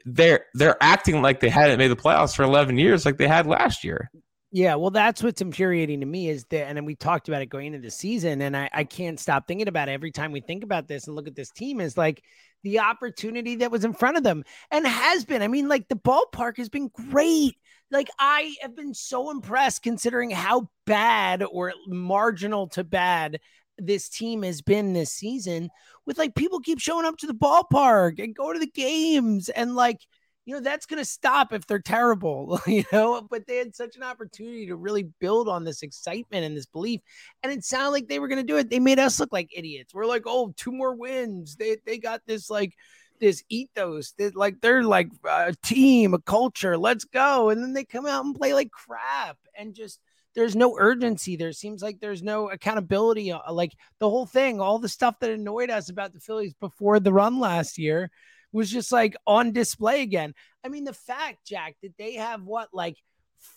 they're 0.05 0.45
they're 0.53 0.81
acting 0.81 1.21
like 1.21 1.41
they 1.41 1.49
hadn't 1.49 1.79
made 1.79 1.89
the 1.89 1.97
playoffs 1.97 2.33
for 2.33 2.43
11 2.43 2.77
years 2.77 3.05
like 3.05 3.17
they 3.17 3.27
had 3.27 3.45
last 3.45 3.83
year. 3.83 4.09
Yeah, 4.55 4.75
well, 4.75 4.91
that's 4.91 5.23
what's 5.23 5.41
infuriating 5.41 6.01
to 6.01 6.05
me 6.05 6.29
is 6.29 6.45
that, 6.51 6.67
and 6.67 6.77
then 6.77 6.85
we 6.85 6.93
talked 6.93 7.27
about 7.27 7.41
it 7.41 7.47
going 7.47 7.65
into 7.65 7.79
the 7.79 7.89
season, 7.89 8.39
and 8.39 8.55
I, 8.55 8.69
I 8.71 8.83
can't 8.83 9.19
stop 9.19 9.47
thinking 9.47 9.67
about 9.67 9.89
it 9.89 9.93
every 9.93 10.11
time 10.11 10.31
we 10.31 10.41
think 10.41 10.63
about 10.63 10.87
this 10.87 11.07
and 11.07 11.15
look 11.15 11.27
at 11.27 11.33
this 11.33 11.49
team 11.49 11.81
is 11.81 11.97
like 11.97 12.21
the 12.63 12.79
opportunity 12.79 13.55
that 13.57 13.71
was 13.71 13.85
in 13.85 13.93
front 13.93 14.17
of 14.17 14.23
them 14.23 14.43
and 14.71 14.87
has 14.87 15.25
been. 15.25 15.41
I 15.41 15.47
mean, 15.47 15.67
like 15.67 15.87
the 15.89 15.95
ballpark 15.95 16.57
has 16.57 16.69
been 16.69 16.89
great. 16.89 17.55
Like 17.91 18.09
I 18.19 18.55
have 18.61 18.75
been 18.75 18.93
so 18.93 19.29
impressed 19.29 19.83
considering 19.83 20.31
how 20.31 20.69
bad 20.85 21.43
or 21.43 21.73
marginal 21.87 22.67
to 22.69 22.83
bad 22.83 23.39
this 23.77 24.09
team 24.09 24.43
has 24.43 24.61
been 24.61 24.93
this 24.93 25.11
season 25.11 25.69
with 26.05 26.17
like 26.17 26.35
people 26.35 26.59
keep 26.59 26.79
showing 26.79 27.05
up 27.05 27.17
to 27.17 27.27
the 27.27 27.33
ballpark 27.33 28.21
and 28.23 28.35
go 28.35 28.53
to 28.53 28.59
the 28.59 28.67
games 28.67 29.49
and 29.49 29.75
like 29.75 29.99
you 30.45 30.53
know 30.53 30.61
that's 30.61 30.85
going 30.85 31.01
to 31.01 31.05
stop 31.05 31.53
if 31.53 31.65
they're 31.65 31.79
terrible 31.79 32.59
you 32.67 32.83
know 32.91 33.25
but 33.29 33.47
they 33.47 33.57
had 33.57 33.75
such 33.75 33.95
an 33.95 34.03
opportunity 34.03 34.67
to 34.67 34.75
really 34.75 35.03
build 35.19 35.47
on 35.47 35.63
this 35.63 35.83
excitement 35.83 36.45
and 36.45 36.55
this 36.55 36.65
belief 36.65 37.01
and 37.41 37.51
it 37.51 37.63
sounded 37.63 37.91
like 37.91 38.07
they 38.07 38.19
were 38.19 38.27
going 38.27 38.39
to 38.39 38.43
do 38.43 38.57
it. 38.57 38.69
They 38.69 38.79
made 38.79 38.99
us 38.99 39.19
look 39.19 39.31
like 39.31 39.49
idiots. 39.53 39.93
We're 39.93 40.05
like 40.05 40.23
oh 40.25 40.53
two 40.55 40.71
more 40.71 40.95
wins. 40.95 41.55
They 41.55 41.77
they 41.85 41.97
got 41.97 42.21
this 42.25 42.49
like 42.49 42.73
this 43.19 43.43
ethos 43.49 44.13
that 44.17 44.35
like 44.35 44.59
they're 44.61 44.83
like 44.83 45.09
a 45.23 45.53
team 45.63 46.13
a 46.13 46.19
culture 46.19 46.77
let's 46.77 47.05
go 47.05 47.49
and 47.49 47.61
then 47.61 47.73
they 47.73 47.85
come 47.85 48.05
out 48.05 48.25
and 48.25 48.35
play 48.35 48.53
like 48.53 48.71
crap 48.71 49.37
and 49.57 49.73
just 49.73 49.99
there's 50.35 50.55
no 50.55 50.75
urgency. 50.79 51.35
There 51.35 51.53
seems 51.53 51.83
like 51.83 51.99
there's 51.99 52.23
no 52.23 52.49
accountability 52.49 53.31
uh, 53.31 53.39
like 53.51 53.73
the 53.99 54.09
whole 54.09 54.25
thing 54.25 54.59
all 54.59 54.79
the 54.79 54.89
stuff 54.89 55.19
that 55.19 55.29
annoyed 55.29 55.69
us 55.69 55.89
about 55.89 56.11
the 56.11 56.19
phillies 56.19 56.53
before 56.55 56.99
the 56.99 57.13
run 57.13 57.39
last 57.39 57.77
year 57.77 58.09
was 58.53 58.71
just 58.71 58.91
like 58.91 59.15
on 59.27 59.51
display 59.51 60.01
again. 60.01 60.33
I 60.63 60.69
mean, 60.69 60.85
the 60.85 60.93
fact, 60.93 61.45
Jack, 61.45 61.75
that 61.81 61.97
they 61.97 62.13
have 62.13 62.43
what, 62.43 62.69
like 62.73 62.95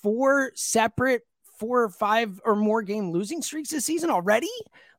four 0.03 0.51
separate 0.55 1.23
four 1.59 1.85
or 1.85 1.89
five 1.89 2.41
or 2.45 2.55
more 2.55 2.83
game 2.83 3.11
losing 3.11 3.43
streaks 3.43 3.71
this 3.71 3.85
season 3.85 4.11
already? 4.11 4.51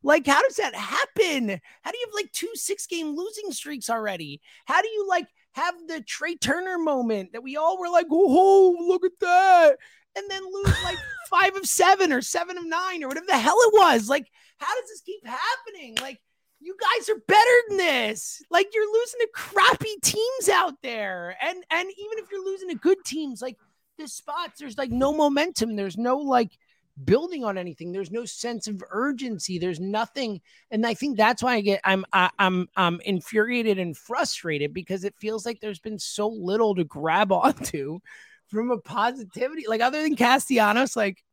Like, 0.04 0.26
how 0.26 0.42
does 0.42 0.56
that 0.58 0.76
happen? 0.76 1.60
How 1.82 1.92
do 1.92 1.98
you 1.98 2.06
have 2.08 2.14
like 2.14 2.32
two 2.32 2.52
six 2.54 2.88
game 2.88 3.16
losing 3.16 3.52
streaks 3.52 3.90
already? 3.90 4.42
How 4.66 4.82
do 4.82 4.88
you 4.88 5.08
like 5.08 5.28
have 5.54 5.76
the 5.88 6.02
Trey 6.02 6.36
Turner 6.36 6.78
moment 6.78 7.34
that 7.34 7.44
we 7.44 7.58
all 7.58 7.80
were 7.80 7.90
like, 7.90 8.08
oh, 8.12 8.76
look 8.88 9.04
at 9.06 9.20
that, 9.22 9.78
and 10.16 10.26
then 10.30 10.44
lose 10.52 10.84
like 10.84 10.98
five 11.30 11.56
of 11.56 11.66
seven 11.66 12.12
or 12.14 12.22
seven 12.22 12.58
of 12.58 12.66
nine 12.66 13.04
or 13.04 13.08
whatever 13.08 13.26
the 13.28 13.38
hell 13.38 13.58
it 13.60 13.74
was? 13.74 14.10
Like, 14.10 14.28
how 14.58 14.74
does 14.80 14.90
this 14.90 15.02
keep 15.02 15.26
happening? 15.26 15.98
Like, 16.02 16.20
you 16.60 16.76
guys 16.80 17.10
are 17.10 17.20
better 17.28 17.62
than 17.70 17.78
this. 17.78 18.42
Like 18.50 18.68
you're 18.74 18.92
losing 18.92 19.20
to 19.22 19.30
crappy 19.34 19.96
teams 20.02 20.50
out 20.52 20.76
there. 20.82 21.38
And 21.42 21.64
and 21.70 21.90
even 21.90 22.18
if 22.18 22.32
you're 22.32 22.44
losing 22.44 22.70
to 22.70 22.76
good 22.76 23.04
teams, 23.06 23.42
like 23.42 23.58
the 23.98 24.08
spots, 24.08 24.60
there's 24.60 24.78
like 24.78 24.92
no 24.92 25.14
momentum. 25.14 25.76
There's 25.76 25.98
no 25.98 26.18
like 26.18 26.58
building 27.04 27.44
on 27.44 27.58
anything. 27.58 27.92
There's 27.92 28.12
no 28.12 28.26
sense 28.26 28.68
of 28.68 28.84
urgency. 28.90 29.60
There's 29.60 29.80
nothing. 29.80 30.42
And 30.72 30.86
I 30.86 30.96
think 30.96 31.16
that's 31.18 31.44
why 31.44 31.56
I 31.56 31.62
get 31.62 31.82
I'm 31.84 32.06
I, 32.12 32.30
I'm 32.40 32.68
I'm 32.76 33.02
infuriated 33.02 33.78
and 33.78 33.96
frustrated 33.96 34.74
because 34.74 35.04
it 35.04 35.16
feels 35.20 35.46
like 35.46 35.60
there's 35.60 35.80
been 35.80 36.00
so 36.00 36.28
little 36.28 36.76
to 36.76 36.84
grab 36.84 37.32
onto 37.32 38.00
from 38.48 38.72
a 38.72 38.78
positivity. 38.78 39.66
Like 39.68 39.82
other 39.82 40.02
than 40.02 40.16
Castellanos, 40.16 40.96
like 40.96 41.24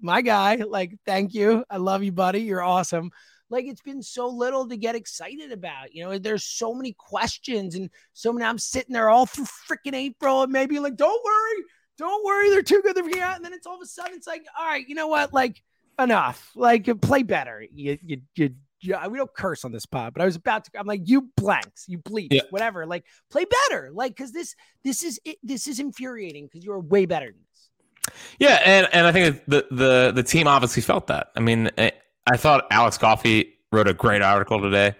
my 0.00 0.20
guy, 0.20 0.56
like 0.56 0.96
thank 1.06 1.32
you. 1.34 1.64
I 1.70 1.76
love 1.76 2.02
you, 2.02 2.12
buddy. 2.12 2.40
You're 2.40 2.62
awesome 2.62 3.12
like 3.50 3.66
it's 3.66 3.82
been 3.82 4.02
so 4.02 4.28
little 4.28 4.68
to 4.68 4.76
get 4.76 4.94
excited 4.94 5.52
about. 5.52 5.94
You 5.94 6.04
know, 6.04 6.18
there's 6.18 6.44
so 6.44 6.74
many 6.74 6.92
questions 6.92 7.74
and 7.74 7.90
so 8.12 8.32
many. 8.32 8.44
I'm 8.44 8.58
sitting 8.58 8.92
there 8.92 9.08
all 9.08 9.26
through 9.26 9.46
freaking 9.70 9.94
April 9.94 10.42
and 10.42 10.52
maybe 10.52 10.78
like, 10.78 10.96
don't 10.96 11.24
worry, 11.24 11.64
don't 11.96 12.24
worry, 12.24 12.50
they're 12.50 12.62
too 12.62 12.82
good 12.82 12.96
to 12.96 13.02
be 13.02 13.20
out. 13.20 13.36
And 13.36 13.44
then 13.44 13.52
it's 13.52 13.66
all 13.66 13.76
of 13.76 13.82
a 13.82 13.86
sudden 13.86 14.14
it's 14.14 14.26
like, 14.26 14.44
all 14.58 14.66
right, 14.66 14.86
you 14.88 14.94
know 14.94 15.08
what? 15.08 15.32
Like 15.32 15.62
enough. 15.98 16.50
Like 16.54 16.88
play 17.00 17.22
better. 17.22 17.64
You 17.72 17.98
you 18.02 18.20
you. 18.34 18.54
Yeah, 18.80 19.08
we 19.08 19.18
don't 19.18 19.34
curse 19.34 19.64
on 19.64 19.72
this 19.72 19.86
pod, 19.86 20.12
but 20.12 20.22
I 20.22 20.24
was 20.24 20.36
about 20.36 20.64
to. 20.66 20.70
I'm 20.78 20.86
like, 20.86 21.00
you 21.02 21.30
blanks, 21.36 21.86
you 21.88 21.98
bleeps, 21.98 22.28
yeah. 22.30 22.42
whatever. 22.50 22.86
Like, 22.86 23.04
play 23.28 23.44
better. 23.68 23.90
Like, 23.92 24.14
because 24.14 24.30
this, 24.30 24.54
this 24.84 25.02
is 25.02 25.18
it, 25.24 25.38
this 25.42 25.66
is 25.66 25.80
infuriating 25.80 26.46
because 26.46 26.64
you're 26.64 26.78
way 26.78 27.04
better 27.04 27.26
than 27.26 27.40
this. 27.52 28.14
Yeah, 28.38 28.62
and 28.64 28.88
and 28.92 29.04
I 29.04 29.10
think 29.10 29.42
the 29.46 29.66
the 29.72 30.12
the 30.14 30.22
team 30.22 30.46
obviously 30.46 30.82
felt 30.82 31.08
that. 31.08 31.32
I 31.34 31.40
mean, 31.40 31.72
eh, 31.76 31.90
I 32.30 32.36
thought 32.36 32.66
Alex 32.70 32.98
Coffey 32.98 33.54
wrote 33.72 33.88
a 33.88 33.94
great 33.94 34.22
article 34.22 34.60
today. 34.60 34.94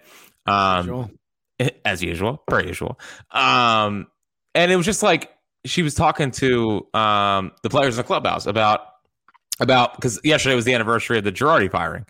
Um, 0.45 0.85
usual. 0.85 1.11
As 1.85 2.01
usual, 2.01 2.43
per 2.47 2.61
usual. 2.61 2.99
Um, 3.31 4.07
and 4.55 4.71
it 4.71 4.75
was 4.75 4.85
just 4.85 5.03
like 5.03 5.31
she 5.65 5.83
was 5.83 5.93
talking 5.93 6.31
to 6.31 6.87
um, 6.93 7.51
the 7.63 7.69
players 7.69 7.95
in 7.95 7.97
the 7.97 8.03
clubhouse 8.03 8.45
about 8.45 8.81
about 9.59 9.95
because 9.95 10.19
yesterday 10.23 10.55
was 10.55 10.65
the 10.65 10.73
anniversary 10.73 11.17
of 11.17 11.25
the 11.25 11.31
Girardi 11.31 11.69
firing, 11.69 12.05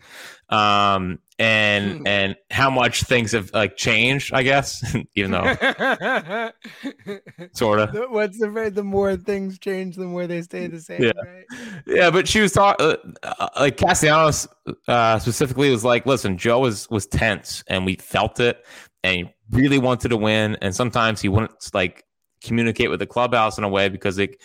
um, 0.50 1.18
and 1.40 2.00
hmm. 2.00 2.06
and 2.06 2.36
how 2.50 2.68
much 2.68 3.02
things 3.04 3.32
have 3.32 3.50
like 3.54 3.76
changed, 3.76 4.32
I 4.34 4.42
guess, 4.42 4.84
even 5.14 5.30
though 5.30 5.54
sort 7.52 7.80
of. 7.80 7.96
What's 8.10 8.38
the? 8.38 8.70
The 8.72 8.84
more 8.84 9.16
things 9.16 9.58
change, 9.58 9.96
the 9.96 10.04
more 10.04 10.26
they 10.26 10.42
stay 10.42 10.66
the 10.66 10.80
same. 10.80 11.02
Yeah, 11.02 11.12
right? 11.24 11.44
yeah. 11.86 12.10
But 12.10 12.28
she 12.28 12.40
was 12.40 12.52
talking 12.52 12.86
uh, 12.86 12.96
uh, 13.22 13.48
like 13.58 13.78
Castellanos 13.78 14.46
uh, 14.86 15.18
specifically 15.18 15.70
was 15.70 15.82
like, 15.82 16.04
listen, 16.04 16.36
Joe 16.36 16.60
was 16.60 16.88
was 16.90 17.06
tense, 17.06 17.64
and 17.68 17.86
we 17.86 17.96
felt 17.96 18.38
it, 18.38 18.64
and 19.02 19.16
he 19.16 19.34
really 19.50 19.78
wanted 19.78 20.10
to 20.10 20.18
win, 20.18 20.58
and 20.60 20.76
sometimes 20.76 21.22
he 21.22 21.30
wouldn't 21.30 21.52
like 21.72 22.04
communicate 22.44 22.90
with 22.90 23.00
the 23.00 23.06
clubhouse 23.06 23.56
in 23.56 23.64
a 23.64 23.68
way 23.68 23.88
because 23.88 24.18
it, 24.18 24.36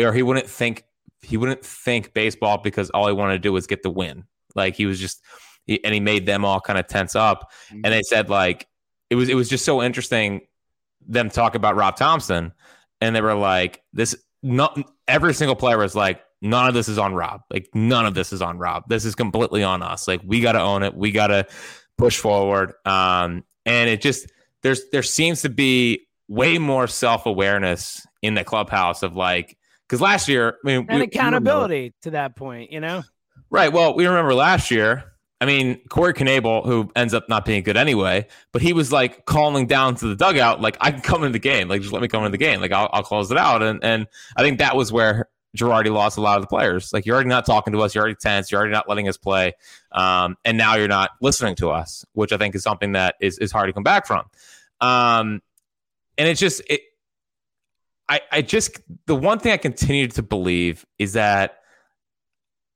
or 0.00 0.14
he 0.14 0.22
wouldn't 0.22 0.48
think 0.48 0.84
he 1.20 1.36
wouldn't 1.36 1.62
think 1.62 2.14
baseball 2.14 2.56
because 2.56 2.88
all 2.90 3.06
he 3.06 3.12
wanted 3.12 3.34
to 3.34 3.38
do 3.38 3.52
was 3.52 3.66
get 3.66 3.82
the 3.82 3.90
win. 3.90 4.24
Like 4.54 4.76
he 4.76 4.86
was 4.86 4.98
just 4.98 5.22
he, 5.68 5.84
and 5.84 5.94
he 5.94 6.00
made 6.00 6.26
them 6.26 6.44
all 6.44 6.60
kind 6.60 6.78
of 6.78 6.88
tense 6.88 7.14
up. 7.14 7.52
Mm-hmm. 7.68 7.82
And 7.84 7.94
they 7.94 8.02
said 8.02 8.28
like 8.28 8.66
it 9.10 9.14
was 9.14 9.28
it 9.28 9.34
was 9.34 9.48
just 9.48 9.64
so 9.64 9.82
interesting 9.82 10.40
them 11.06 11.30
talk 11.30 11.54
about 11.54 11.76
Rob 11.76 11.96
Thomson, 11.96 12.52
and 13.00 13.14
they 13.14 13.20
were 13.20 13.34
like 13.34 13.82
this. 13.92 14.16
Not 14.42 14.78
every 15.08 15.34
single 15.34 15.56
player 15.56 15.78
was 15.78 15.94
like 15.96 16.22
none 16.40 16.68
of 16.68 16.74
this 16.74 16.88
is 16.88 16.98
on 16.98 17.14
Rob. 17.14 17.42
Like 17.50 17.68
none 17.74 18.06
of 18.06 18.14
this 18.14 18.32
is 18.32 18.42
on 18.42 18.58
Rob. 18.58 18.84
This 18.88 19.04
is 19.04 19.14
completely 19.14 19.62
on 19.62 19.82
us. 19.82 20.06
Like 20.06 20.20
we 20.24 20.40
got 20.40 20.52
to 20.52 20.60
own 20.60 20.82
it. 20.82 20.94
We 20.94 21.10
got 21.10 21.28
to 21.28 21.46
push 21.96 22.18
forward. 22.18 22.72
Um, 22.84 23.44
and 23.66 23.90
it 23.90 24.00
just 24.00 24.30
there's 24.62 24.88
there 24.90 25.02
seems 25.02 25.42
to 25.42 25.48
be 25.48 26.06
way 26.28 26.58
more 26.58 26.86
self 26.86 27.26
awareness 27.26 28.06
in 28.22 28.34
the 28.34 28.44
clubhouse 28.44 29.02
of 29.02 29.16
like 29.16 29.56
because 29.86 30.00
last 30.00 30.28
year 30.28 30.50
I 30.50 30.66
mean 30.66 30.86
and 30.88 31.00
we, 31.00 31.04
accountability 31.04 31.94
to 32.02 32.12
that 32.12 32.36
point, 32.36 32.72
you 32.72 32.80
know. 32.80 33.02
Right. 33.50 33.72
Well, 33.72 33.94
we 33.94 34.06
remember 34.06 34.34
last 34.34 34.70
year 34.70 35.04
I 35.40 35.46
mean, 35.46 35.80
Corey 35.88 36.14
Knebel, 36.14 36.66
who 36.66 36.90
ends 36.96 37.14
up 37.14 37.28
not 37.28 37.44
being 37.44 37.62
good 37.62 37.76
anyway, 37.76 38.26
but 38.52 38.60
he 38.60 38.72
was 38.72 38.90
like 38.90 39.24
calling 39.24 39.68
down 39.68 39.94
to 39.96 40.08
the 40.08 40.16
dugout, 40.16 40.60
like, 40.60 40.76
I 40.80 40.90
can 40.90 41.00
come 41.00 41.22
in 41.22 41.30
the 41.30 41.38
game. 41.38 41.68
Like, 41.68 41.80
just 41.80 41.92
let 41.92 42.02
me 42.02 42.08
come 42.08 42.24
in 42.24 42.32
the 42.32 42.38
game. 42.38 42.60
Like, 42.60 42.72
I'll, 42.72 42.90
I'll 42.92 43.04
close 43.04 43.30
it 43.30 43.38
out. 43.38 43.62
And, 43.62 43.82
and 43.84 44.08
I 44.36 44.42
think 44.42 44.58
that 44.58 44.74
was 44.74 44.90
where 44.90 45.28
Girardi 45.56 45.92
lost 45.92 46.18
a 46.18 46.20
lot 46.20 46.38
of 46.38 46.42
the 46.42 46.48
players. 46.48 46.92
Like, 46.92 47.06
you're 47.06 47.14
already 47.14 47.28
not 47.28 47.46
talking 47.46 47.72
to 47.72 47.80
us. 47.82 47.94
You're 47.94 48.02
already 48.02 48.16
tense. 48.16 48.50
You're 48.50 48.60
already 48.60 48.72
not 48.72 48.88
letting 48.88 49.08
us 49.08 49.16
play. 49.16 49.52
Um, 49.92 50.36
and 50.44 50.58
now 50.58 50.74
you're 50.74 50.88
not 50.88 51.10
listening 51.20 51.54
to 51.56 51.70
us, 51.70 52.04
which 52.14 52.32
I 52.32 52.36
think 52.36 52.56
is 52.56 52.64
something 52.64 52.92
that 52.92 53.14
is, 53.20 53.38
is 53.38 53.52
hard 53.52 53.68
to 53.68 53.72
come 53.72 53.84
back 53.84 54.08
from. 54.08 54.24
Um, 54.80 55.40
and 56.18 56.28
it's 56.28 56.40
just, 56.40 56.62
it, 56.68 56.80
I, 58.08 58.22
I 58.32 58.42
just, 58.42 58.80
the 59.06 59.14
one 59.14 59.38
thing 59.38 59.52
I 59.52 59.56
continue 59.56 60.08
to 60.08 60.22
believe 60.24 60.84
is 60.98 61.12
that 61.12 61.60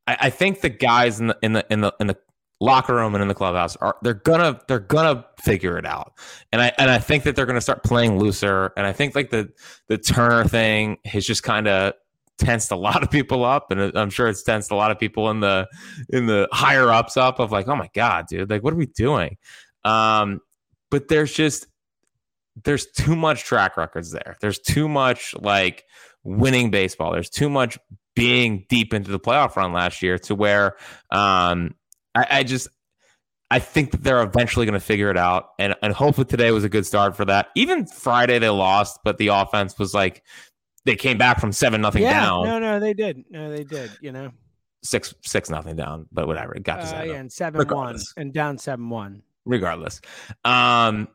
I, 0.06 0.16
I 0.20 0.30
think 0.30 0.60
the 0.60 0.68
guys 0.68 1.18
in 1.18 1.26
the, 1.26 1.38
in 1.42 1.54
the, 1.54 1.66
in 1.68 1.80
the, 1.80 1.92
in 1.98 2.06
the, 2.06 2.16
locker 2.62 2.94
room 2.94 3.12
and 3.14 3.20
in 3.20 3.28
the 3.28 3.34
clubhouse 3.34 3.74
are 3.76 3.96
they're 4.02 4.14
gonna 4.14 4.58
they're 4.68 4.78
gonna 4.78 5.26
figure 5.40 5.76
it 5.76 5.84
out. 5.84 6.12
And 6.52 6.62
i 6.62 6.72
and 6.78 6.90
i 6.90 6.98
think 6.98 7.24
that 7.24 7.34
they're 7.34 7.44
gonna 7.44 7.60
start 7.60 7.82
playing 7.82 8.18
looser. 8.18 8.72
And 8.76 8.86
i 8.86 8.92
think 8.92 9.16
like 9.16 9.30
the 9.30 9.50
the 9.88 9.98
turner 9.98 10.44
thing 10.44 10.98
has 11.04 11.26
just 11.26 11.42
kind 11.42 11.66
of 11.66 11.94
tensed 12.38 12.70
a 12.70 12.76
lot 12.76 13.02
of 13.02 13.10
people 13.10 13.44
up. 13.44 13.72
And 13.72 13.96
i'm 13.98 14.10
sure 14.10 14.28
it's 14.28 14.44
tensed 14.44 14.70
a 14.70 14.76
lot 14.76 14.92
of 14.92 14.98
people 14.98 15.28
in 15.30 15.40
the 15.40 15.66
in 16.10 16.26
the 16.26 16.48
higher 16.52 16.90
ups 16.90 17.16
up 17.16 17.40
of 17.40 17.50
like 17.50 17.66
oh 17.66 17.76
my 17.76 17.90
god 17.94 18.26
dude 18.28 18.48
like 18.48 18.62
what 18.62 18.72
are 18.72 18.76
we 18.76 18.86
doing? 18.86 19.36
Um 19.84 20.40
but 20.90 21.08
there's 21.08 21.32
just 21.32 21.66
there's 22.64 22.86
too 22.86 23.16
much 23.16 23.44
track 23.44 23.76
records 23.76 24.12
there. 24.12 24.36
There's 24.40 24.60
too 24.60 24.88
much 24.88 25.34
like 25.40 25.84
winning 26.22 26.70
baseball. 26.70 27.10
There's 27.10 27.30
too 27.30 27.50
much 27.50 27.76
being 28.14 28.66
deep 28.68 28.94
into 28.94 29.10
the 29.10 29.18
playoff 29.18 29.56
run 29.56 29.72
last 29.72 30.02
year 30.02 30.18
to 30.18 30.34
where 30.34 30.76
um 31.10 31.74
I, 32.14 32.26
I 32.30 32.42
just 32.42 32.68
I 33.50 33.58
think 33.58 33.90
that 33.90 34.02
they're 34.02 34.22
eventually 34.22 34.64
going 34.64 34.78
to 34.78 34.80
figure 34.80 35.10
it 35.10 35.18
out, 35.18 35.50
and 35.58 35.74
and 35.82 35.92
hopefully 35.92 36.24
today 36.24 36.50
was 36.52 36.64
a 36.64 36.68
good 36.68 36.86
start 36.86 37.14
for 37.14 37.24
that. 37.26 37.48
Even 37.54 37.86
Friday 37.86 38.38
they 38.38 38.48
lost, 38.48 39.00
but 39.04 39.18
the 39.18 39.28
offense 39.28 39.78
was 39.78 39.92
like 39.92 40.22
they 40.84 40.96
came 40.96 41.18
back 41.18 41.38
from 41.38 41.52
seven 41.52 41.80
nothing 41.80 42.02
yeah, 42.02 42.20
down. 42.20 42.46
No, 42.46 42.58
no, 42.58 42.80
they 42.80 42.94
did. 42.94 43.24
No, 43.30 43.50
they 43.50 43.64
did. 43.64 43.90
You 44.00 44.12
know, 44.12 44.32
six 44.82 45.14
six 45.22 45.50
nothing 45.50 45.76
down, 45.76 46.06
but 46.12 46.26
whatever. 46.26 46.54
It 46.54 46.62
got 46.62 46.76
to 46.76 46.82
uh, 46.82 46.86
seven. 46.86 47.08
Yeah, 47.08 47.14
and 47.16 47.32
seven 47.32 47.58
Regardless. 47.58 48.14
one 48.16 48.22
and 48.22 48.32
down 48.32 48.56
seven 48.56 48.88
one. 48.88 49.22
Regardless, 49.44 50.00
um, 50.44 51.08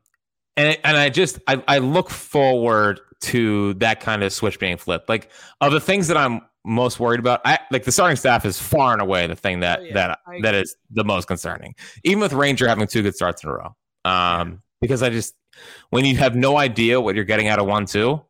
and 0.57 0.77
and 0.83 0.95
I 0.95 1.09
just 1.09 1.39
I 1.47 1.63
I 1.67 1.79
look 1.79 2.09
forward 2.09 2.99
to 3.19 3.73
that 3.75 3.99
kind 3.99 4.23
of 4.23 4.31
switch 4.31 4.59
being 4.59 4.77
flipped. 4.77 5.09
Like 5.09 5.31
of 5.61 5.71
the 5.71 5.79
things 5.79 6.07
that 6.07 6.17
I'm 6.17 6.41
most 6.67 6.99
worried 6.99 7.19
about. 7.19 7.41
I 7.45 7.59
like 7.71 7.85
the 7.85 7.91
starting 7.91 8.17
staff 8.17 8.45
is 8.45 8.59
far 8.59 8.93
and 8.93 9.01
away 9.01 9.25
the 9.25 9.35
thing 9.35 9.61
that 9.61 9.79
oh, 9.79 9.83
yeah, 9.83 9.93
that 9.93 10.19
that 10.41 10.55
is 10.55 10.75
the 10.91 11.03
most 11.03 11.27
concerning. 11.27 11.73
Even 12.03 12.19
with 12.19 12.33
Ranger 12.33 12.67
having 12.67 12.87
two 12.87 13.01
good 13.01 13.15
starts 13.15 13.43
in 13.43 13.49
a 13.49 13.53
row, 13.53 13.75
um, 14.05 14.61
because 14.81 15.01
I 15.01 15.09
just 15.09 15.33
when 15.89 16.05
you 16.05 16.17
have 16.17 16.35
no 16.35 16.57
idea 16.57 16.99
what 16.99 17.15
you're 17.15 17.23
getting 17.23 17.47
out 17.47 17.59
of 17.59 17.65
one 17.65 17.85
two, 17.85 18.21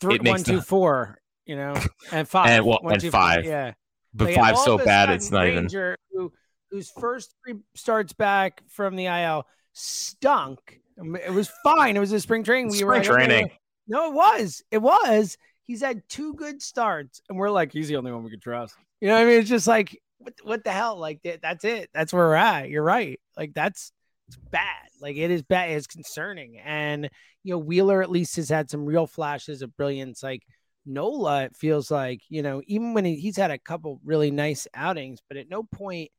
Three, 0.00 0.16
it 0.16 0.22
makes 0.22 0.40
one 0.40 0.56
two 0.56 0.60
four, 0.60 1.18
you 1.46 1.56
know, 1.56 1.74
and 2.12 2.28
five 2.28 2.48
and 2.48 2.66
well, 2.66 2.80
one, 2.82 2.94
and 2.94 3.00
two, 3.00 3.10
five, 3.10 3.44
four, 3.44 3.50
yeah, 3.50 3.72
but 4.12 4.26
like, 4.26 4.36
five 4.36 4.58
so 4.58 4.76
bad 4.76 5.10
it's 5.10 5.30
not 5.30 5.46
even 5.46 5.64
Ranger, 5.64 5.96
even. 6.12 6.24
Who, 6.24 6.32
whose 6.70 6.90
first 6.90 7.34
three 7.44 7.60
starts 7.74 8.12
back 8.12 8.62
from 8.68 8.96
the 8.96 9.06
IL 9.06 9.46
stunk. 9.72 10.80
It 10.96 11.32
was 11.32 11.48
fine. 11.62 11.96
It 11.96 12.00
was 12.00 12.10
a 12.10 12.18
spring 12.18 12.42
training. 12.42 12.70
We 12.70 12.78
spring 12.78 13.02
were 13.02 13.04
training. 13.04 13.50
no, 13.86 14.10
it 14.10 14.14
was. 14.14 14.62
It 14.72 14.82
was 14.82 15.38
he's 15.68 15.82
had 15.82 16.02
two 16.08 16.34
good 16.34 16.60
starts, 16.60 17.20
and 17.28 17.38
we're 17.38 17.50
like, 17.50 17.72
he's 17.72 17.86
the 17.86 17.96
only 17.96 18.10
one 18.10 18.24
we 18.24 18.30
can 18.30 18.40
trust. 18.40 18.74
You 19.00 19.06
know 19.06 19.14
what 19.14 19.22
I 19.22 19.26
mean? 19.26 19.38
It's 19.38 19.48
just 19.48 19.68
like, 19.68 19.96
what, 20.18 20.34
what 20.42 20.64
the 20.64 20.72
hell? 20.72 20.96
Like, 20.96 21.20
that's 21.40 21.64
it. 21.64 21.90
That's 21.94 22.12
where 22.12 22.26
we're 22.26 22.34
at. 22.34 22.68
You're 22.68 22.82
right. 22.82 23.20
Like, 23.36 23.54
that's 23.54 23.92
it's 24.26 24.36
bad. 24.50 24.88
Like, 25.00 25.16
it 25.16 25.30
is 25.30 25.42
bad. 25.42 25.70
It's 25.70 25.86
concerning. 25.86 26.58
And, 26.58 27.08
you 27.44 27.52
know, 27.52 27.58
Wheeler 27.58 28.02
at 28.02 28.10
least 28.10 28.36
has 28.36 28.48
had 28.48 28.68
some 28.68 28.84
real 28.84 29.06
flashes 29.06 29.62
of 29.62 29.76
brilliance. 29.76 30.22
Like, 30.22 30.42
Nola, 30.84 31.44
it 31.44 31.56
feels 31.56 31.90
like, 31.90 32.22
you 32.28 32.42
know, 32.42 32.62
even 32.66 32.94
when 32.94 33.04
he, 33.04 33.16
he's 33.16 33.36
had 33.36 33.50
a 33.50 33.58
couple 33.58 34.00
really 34.04 34.30
nice 34.30 34.66
outings, 34.74 35.20
but 35.28 35.36
at 35.36 35.48
no 35.48 35.62
point 35.62 36.10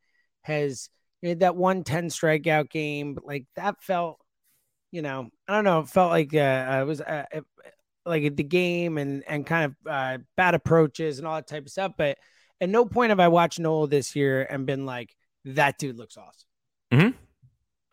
has 0.44 0.90
you 1.22 1.30
know, 1.30 1.36
that 1.40 1.56
110 1.56 2.10
strikeout 2.10 2.70
game, 2.70 3.18
like 3.24 3.46
that 3.56 3.82
felt, 3.82 4.20
you 4.92 5.02
know, 5.02 5.30
I 5.48 5.56
don't 5.56 5.66
know, 5.66 5.80
it 5.80 5.90
felt 5.90 6.12
like 6.12 6.34
uh, 6.34 6.80
it 6.82 6.86
was 6.86 7.02
uh, 7.02 7.26
like 8.06 8.36
the 8.36 8.44
game 8.44 8.98
and 8.98 9.24
and 9.28 9.46
kind 9.46 9.66
of 9.66 9.76
uh, 9.92 10.18
bad 10.36 10.56
approaches 10.56 11.18
and 11.20 11.28
all 11.28 11.36
that 11.36 11.48
type 11.48 11.66
of 11.66 11.72
stuff. 11.72 11.94
But 11.98 12.18
at 12.62 12.70
no 12.70 12.86
point 12.86 13.10
have 13.10 13.20
I 13.20 13.28
watched 13.30 13.60
Nola 13.60 13.88
this 13.88 14.16
year 14.16 14.42
and 14.50 14.66
been 14.66 14.86
like, 14.86 15.16
that 15.46 15.78
dude 15.78 15.98
looks 15.98 16.18
awesome. 16.18 16.48
Mhm. 16.92 17.14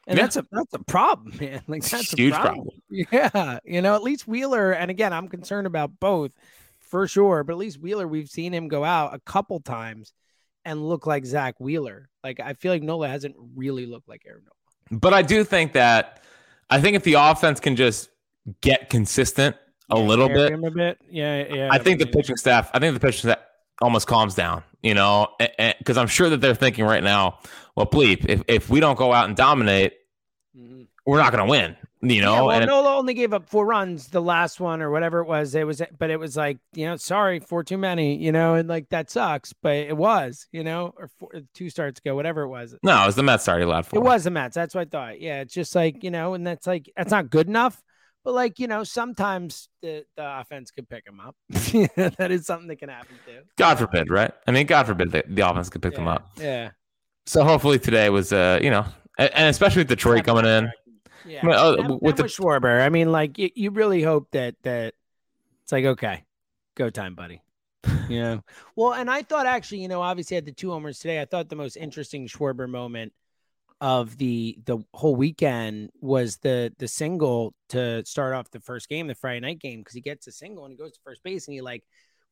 And 0.08 0.16
Yeah. 0.18 0.22
that's 0.22 0.36
a 0.36 0.46
that's 0.50 0.74
a 0.74 0.78
problem, 0.84 1.36
man. 1.40 1.62
Like 1.66 1.84
that's 1.84 2.12
Huge 2.12 2.32
a 2.32 2.36
problem. 2.40 2.68
Yeah, 2.90 3.58
you 3.64 3.82
know, 3.82 3.94
at 3.94 4.02
least 4.02 4.26
Wheeler, 4.28 4.72
and 4.72 4.90
again, 4.90 5.12
I'm 5.12 5.28
concerned 5.28 5.66
about 5.66 5.98
both 6.00 6.32
for 6.80 7.08
sure. 7.08 7.42
But 7.44 7.54
at 7.54 7.58
least 7.58 7.80
Wheeler, 7.80 8.06
we've 8.06 8.28
seen 8.28 8.54
him 8.54 8.68
go 8.68 8.84
out 8.84 9.14
a 9.14 9.18
couple 9.20 9.60
times 9.60 10.12
and 10.64 10.88
look 10.88 11.06
like 11.06 11.24
Zack 11.26 11.56
Wheeler. 11.60 12.08
Like 12.24 12.40
I 12.40 12.54
feel 12.54 12.72
like 12.72 12.82
Nola 12.82 13.08
hasn't 13.08 13.34
really 13.56 13.86
looked 13.86 14.08
like 14.08 14.22
Aaron 14.26 14.44
Nola. 14.44 15.00
But 15.00 15.12
I 15.14 15.22
do 15.22 15.42
think 15.44 15.72
that 15.72 16.22
I 16.70 16.80
think 16.80 16.94
if 16.96 17.02
the 17.02 17.14
offense 17.14 17.58
can 17.60 17.74
just 17.76 18.08
get 18.60 18.88
consistent 18.90 19.56
a 19.90 19.98
little 19.98 20.28
bit, 20.28 20.52
him 20.52 20.64
a 20.64 20.70
bit. 20.70 20.98
Yeah, 21.10 21.44
yeah. 21.52 21.68
I 21.70 21.78
think 21.78 21.98
the 22.00 22.06
pitching 22.06 22.36
staff, 22.36 22.70
I 22.74 22.78
think 22.78 22.94
the 22.94 23.00
pitching 23.00 23.30
staff 23.30 23.38
almost 23.80 24.06
calms 24.06 24.34
down, 24.34 24.62
you 24.82 24.94
know, 24.94 25.28
because 25.78 25.96
I'm 25.96 26.08
sure 26.08 26.28
that 26.30 26.40
they're 26.40 26.54
thinking 26.54 26.84
right 26.84 27.02
now, 27.04 27.38
well, 27.76 27.86
bleep, 27.86 28.24
if, 28.28 28.42
if 28.48 28.70
we 28.70 28.80
don't 28.80 28.96
go 28.98 29.12
out 29.12 29.26
and 29.28 29.36
dominate, 29.36 29.92
Mhm. 30.58 30.86
we're 31.06 31.18
not 31.18 31.30
going 31.32 31.44
to 31.44 31.50
win, 31.50 31.76
you 32.00 32.22
know. 32.22 32.32
yeah, 32.32 32.40
well, 32.40 32.50
and 32.52 32.66
Nola 32.66 32.96
only 32.96 33.12
gave 33.12 33.34
up 33.34 33.46
four 33.46 33.66
runs 33.66 34.08
the 34.08 34.22
last 34.22 34.58
one 34.58 34.80
or 34.80 34.90
whatever 34.90 35.18
it 35.20 35.26
was. 35.26 35.54
It 35.54 35.66
was, 35.66 35.82
but 35.98 36.08
it 36.08 36.18
was 36.18 36.34
like 36.34 36.56
you 36.72 36.86
know, 36.86 36.96
sorry, 36.96 37.40
four 37.40 37.62
too 37.62 37.76
many, 37.76 38.16
you 38.16 38.32
know, 38.32 38.54
and 38.54 38.66
like 38.66 38.88
that 38.88 39.10
sucks. 39.10 39.52
But 39.52 39.76
it 39.76 39.96
was, 39.96 40.46
you 40.52 40.64
know, 40.64 40.94
or 40.96 41.08
four, 41.18 41.28
two 41.52 41.68
starts 41.68 42.00
ago, 42.00 42.14
whatever 42.14 42.40
it 42.42 42.48
was. 42.48 42.74
no, 42.82 43.02
it 43.02 43.06
was 43.06 43.16
the 43.16 43.22
Mets 43.22 43.46
already 43.46 43.64
allowed 43.64 43.84
for. 43.84 43.96
It 43.96 44.02
was 44.02 44.24
the 44.24 44.30
Mets. 44.30 44.54
That's 44.54 44.74
what 44.74 44.80
I 44.80 44.84
thought. 44.90 45.20
Yeah, 45.20 45.42
it's 45.42 45.52
just 45.52 45.74
like 45.74 46.02
you 46.02 46.10
know, 46.10 46.32
and 46.32 46.46
that's 46.46 46.66
like 46.66 46.90
that's 46.96 47.10
not 47.10 47.28
good 47.28 47.48
enough. 47.48 47.82
But 48.26 48.34
like 48.34 48.58
you 48.58 48.66
know, 48.66 48.82
sometimes 48.82 49.68
the, 49.82 50.04
the 50.16 50.40
offense 50.40 50.72
could 50.72 50.88
pick 50.88 51.04
them 51.04 51.20
up. 51.20 51.36
that 51.48 52.32
is 52.32 52.44
something 52.44 52.66
that 52.66 52.80
can 52.80 52.88
happen 52.88 53.14
too. 53.24 53.42
God 53.56 53.78
forbid, 53.78 54.10
right? 54.10 54.32
I 54.48 54.50
mean, 54.50 54.66
God 54.66 54.84
forbid 54.84 55.12
the, 55.12 55.22
the 55.28 55.48
offense 55.48 55.70
could 55.70 55.80
pick 55.80 55.94
them 55.94 56.08
up. 56.08 56.28
Yeah. 56.36 56.70
So 57.26 57.44
hopefully 57.44 57.78
today 57.78 58.10
was, 58.10 58.32
uh, 58.32 58.58
you 58.60 58.70
know, 58.70 58.84
and, 59.16 59.48
especially 59.48 59.82
with 59.82 59.88
Detroit 59.90 60.24
coming 60.24 60.44
in. 60.44 60.72
Yeah. 61.24 61.38
I 61.40 61.46
mean, 61.46 61.54
uh, 61.54 61.98
with 62.02 62.16
the- 62.16 62.24
Schwarber, 62.24 62.84
I 62.84 62.88
mean, 62.88 63.12
like 63.12 63.38
you, 63.38 63.50
you 63.54 63.70
really 63.70 64.02
hope 64.02 64.26
that 64.32 64.56
that 64.64 64.94
it's 65.62 65.70
like 65.70 65.84
okay, 65.84 66.24
go 66.74 66.90
time, 66.90 67.14
buddy. 67.14 67.42
Yeah. 68.08 68.38
well, 68.74 68.92
and 68.92 69.08
I 69.08 69.22
thought 69.22 69.46
actually, 69.46 69.82
you 69.82 69.88
know, 69.88 70.02
obviously 70.02 70.34
had 70.34 70.46
the 70.46 70.52
two 70.52 70.72
homers 70.72 70.98
today. 70.98 71.20
I 71.20 71.26
thought 71.26 71.48
the 71.48 71.54
most 71.54 71.76
interesting 71.76 72.26
Schwarber 72.26 72.68
moment 72.68 73.12
of 73.80 74.16
the 74.18 74.58
the 74.64 74.78
whole 74.94 75.16
weekend 75.16 75.90
was 76.00 76.38
the 76.38 76.72
the 76.78 76.88
single 76.88 77.54
to 77.68 78.04
start 78.06 78.34
off 78.34 78.50
the 78.50 78.60
first 78.60 78.88
game, 78.88 79.06
the 79.06 79.14
Friday 79.14 79.40
night 79.40 79.58
game, 79.58 79.80
because 79.80 79.94
he 79.94 80.00
gets 80.00 80.26
a 80.26 80.32
single 80.32 80.64
and 80.64 80.72
he 80.72 80.78
goes 80.78 80.92
to 80.92 81.00
first 81.04 81.22
base 81.22 81.46
and 81.46 81.54
he 81.54 81.60
like 81.60 81.84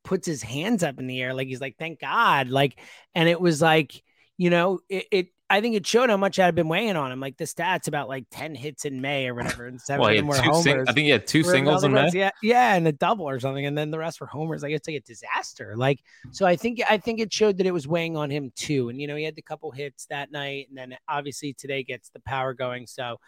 puts 0.05 0.27
his 0.27 0.43
hands 0.43 0.83
up 0.83 0.99
in 0.99 1.07
the 1.07 1.21
air, 1.21 1.35
like 1.35 1.49
he's 1.49 1.61
like, 1.61 1.77
thank 1.79 2.01
God, 2.01 2.49
like, 2.49 2.79
and 3.15 3.29
it 3.29 3.41
was 3.41 3.61
like, 3.63 4.03
you 4.37 4.51
know, 4.51 4.81
it. 4.89 5.07
it 5.11 5.27
I 5.51 5.61
think 5.61 5.77
it 5.77 5.87
showed 5.87 6.09
how 6.11 6.17
much 6.17 6.39
I'd 6.39 6.55
been 6.55 6.69
weighing 6.69 6.97
on 6.97 7.13
him. 7.13 7.21
Like 7.21 7.37
the 7.37 7.45
stats 7.45 7.87
about 7.87 8.09
like 8.09 8.25
10 8.31 8.55
hits 8.55 8.85
in 8.87 9.01
May 9.01 9.29
or 9.29 9.35
whatever, 9.37 9.67
and 9.67 9.81
seven 9.81 10.01
Well, 10.01 10.11
of 10.11 10.17
them 10.17 10.27
were 10.27 10.37
homers. 10.37 10.63
sing- 10.65 10.85
I 10.89 10.93
think 10.93 11.05
he 11.05 11.11
had 11.11 11.27
two 11.27 11.43
singles 11.43 11.85
in 11.85 11.93
May. 11.93 12.09
Yeah, 12.13 12.31
yeah, 12.43 12.75
and 12.75 12.89
a 12.89 12.93
double 12.93 13.29
or 13.29 13.39
something, 13.39 13.65
and 13.67 13.77
then 13.77 13.91
the 13.91 13.99
rest 13.99 14.21
were 14.21 14.27
homers. 14.27 14.63
Like 14.63 14.73
it's 14.73 14.89
like 14.89 14.97
a 14.97 15.01
disaster. 15.01 15.75
Like 15.77 16.01
so, 16.33 16.47
I 16.47 16.57
think 16.57 16.81
I 16.89 16.97
think 16.99 17.21
it 17.21 17.33
showed 17.33 17.59
that 17.59 17.67
it 17.67 17.73
was 17.73 17.87
weighing 17.87 18.17
on 18.17 18.31
him 18.31 18.53
too. 18.57 18.89
And 18.89 19.01
you 19.01 19.07
know, 19.07 19.17
he 19.17 19.25
had 19.25 19.37
the 19.37 19.43
couple 19.43 19.71
hits 19.71 20.07
that 20.07 20.33
night, 20.33 20.69
and 20.71 20.79
then 20.79 20.97
obviously 21.09 21.53
today 21.53 21.83
gets 21.85 22.09
the 22.11 22.21
power 22.21 22.55
going. 22.55 22.87
So, 22.87 23.19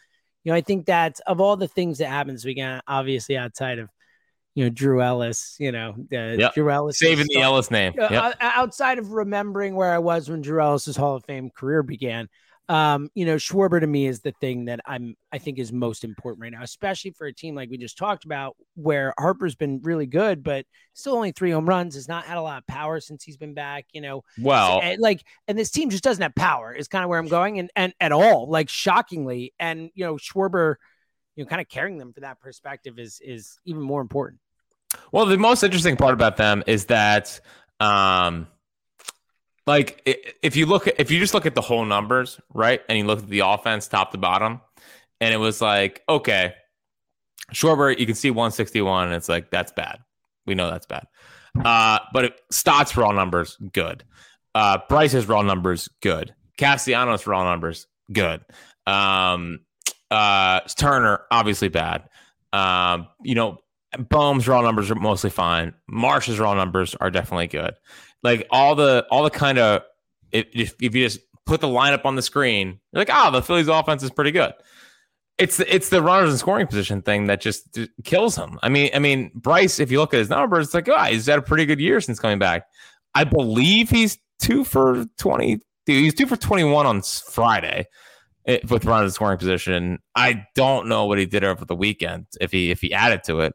you 0.44 0.52
know, 0.52 0.56
I 0.56 0.62
think 0.62 0.86
that 0.86 1.20
of 1.26 1.40
all 1.40 1.56
the 1.56 1.68
things 1.68 1.98
that 1.98 2.08
happens, 2.08 2.44
we 2.44 2.54
got 2.54 2.82
obviously 2.88 3.36
outside 3.36 3.78
of 3.78 3.90
you 4.56 4.64
know 4.64 4.70
Drew 4.70 5.00
Ellis, 5.00 5.54
you 5.60 5.70
know, 5.70 5.94
the 6.10 6.36
Yep. 6.40 6.54
Drew 6.54 6.70
Ellis 6.70 6.98
Saving 6.98 7.26
the 7.28 7.40
Ellis 7.42 7.70
name. 7.70 7.92
uh, 8.00 8.08
Yep. 8.10 8.36
outside 8.40 8.98
of 8.98 9.12
remembering 9.12 9.76
where 9.76 9.92
I 9.92 9.98
was 9.98 10.28
when 10.28 10.40
Drew 10.40 10.60
Ellis's 10.60 10.96
Hall 10.96 11.14
of 11.14 11.24
Fame 11.26 11.50
career 11.50 11.82
began, 11.84 12.28
um, 12.68 13.10
you 13.14 13.26
know, 13.26 13.36
Schwarber 13.36 13.78
to 13.80 13.86
me 13.86 14.06
is 14.06 14.22
the 14.22 14.32
thing 14.40 14.64
that 14.64 14.80
I'm 14.86 15.14
I 15.30 15.38
think 15.38 15.58
is 15.60 15.72
most 15.72 16.02
important 16.02 16.42
right 16.42 16.50
now, 16.50 16.62
especially 16.62 17.12
for 17.12 17.28
a 17.28 17.32
team 17.32 17.54
like 17.54 17.70
we 17.70 17.78
just 17.78 17.96
talked 17.96 18.24
about, 18.24 18.56
where 18.74 19.14
Harper's 19.20 19.54
been 19.54 19.80
really 19.84 20.06
good, 20.06 20.42
but 20.42 20.64
still 20.94 21.14
only 21.14 21.30
three 21.32 21.52
home 21.52 21.68
runs, 21.68 21.94
has 21.94 22.08
not 22.08 22.24
had 22.24 22.38
a 22.38 22.42
lot 22.42 22.58
of 22.58 22.66
power 22.66 22.98
since 22.98 23.22
he's 23.22 23.36
been 23.36 23.54
back, 23.54 23.84
you 23.92 24.00
know. 24.00 24.24
Well, 24.40 24.80
And, 24.82 25.00
like, 25.00 25.22
and 25.46 25.56
this 25.56 25.70
team 25.70 25.90
just 25.90 26.02
doesn't 26.02 26.22
have 26.22 26.34
power, 26.34 26.72
is 26.72 26.88
kind 26.88 27.04
of 27.04 27.08
where 27.10 27.20
I'm 27.20 27.28
going, 27.28 27.60
and 27.60 27.70
and 27.76 27.92
at 28.00 28.10
all, 28.10 28.48
like 28.50 28.68
shockingly, 28.68 29.52
and 29.60 29.90
you 29.94 30.04
know, 30.06 30.14
Schwarber, 30.16 30.74
you 31.36 31.44
know, 31.44 31.48
kind 31.48 31.60
of 31.60 31.68
carrying 31.68 31.98
them 31.98 32.12
for 32.14 32.20
that 32.22 32.40
perspective 32.40 32.98
is 32.98 33.20
is 33.22 33.60
even 33.64 33.82
more 33.82 34.00
important. 34.00 34.40
Well, 35.12 35.26
the 35.26 35.38
most 35.38 35.62
interesting 35.62 35.96
part 35.96 36.14
about 36.14 36.36
them 36.36 36.62
is 36.66 36.86
that, 36.86 37.40
um, 37.80 38.48
like, 39.66 40.02
if 40.42 40.56
you 40.56 40.66
look 40.66 40.86
at 40.86 41.00
if 41.00 41.10
you 41.10 41.18
just 41.18 41.34
look 41.34 41.46
at 41.46 41.54
the 41.54 41.60
whole 41.60 41.84
numbers, 41.84 42.40
right, 42.54 42.80
and 42.88 42.98
you 42.98 43.04
look 43.04 43.20
at 43.20 43.28
the 43.28 43.40
offense 43.40 43.88
top 43.88 44.12
to 44.12 44.18
bottom, 44.18 44.60
and 45.20 45.34
it 45.34 45.38
was 45.38 45.60
like, 45.60 46.02
okay, 46.08 46.54
Schwarber, 47.52 47.96
you 47.96 48.06
can 48.06 48.14
see 48.14 48.30
161, 48.30 49.08
and 49.08 49.14
it's 49.14 49.28
like 49.28 49.50
that's 49.50 49.72
bad. 49.72 49.98
We 50.46 50.54
know 50.54 50.70
that's 50.70 50.86
bad. 50.86 51.06
Uh, 51.64 51.98
but 52.12 52.24
it, 52.26 52.40
Stott's 52.50 52.96
raw 52.96 53.12
numbers 53.12 53.56
good. 53.72 54.04
Uh, 54.54 54.78
Bryce's 54.88 55.26
raw 55.26 55.42
numbers 55.42 55.88
good. 56.02 56.34
Castellanos 56.56 57.26
raw 57.26 57.44
numbers 57.44 57.86
good. 58.12 58.40
Um, 58.86 59.60
uh, 60.10 60.60
Turner 60.78 61.22
obviously 61.30 61.68
bad. 61.68 62.08
Um, 62.52 63.08
you 63.22 63.34
know, 63.34 63.58
Bohm's 63.96 64.48
raw 64.48 64.60
numbers 64.60 64.90
are 64.90 64.94
mostly 64.96 65.30
fine. 65.30 65.74
Marsh's 65.88 66.38
raw 66.38 66.54
numbers 66.54 66.94
are 66.96 67.10
definitely 67.10 67.46
good. 67.46 67.74
Like 68.22 68.46
all 68.50 68.74
the 68.74 69.06
all 69.10 69.22
the 69.22 69.30
kind 69.30 69.58
of 69.58 69.82
if, 70.32 70.74
if 70.80 70.94
you 70.94 71.04
just 71.04 71.20
put 71.46 71.60
the 71.60 71.68
lineup 71.68 72.04
on 72.04 72.16
the 72.16 72.22
screen, 72.22 72.80
you're 72.92 73.00
like, 73.00 73.10
oh, 73.12 73.30
the 73.30 73.42
Phillies 73.42 73.68
offense 73.68 74.02
is 74.02 74.10
pretty 74.10 74.32
good. 74.32 74.52
It's 75.38 75.58
the, 75.58 75.74
it's 75.74 75.90
the 75.90 76.02
runners 76.02 76.32
in 76.32 76.38
scoring 76.38 76.66
position 76.66 77.02
thing 77.02 77.26
that 77.26 77.40
just 77.40 77.78
kills 78.04 78.36
him. 78.36 78.58
I 78.62 78.68
mean, 78.68 78.90
I 78.94 78.98
mean 78.98 79.30
Bryce, 79.34 79.78
if 79.78 79.90
you 79.90 79.98
look 79.98 80.14
at 80.14 80.18
his 80.18 80.30
numbers, 80.30 80.66
it's 80.66 80.74
like, 80.74 80.88
oh, 80.88 81.04
he's 81.04 81.26
had 81.26 81.38
a 81.38 81.42
pretty 81.42 81.66
good 81.66 81.78
year 81.78 82.00
since 82.00 82.18
coming 82.18 82.38
back. 82.38 82.66
I 83.14 83.24
believe 83.24 83.90
he's 83.90 84.18
two 84.38 84.64
for 84.64 85.04
twenty. 85.18 85.60
He's 85.84 86.14
two 86.14 86.26
for 86.26 86.36
twenty 86.36 86.64
one 86.64 86.86
on 86.86 87.02
Friday 87.02 87.86
eh, 88.46 88.58
with 88.68 88.84
runners 88.84 89.10
in 89.10 89.14
scoring 89.14 89.38
position. 89.38 89.98
I 90.14 90.46
don't 90.54 90.88
know 90.88 91.04
what 91.04 91.18
he 91.18 91.26
did 91.26 91.44
over 91.44 91.64
the 91.64 91.76
weekend 91.76 92.26
if 92.40 92.50
he 92.50 92.70
if 92.70 92.80
he 92.80 92.92
added 92.92 93.22
to 93.24 93.40
it. 93.40 93.54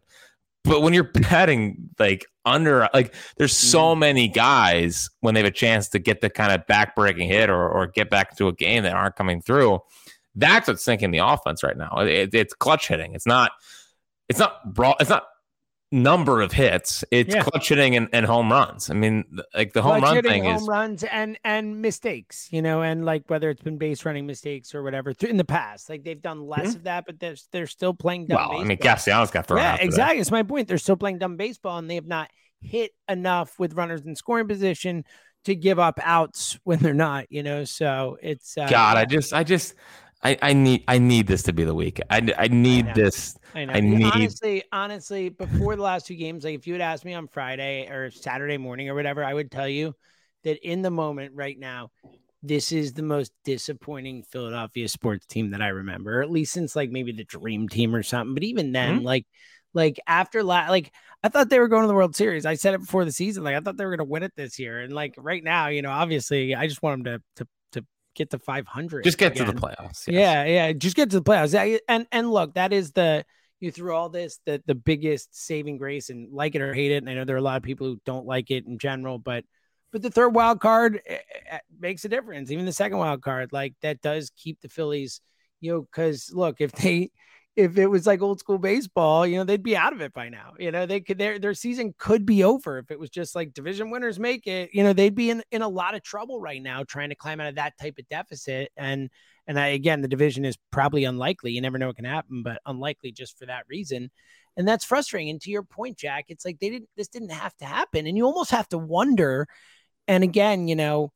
But 0.63 0.82
when 0.82 0.93
you're 0.93 1.04
betting 1.04 1.89
like 1.97 2.26
under 2.45 2.88
like 2.93 3.15
there's 3.38 3.56
so 3.56 3.80
mm-hmm. 3.80 4.00
many 4.00 4.28
guys 4.28 5.10
when 5.21 5.34
they 5.34 5.39
have 5.41 5.47
a 5.47 5.52
chance 5.52 5.89
to 5.89 6.00
get 6.00 6.21
the 6.21 6.30
kind 6.30 6.52
of 6.52 6.65
back 6.67 6.95
breaking 6.95 7.30
hit 7.30 7.50
or, 7.50 7.69
or 7.69 7.88
get 7.88 8.10
back 8.10 8.32
into 8.32 8.47
a 8.47 8.54
game 8.54 8.84
that 8.84 8.93
aren't 8.93 9.15
coming 9.15 9.41
through. 9.41 9.80
That's 10.36 10.67
what's 10.67 10.84
sinking 10.84 11.12
the 11.12 11.19
offense 11.19 11.63
right 11.63 11.76
now. 11.76 12.00
It, 12.00 12.34
it's 12.34 12.54
clutch 12.54 12.88
hitting. 12.88 13.13
It's 13.13 13.26
not 13.26 13.52
it's 14.30 14.39
not 14.39 14.60
raw 14.78 14.95
it's 15.00 15.10
not 15.10 15.26
number 15.91 16.41
of 16.41 16.54
hits. 16.54 17.04
It's 17.12 17.36
Yeah. 17.36 17.43
clutch 17.43 17.69
hitting 17.69 17.95
and, 17.95 18.08
and 18.13 18.25
home 18.25 18.51
runs. 18.51 18.89
I 18.89 18.93
mean, 18.93 19.25
like 19.54 19.73
the 19.73 19.82
home 19.82 19.99
Clutch 19.99 20.04
run 20.04 20.15
hitting, 20.15 20.32
thing 20.32 20.43
home 20.45 20.56
is 20.56 20.62
home 20.62 20.69
runs 20.69 21.04
and 21.04 21.38
and 21.43 21.82
mistakes, 21.82 22.47
you 22.51 22.62
know, 22.62 22.82
and 22.82 23.04
like 23.06 23.23
whether 23.27 23.49
it's 23.49 23.62
been 23.62 23.77
base 23.77 24.06
running 24.06 24.25
mistakes 24.25 24.73
or 24.73 24.84
whatever 24.84 25.13
th- 25.13 25.30
in 25.30 25.38
the 25.38 25.43
past, 25.43 25.89
like 25.89 26.04
they've 26.04 26.21
done 26.21 26.47
less 26.47 26.75
of 26.75 26.84
that, 26.84 27.06
but 27.06 27.19
they're 27.19 27.36
they're 27.51 27.67
still 27.67 27.93
playing 27.93 28.27
dumb 28.27 28.38
Mm-hmm. 28.38 28.49
well, 28.49 28.62
I 28.62 28.63
mean, 28.63 28.77
baseball. 28.77 28.93
Castellanos 28.95 29.32
got 29.32 29.47
thrown 29.47 29.60
yeah, 29.60 29.73
out. 29.73 29.82
exactly. 29.82 30.19
It's 30.21 30.32
my 30.32 30.43
point. 30.43 30.67
They're 30.67 30.77
still 30.77 30.95
playing 30.97 31.17
dumb 31.19 31.36
baseball, 31.38 31.77
and 31.77 31.89
they 31.89 31.95
have 31.95 32.08
not 32.08 32.30
hit 32.62 32.91
enough 33.10 33.60
with 33.60 33.73
runners 33.73 34.06
in 34.06 34.15
scoring 34.15 34.47
position 34.47 35.04
to 35.45 35.56
give 35.56 35.80
up 35.80 35.99
outs 36.04 36.58
when 36.63 36.80
they're 36.80 36.93
not. 36.93 37.25
You 37.32 37.43
know, 37.43 37.63
so 37.65 38.17
it's 38.21 38.58
uh, 38.58 38.67
God, 38.69 38.95
I 38.97 39.06
just, 39.06 39.34
I 39.34 39.43
just, 39.43 39.73
I, 40.23 40.38
I 40.41 40.53
need, 40.53 40.84
I 40.88 40.99
need 40.99 41.27
this 41.27 41.43
to 41.43 41.53
be 41.53 41.63
the 41.63 41.73
week. 41.73 41.99
I, 42.10 42.34
I 42.38 42.47
need 42.47 42.88
know. 42.88 42.93
this. 42.93 43.38
I. 43.55 43.62
I 43.62 43.79
need- 43.79 44.03
honestly, 44.05 44.63
honestly, 44.71 45.29
before 45.29 45.75
the 45.75 45.81
last 45.81 46.05
two 46.05 46.15
games, 46.15 46.43
like 46.43 46.55
if 46.55 46.67
you 46.67 46.73
had 46.73 46.81
asked 46.81 47.05
me 47.05 47.13
on 47.13 47.27
Friday 47.27 47.88
or 47.89 48.12
Saturday 48.12 48.57
morning 48.57 48.89
or 48.89 48.95
whatever, 48.95 49.23
I 49.23 49.34
would 49.34 49.51
tell 49.51 49.67
you 49.67 49.95
that 50.43 50.57
in 50.67 50.81
the 50.81 50.91
moment 50.91 51.34
right 51.36 51.57
now, 51.57 51.89
this 52.43 52.71
is 52.71 52.93
the 52.93 53.03
most 53.03 53.31
disappointing 53.45 54.23
Philadelphia 54.23 54.88
sports 54.88 55.25
team 55.27 55.51
that 55.51 55.62
I 55.62 55.67
remember, 55.67 56.19
or 56.19 56.21
at 56.23 56.31
least 56.31 56.53
since 56.53 56.75
like 56.75 56.89
maybe 56.89 57.12
the 57.12 57.23
Dream 57.23 57.69
Team 57.69 57.93
or 57.93 58.01
something. 58.03 58.34
But 58.34 58.43
even 58.43 58.71
then, 58.71 59.01
Mhm. 59.01 59.03
like, 59.03 59.25
like 59.73 59.99
after 60.07 60.43
la- 60.43 60.69
like 60.69 60.91
I 61.23 61.29
thought 61.29 61.49
they 61.49 61.60
were 61.60 61.67
going 61.67 61.84
to 61.84 61.88
the 61.88 61.93
World 61.93 62.15
Series. 62.15 62.45
I 62.47 62.55
said 62.55 62.73
it 62.73 62.79
before 62.79 63.05
the 63.05 63.12
season, 63.12 63.43
like 63.43 63.55
I 63.55 63.60
thought 63.60 63.77
they 63.77 63.86
were 63.86 63.95
going 63.95 64.07
to 64.07 64.12
win 64.12 64.23
it 64.23 64.34
this 64.36 64.57
year. 64.57 64.79
And 64.79 64.91
like 64.91 65.13
right 65.17 65.43
now, 65.43 65.67
you 65.67 65.81
know, 65.84 65.91
obviously, 65.91 66.55
I 66.55 66.65
just 66.67 66.81
want 66.81 67.03
them 67.03 67.19
to 67.38 67.43
to 67.43 67.49
get 68.15 68.30
to 68.32 68.39
500. 68.39 69.04
Just 69.04 69.17
get 69.17 69.36
to 69.36 69.45
the 69.45 69.54
playoffs. 69.54 70.08
yes. 70.08 70.08
Yeah, 70.08 70.45
yeah. 70.45 70.74
Just 70.74 70.95
get 70.95 71.10
to 71.12 71.19
the 71.19 71.24
playoffs. 71.24 71.80
And 71.88 72.08
and 72.12 72.32
look, 72.32 72.56
that 72.56 72.74
is 72.74 72.91
the 72.91 73.26
you 73.60 73.71
threw 73.71 73.93
all 73.93 74.10
this 74.10 74.39
the 74.45 74.62
the 74.65 74.76
biggest 74.76 75.36
saving 75.36 75.78
grace 75.78 76.10
and 76.10 76.32
like 76.34 76.56
it 76.56 76.62
or 76.62 76.74
hate 76.74 76.91
it. 76.91 76.97
And 76.97 77.10
I 77.10 77.13
know 77.13 77.26
there 77.26 77.36
are 77.36 77.39
a 77.39 77.43
lot 77.43 77.58
of 77.58 77.63
people 77.63 77.88
who 77.88 78.00
don't 78.06 78.26
like 78.26 78.52
it 78.52 78.65
in 78.65 78.78
general, 78.80 79.17
but 79.17 79.45
but 79.91 80.02
the 80.02 80.10
third 80.10 80.30
wild 80.30 80.60
card 80.60 81.02
eh, 81.06 81.17
eh, 81.50 81.60
makes 81.80 82.06
a 82.06 82.10
difference. 82.10 82.52
Even 82.52 82.65
the 82.65 82.74
second 82.74 82.97
wild 82.97 83.21
card, 83.21 83.54
like 83.54 83.76
that 83.82 84.02
does 84.02 84.32
keep 84.36 84.62
the 84.62 84.69
Phillies, 84.69 85.21
you 85.60 85.71
know, 85.71 85.82
because 85.82 86.32
look, 86.34 86.60
if 86.60 86.71
they 86.71 87.12
if 87.55 87.77
it 87.77 87.87
was 87.87 88.07
like 88.07 88.21
old 88.21 88.39
school 88.39 88.57
baseball, 88.57 89.27
you 89.27 89.37
know, 89.37 89.43
they'd 89.43 89.61
be 89.61 89.75
out 89.75 89.91
of 89.91 89.99
it 90.01 90.13
by 90.13 90.29
now. 90.29 90.53
You 90.57 90.71
know, 90.71 90.85
they 90.85 91.01
could 91.01 91.17
their 91.17 91.37
their 91.37 91.53
season 91.53 91.93
could 91.97 92.25
be 92.25 92.43
over 92.43 92.77
if 92.77 92.91
it 92.91 92.99
was 92.99 93.09
just 93.09 93.35
like 93.35 93.53
division 93.53 93.89
winners 93.91 94.19
make 94.19 94.47
it. 94.47 94.69
You 94.73 94.83
know, 94.83 94.93
they'd 94.93 95.15
be 95.15 95.29
in 95.29 95.43
in 95.51 95.61
a 95.61 95.67
lot 95.67 95.93
of 95.93 96.01
trouble 96.01 96.39
right 96.39 96.61
now 96.61 96.83
trying 96.83 97.09
to 97.09 97.15
climb 97.15 97.41
out 97.41 97.49
of 97.49 97.55
that 97.55 97.77
type 97.77 97.95
of 97.99 98.07
deficit. 98.07 98.71
And 98.77 99.09
and 99.47 99.59
I, 99.59 99.67
again, 99.67 100.01
the 100.01 100.07
division 100.07 100.45
is 100.45 100.57
probably 100.71 101.03
unlikely. 101.03 101.51
You 101.51 101.61
never 101.61 101.77
know 101.77 101.87
what 101.87 101.97
can 101.97 102.05
happen, 102.05 102.41
but 102.43 102.61
unlikely 102.65 103.11
just 103.11 103.37
for 103.37 103.45
that 103.47 103.65
reason. 103.67 104.11
And 104.55 104.67
that's 104.67 104.85
frustrating. 104.85 105.29
And 105.29 105.41
to 105.41 105.51
your 105.51 105.63
point, 105.63 105.97
Jack, 105.97 106.25
it's 106.29 106.45
like 106.45 106.59
they 106.59 106.69
didn't 106.69 106.89
this 106.95 107.09
didn't 107.09 107.31
have 107.31 107.55
to 107.57 107.65
happen. 107.65 108.07
And 108.07 108.17
you 108.17 108.25
almost 108.25 108.51
have 108.51 108.69
to 108.69 108.77
wonder. 108.77 109.47
And 110.07 110.23
again, 110.23 110.69
you 110.69 110.75
know, 110.75 111.11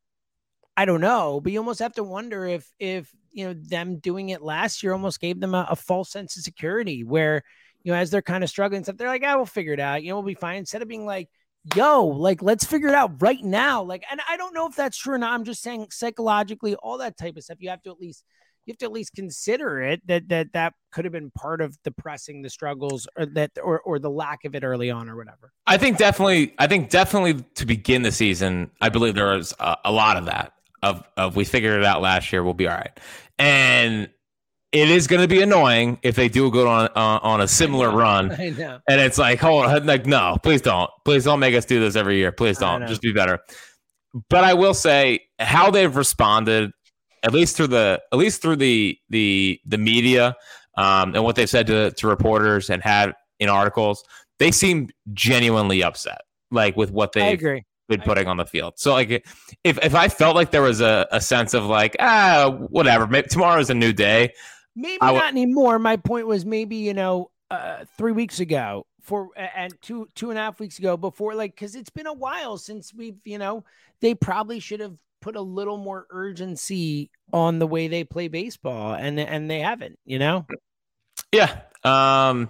I 0.78 0.86
don't 0.86 1.02
know, 1.02 1.40
but 1.42 1.52
you 1.52 1.60
almost 1.60 1.80
have 1.80 1.94
to 1.94 2.04
wonder 2.04 2.46
if 2.46 2.70
if 2.80 3.10
you 3.32 3.48
know 3.48 3.54
them 3.54 3.98
doing 3.98 4.30
it 4.30 4.42
last 4.42 4.84
year 4.84 4.94
almost 4.94 5.22
gave 5.22 5.40
them 5.40 5.54
a, 5.54 5.68
a 5.70 5.76
false 5.76 6.12
sense 6.12 6.38
of 6.38 6.44
security 6.44 7.04
where 7.04 7.44
you 7.84 7.92
know 7.92 7.98
as 7.98 8.10
they're 8.12 8.22
kind 8.22 8.44
of 8.44 8.50
struggling 8.50 8.84
stuff 8.84 8.98
they're 8.98 9.08
like 9.08 9.24
I 9.24 9.34
ah, 9.34 9.38
will 9.38 9.46
figure 9.46 9.74
it 9.74 9.80
out. 9.80 10.04
You 10.04 10.10
know 10.10 10.16
we'll 10.16 10.26
be 10.26 10.34
fine. 10.34 10.58
Instead 10.58 10.82
of 10.82 10.88
being 10.88 11.06
like 11.06 11.30
yo 11.76 12.06
like 12.06 12.42
let's 12.42 12.66
figure 12.66 12.90
it 12.90 12.96
out 12.96 13.22
right 13.22 13.44
now. 13.44 13.84
Like 13.84 14.04
and 14.12 14.20
I 14.30 14.38
don't 14.38 14.54
know 14.54 14.68
if 14.68 14.76
that's 14.76 14.98
true 14.98 15.16
or 15.16 15.18
not. 15.18 15.34
I'm 15.34 15.46
just 15.46 15.62
saying 15.62 15.88
psychologically 15.92 16.76
all 16.76 16.98
that 16.98 17.18
type 17.18 17.38
of 17.38 17.44
stuff 17.44 17.58
you 17.60 17.70
have 17.70 17.82
to 17.84 17.92
at 17.92 18.00
least 18.00 18.24
you 18.66 18.72
have 18.72 18.78
to 18.80 18.86
at 18.86 18.92
least 18.92 19.14
consider 19.16 19.82
it 19.82 20.06
that 20.08 20.28
that 20.30 20.54
that 20.54 20.74
could 20.92 21.06
have 21.06 21.12
been 21.12 21.32
part 21.32 21.62
of 21.62 21.78
the 21.84 21.92
pressing 21.92 22.42
the 22.42 22.50
struggles 22.50 23.08
or 23.18 23.26
that 23.28 23.52
or 23.64 23.80
or 23.82 24.00
the 24.00 24.10
lack 24.10 24.44
of 24.44 24.56
it 24.56 24.64
early 24.64 24.92
on 24.92 25.08
or 25.08 25.16
whatever. 25.16 25.54
I 25.68 25.78
think 25.78 25.98
definitely 25.98 26.54
I 26.58 26.68
think 26.68 26.90
definitely 26.90 27.46
to 27.56 27.66
begin 27.66 28.02
the 28.02 28.12
season 28.12 28.72
I 28.82 28.90
believe 28.90 29.16
there 29.16 29.36
was 29.36 29.54
a, 29.60 29.78
a 29.86 29.92
lot 29.92 30.18
of 30.18 30.26
that 30.26 30.54
of 30.86 31.04
of 31.17 31.36
we 31.36 31.43
figured 31.43 31.80
it 31.80 31.86
out 31.86 32.02
last 32.02 32.32
year 32.32 32.43
we'll 32.43 32.54
be 32.54 32.67
all 32.67 32.76
right 32.76 33.00
and 33.38 34.10
it 34.76 34.89
is 34.89 35.08
going 35.08 35.21
to 35.21 35.28
be 35.28 35.41
annoying 35.41 35.98
if 36.04 36.15
they 36.15 36.28
do 36.28 36.52
go 36.52 36.67
on 36.67 36.89
uh, 36.95 37.19
on 37.24 37.39
a 37.39 37.48
similar 37.48 37.89
I 37.89 37.95
run. 37.95 38.32
I 38.39 38.50
know. 38.50 38.80
And 38.89 39.00
it's 39.00 39.17
like, 39.17 39.39
hold 39.39 39.65
on, 39.65 39.86
like, 39.86 40.06
no, 40.06 40.38
please 40.43 40.62
don't, 40.62 40.89
please 41.06 41.24
don't 41.24 41.39
make 41.39 41.56
us 41.56 41.63
do 41.63 41.80
this 41.80 41.95
every 41.95 42.17
year. 42.17 42.34
Please 42.34 42.58
don't, 42.58 42.86
just 42.86 43.02
be 43.02 43.13
better. 43.13 43.39
But 44.30 44.43
I 44.43 44.54
will 44.54 44.74
say 44.74 45.21
how 45.39 45.71
they've 45.71 45.95
responded, 45.95 46.71
at 47.24 47.34
least 47.34 47.56
through 47.56 47.67
the 47.67 48.02
at 48.12 48.19
least 48.19 48.41
through 48.41 48.58
the 48.58 48.98
the 49.10 49.60
the 49.65 49.78
media, 49.78 50.36
um, 50.78 51.15
and 51.15 51.24
what 51.24 51.38
they've 51.38 51.50
said 51.50 51.67
to 51.67 51.91
to 51.91 52.08
reporters 52.08 52.69
and 52.69 52.84
had 52.84 53.13
in 53.39 53.50
articles, 53.50 54.04
they 54.39 54.52
seem 54.52 54.89
genuinely 55.13 55.84
upset, 55.84 56.21
like 56.52 56.76
with 56.76 56.91
what 56.91 57.13
they 57.13 57.34
agree 57.34 57.63
been 57.88 58.02
putting 58.02 58.28
on 58.28 58.38
the 58.38 58.45
field. 58.45 58.74
So 58.78 58.93
like 58.93 59.10
if 59.63 59.80
if 59.84 59.95
I 59.95 60.08
felt 60.08 60.36
like 60.36 60.52
there 60.52 60.62
was 60.62 60.82
a, 60.82 61.08
a 61.12 61.21
sense 61.21 61.54
of 61.54 61.65
like 61.65 61.95
ah 62.00 62.52
whatever 62.69 63.08
maybe 63.08 63.28
tomorrow's 63.28 63.69
a 63.69 63.76
new 63.76 63.93
day. 63.93 64.34
Maybe 64.76 64.98
w- 65.00 65.19
not 65.19 65.30
anymore. 65.30 65.80
My 65.80 65.98
point 65.98 66.28
was 66.28 66.45
maybe 66.45 66.78
you 66.78 66.93
know 66.93 67.32
uh, 67.52 67.86
three 67.98 68.12
weeks 68.12 68.39
ago 68.39 68.86
for 69.02 69.30
and 69.38 69.74
two 69.82 70.10
two 70.15 70.32
and 70.32 70.39
a 70.39 70.41
half 70.41 70.60
weeks 70.60 70.80
ago 70.80 70.98
before 70.98 71.36
like 71.36 71.54
because 71.54 71.76
it's 71.76 71.91
been 71.91 72.08
a 72.08 72.13
while 72.13 72.58
since 72.58 72.93
we've 72.93 73.19
you 73.24 73.38
know 73.38 73.63
they 74.02 74.15
probably 74.15 74.60
should 74.60 74.80
have 74.80 74.98
put 75.21 75.36
a 75.36 75.41
little 75.41 75.78
more 75.78 76.08
urgency 76.10 77.12
on 77.32 77.60
the 77.60 77.67
way 77.67 77.88
they 77.88 78.04
play 78.04 78.28
baseball 78.28 78.93
and 78.93 79.19
and 79.19 79.50
they 79.50 79.60
haven't 79.60 79.98
you 80.06 80.17
know 80.17 80.45
yeah 81.32 81.62
um 81.84 82.50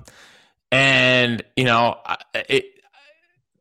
and 0.71 1.43
you 1.56 1.65
know 1.65 1.98
it 2.34 2.65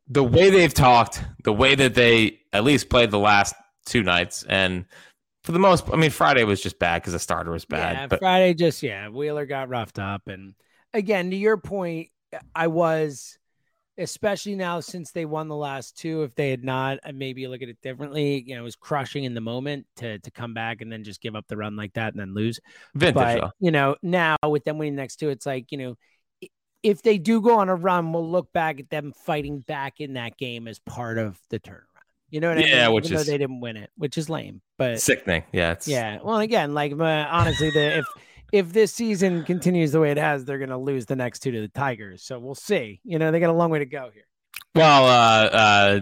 the 0.07 0.23
way 0.23 0.49
they've 0.49 0.73
talked, 0.73 1.23
the 1.43 1.53
way 1.53 1.75
that 1.75 1.95
they 1.95 2.39
at 2.53 2.63
least 2.63 2.89
played 2.89 3.11
the 3.11 3.19
last 3.19 3.55
two 3.85 4.03
nights, 4.03 4.43
and 4.47 4.85
for 5.43 5.51
the 5.51 5.59
most, 5.59 5.85
I 5.91 5.95
mean, 5.95 6.09
Friday 6.09 6.43
was 6.43 6.61
just 6.61 6.79
bad 6.79 7.01
because 7.01 7.13
the 7.13 7.19
starter 7.19 7.51
was 7.51 7.65
bad. 7.65 7.95
Yeah, 7.95 8.07
but 8.07 8.19
Friday 8.19 8.53
just 8.53 8.81
yeah, 8.81 9.09
Wheeler 9.09 9.45
got 9.45 9.69
roughed 9.69 9.99
up, 9.99 10.23
and 10.27 10.55
again, 10.93 11.29
to 11.29 11.35
your 11.35 11.57
point, 11.57 12.09
I 12.55 12.67
was, 12.67 13.37
especially 13.97 14.55
now 14.55 14.79
since 14.79 15.11
they 15.11 15.25
won 15.25 15.47
the 15.47 15.55
last 15.55 15.97
two. 15.97 16.23
If 16.23 16.35
they 16.35 16.49
had 16.49 16.63
not, 16.63 16.99
uh, 17.03 17.11
maybe 17.13 17.47
look 17.47 17.61
at 17.61 17.69
it 17.69 17.77
differently. 17.81 18.43
You 18.45 18.55
know, 18.55 18.61
it 18.61 18.65
was 18.65 18.75
crushing 18.75 19.23
in 19.23 19.33
the 19.33 19.41
moment 19.41 19.85
to 19.97 20.19
to 20.19 20.31
come 20.31 20.53
back 20.53 20.81
and 20.81 20.91
then 20.91 21.03
just 21.03 21.21
give 21.21 21.35
up 21.35 21.45
the 21.47 21.57
run 21.57 21.75
like 21.75 21.93
that 21.93 22.13
and 22.13 22.19
then 22.19 22.33
lose. 22.33 22.59
Vintage, 22.95 23.15
but 23.15 23.41
though. 23.41 23.51
you 23.59 23.71
know, 23.71 23.95
now 24.01 24.37
with 24.47 24.63
them 24.63 24.77
winning 24.77 24.95
next 24.95 25.17
two, 25.17 25.29
it's 25.29 25.45
like 25.45 25.71
you 25.71 25.77
know 25.77 25.95
if 26.85 27.01
they 27.01 27.17
do 27.17 27.41
go 27.41 27.57
on 27.57 27.67
a 27.67 27.75
run, 27.75 28.13
we'll 28.13 28.29
look 28.29 28.53
back 28.53 28.79
at 28.79 28.91
them 28.91 29.11
fighting 29.11 29.59
back 29.61 29.99
in 29.99 30.13
that 30.13 30.37
game 30.37 30.67
as 30.67 30.77
part 30.77 31.17
of 31.17 31.39
the 31.49 31.59
turnaround. 31.59 31.81
You 32.29 32.41
know 32.41 32.49
what 32.49 32.59
yeah, 32.59 32.63
I 32.63 32.67
mean? 32.67 32.77
Yeah, 32.77 32.87
which 32.89 33.05
Even 33.05 33.17
is 33.17 33.25
they 33.25 33.37
didn't 33.39 33.59
win 33.59 33.75
it, 33.75 33.89
which 33.97 34.19
is 34.19 34.29
lame, 34.29 34.61
but 34.77 35.01
sickening. 35.01 35.43
Yeah, 35.51 35.71
it's 35.71 35.87
yeah. 35.87 36.19
Well, 36.23 36.39
again, 36.39 36.75
like 36.75 36.91
uh, 36.91 37.03
honestly, 37.03 37.71
the 37.71 37.99
if 37.99 38.05
if 38.51 38.71
this 38.71 38.93
season 38.93 39.43
continues 39.45 39.93
the 39.93 39.99
way 39.99 40.11
it 40.11 40.17
has, 40.17 40.45
they're 40.45 40.59
going 40.59 40.69
to 40.69 40.77
lose 40.77 41.07
the 41.07 41.15
next 41.15 41.39
two 41.39 41.51
to 41.51 41.61
the 41.61 41.67
Tigers. 41.69 42.21
So 42.21 42.37
we'll 42.37 42.53
see. 42.53 42.99
You 43.03 43.17
know, 43.17 43.31
they 43.31 43.39
got 43.39 43.49
a 43.49 43.53
long 43.53 43.71
way 43.71 43.79
to 43.79 43.85
go 43.85 44.11
here. 44.13 44.25
Well, 44.75 45.05
uh, 45.05 45.49
uh, 45.49 46.01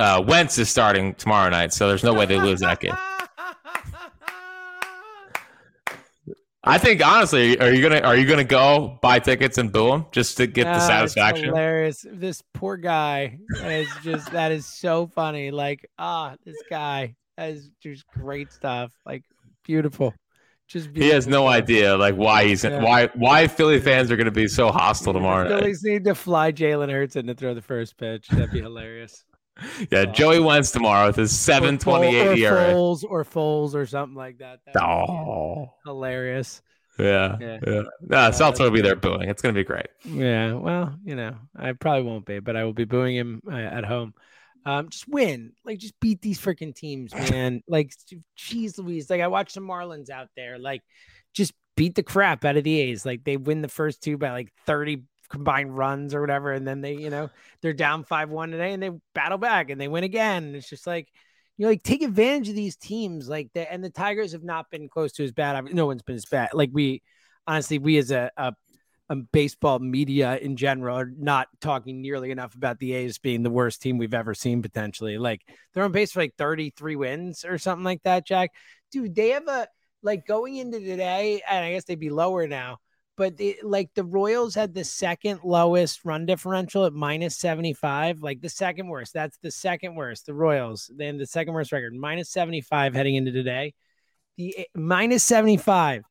uh, 0.00 0.24
Wentz 0.26 0.58
is 0.58 0.68
starting 0.68 1.14
tomorrow 1.14 1.48
night, 1.50 1.72
so 1.72 1.86
there's 1.86 2.02
no 2.02 2.12
way 2.14 2.26
they 2.26 2.38
lose 2.38 2.60
that 2.60 2.80
game. 2.80 2.96
I 6.66 6.78
think 6.78 7.06
honestly, 7.06 7.58
are 7.60 7.70
you 7.70 7.82
gonna 7.82 8.00
are 8.00 8.16
you 8.16 8.26
gonna 8.26 8.44
go 8.44 8.98
buy 9.02 9.18
tickets 9.18 9.58
and 9.58 9.70
boo 9.70 9.92
him 9.92 10.06
just 10.12 10.38
to 10.38 10.46
get 10.46 10.64
the 10.64 10.80
satisfaction? 10.80 11.46
Hilarious. 11.46 12.06
This 12.10 12.42
poor 12.54 12.76
guy 12.76 13.38
is 13.62 13.88
just 14.02 14.30
that 14.32 14.50
is 14.50 14.66
so 14.66 15.06
funny. 15.06 15.50
Like 15.50 15.88
ah, 15.98 16.36
this 16.44 16.56
guy 16.70 17.16
has 17.36 17.70
just 17.80 18.06
great 18.08 18.52
stuff. 18.52 18.92
Like 19.04 19.24
beautiful. 19.64 20.14
Just 20.66 20.88
he 20.94 21.08
has 21.10 21.26
no 21.26 21.42
stuff. 21.42 21.54
idea 21.54 21.96
like 21.96 22.14
why 22.14 22.46
he's 22.46 22.64
yeah. 22.64 22.82
why 22.82 23.08
why 23.14 23.46
Philly 23.46 23.80
fans 23.80 24.10
are 24.10 24.16
going 24.16 24.24
to 24.24 24.30
be 24.30 24.48
so 24.48 24.72
hostile 24.72 25.12
tomorrow. 25.12 25.46
Phillies 25.48 25.82
need 25.84 26.04
to 26.04 26.14
fly 26.14 26.50
Jalen 26.50 26.90
Hurts 26.90 27.16
in 27.16 27.26
to 27.26 27.34
throw 27.34 27.52
the 27.52 27.62
first 27.62 27.98
pitch. 27.98 28.28
That'd 28.28 28.50
be 28.52 28.62
hilarious. 28.62 29.24
Yeah, 29.90 30.06
Joey 30.06 30.40
Wentz 30.40 30.70
tomorrow 30.70 31.06
with 31.06 31.16
his 31.16 31.36
seven 31.36 31.78
twenty 31.78 32.16
eight 32.16 32.38
ERA. 32.38 32.72
Foles 32.72 33.04
or 33.08 33.24
Foles 33.24 33.74
or 33.74 33.86
something 33.86 34.16
like 34.16 34.38
that. 34.38 34.60
oh, 34.80 35.72
hilarious. 35.84 36.60
Yeah, 36.98 37.36
yeah. 37.40 37.58
yeah. 37.66 37.82
No, 38.00 38.16
uh, 38.16 38.30
Celtics 38.30 38.60
will 38.60 38.70
be 38.70 38.80
there 38.80 38.96
booing. 38.96 39.28
It's 39.28 39.42
gonna 39.42 39.54
be 39.54 39.64
great. 39.64 39.88
Yeah. 40.04 40.54
Well, 40.54 40.96
you 41.04 41.16
know, 41.16 41.36
I 41.56 41.72
probably 41.72 42.02
won't 42.02 42.26
be, 42.26 42.38
but 42.38 42.56
I 42.56 42.64
will 42.64 42.72
be 42.72 42.84
booing 42.84 43.16
him 43.16 43.42
uh, 43.50 43.54
at 43.54 43.84
home. 43.84 44.14
Um, 44.66 44.88
just 44.88 45.08
win, 45.08 45.52
like 45.64 45.78
just 45.78 45.98
beat 46.00 46.22
these 46.22 46.40
freaking 46.40 46.74
teams, 46.74 47.14
man. 47.30 47.62
like, 47.68 47.92
jeez, 48.38 48.78
Louise. 48.78 49.10
Like 49.10 49.20
I 49.20 49.28
watched 49.28 49.54
the 49.54 49.60
Marlins 49.60 50.08
out 50.10 50.28
there. 50.36 50.58
Like, 50.58 50.82
just 51.34 51.52
beat 51.76 51.94
the 51.94 52.02
crap 52.02 52.44
out 52.44 52.56
of 52.56 52.64
the 52.64 52.80
A's. 52.80 53.04
Like 53.04 53.24
they 53.24 53.36
win 53.36 53.60
the 53.60 53.68
first 53.68 54.02
two 54.02 54.16
by 54.16 54.30
like 54.30 54.52
thirty 54.66 55.02
combined 55.28 55.76
runs 55.76 56.14
or 56.14 56.20
whatever. 56.20 56.52
And 56.52 56.66
then 56.66 56.80
they, 56.80 56.94
you 56.94 57.10
know, 57.10 57.30
they're 57.62 57.72
down 57.72 58.04
5 58.04 58.30
1 58.30 58.50
today 58.50 58.72
and 58.72 58.82
they 58.82 58.90
battle 59.14 59.38
back 59.38 59.70
and 59.70 59.80
they 59.80 59.88
win 59.88 60.04
again. 60.04 60.44
And 60.44 60.56
it's 60.56 60.68
just 60.68 60.86
like, 60.86 61.08
you 61.56 61.64
know, 61.64 61.70
like 61.70 61.82
take 61.82 62.02
advantage 62.02 62.48
of 62.48 62.54
these 62.54 62.76
teams. 62.76 63.28
Like 63.28 63.50
the 63.54 63.70
and 63.70 63.82
the 63.82 63.90
Tigers 63.90 64.32
have 64.32 64.42
not 64.42 64.70
been 64.70 64.88
close 64.88 65.12
to 65.12 65.24
as 65.24 65.32
bad. 65.32 65.72
No 65.72 65.86
one's 65.86 66.02
been 66.02 66.16
as 66.16 66.24
bad. 66.24 66.50
Like 66.52 66.70
we 66.72 67.02
honestly, 67.46 67.78
we 67.78 67.98
as 67.98 68.10
a, 68.10 68.30
a, 68.36 68.54
a 69.10 69.16
baseball 69.16 69.78
media 69.78 70.36
in 70.38 70.56
general 70.56 70.98
are 70.98 71.10
not 71.16 71.48
talking 71.60 72.00
nearly 72.00 72.30
enough 72.30 72.54
about 72.54 72.78
the 72.78 72.94
A's 72.94 73.18
being 73.18 73.42
the 73.42 73.50
worst 73.50 73.82
team 73.82 73.98
we've 73.98 74.14
ever 74.14 74.34
seen 74.34 74.62
potentially. 74.62 75.18
Like 75.18 75.42
they're 75.72 75.84
on 75.84 75.92
pace 75.92 76.12
for 76.12 76.20
like 76.20 76.34
33 76.36 76.96
wins 76.96 77.44
or 77.44 77.58
something 77.58 77.84
like 77.84 78.02
that, 78.04 78.26
Jack. 78.26 78.50
Dude, 78.90 79.14
they 79.14 79.30
have 79.30 79.46
a 79.48 79.68
like 80.02 80.26
going 80.26 80.56
into 80.56 80.80
today, 80.80 81.42
and 81.48 81.64
I 81.64 81.72
guess 81.72 81.84
they'd 81.84 81.98
be 81.98 82.10
lower 82.10 82.46
now 82.46 82.78
but 83.16 83.34
like 83.62 83.90
the 83.94 84.04
Royals 84.04 84.54
had 84.54 84.74
the 84.74 84.84
second 84.84 85.40
lowest 85.44 86.04
run 86.04 86.26
differential 86.26 86.84
at 86.84 86.92
minus 86.92 87.36
75, 87.36 88.20
like 88.20 88.40
the 88.40 88.48
second 88.48 88.88
worst. 88.88 89.12
That's 89.14 89.38
the 89.38 89.50
second 89.50 89.94
worst. 89.94 90.26
The 90.26 90.34
Royals, 90.34 90.90
then 90.96 91.16
the 91.16 91.26
second 91.26 91.54
worst 91.54 91.72
record, 91.72 91.94
minus 91.94 92.30
75 92.30 92.94
heading 92.94 93.14
into 93.16 93.32
today. 93.32 93.74
The 94.36 94.66
minus 94.74 95.22
75. 95.22 96.02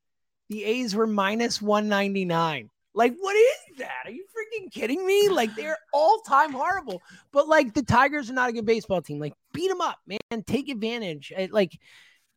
The 0.50 0.64
A's 0.64 0.96
were 0.96 1.08
minus 1.08 1.62
199. 1.62 2.70
Like, 2.96 3.16
what 3.20 3.36
is 3.36 3.78
that? 3.80 4.06
Are 4.06 4.12
you 4.12 4.26
freaking 4.26 4.72
kidding 4.72 5.06
me? 5.06 5.28
Like, 5.30 5.56
they're 5.56 5.80
all 5.94 6.20
time 6.20 6.52
horrible. 6.52 7.02
But 7.32 7.48
like, 7.48 7.74
the 7.74 7.82
Tigers 7.82 8.30
are 8.30 8.34
not 8.34 8.50
a 8.50 8.54
good 8.54 8.66
baseball 8.66 9.02
team. 9.02 9.20
Like, 9.20 9.34
beat 9.52 9.70
them 9.70 9.82
up, 9.82 9.98
man. 10.06 10.44
Take 10.46 10.70
advantage. 10.70 11.34
Eh, 11.36 11.48
like, 11.52 11.78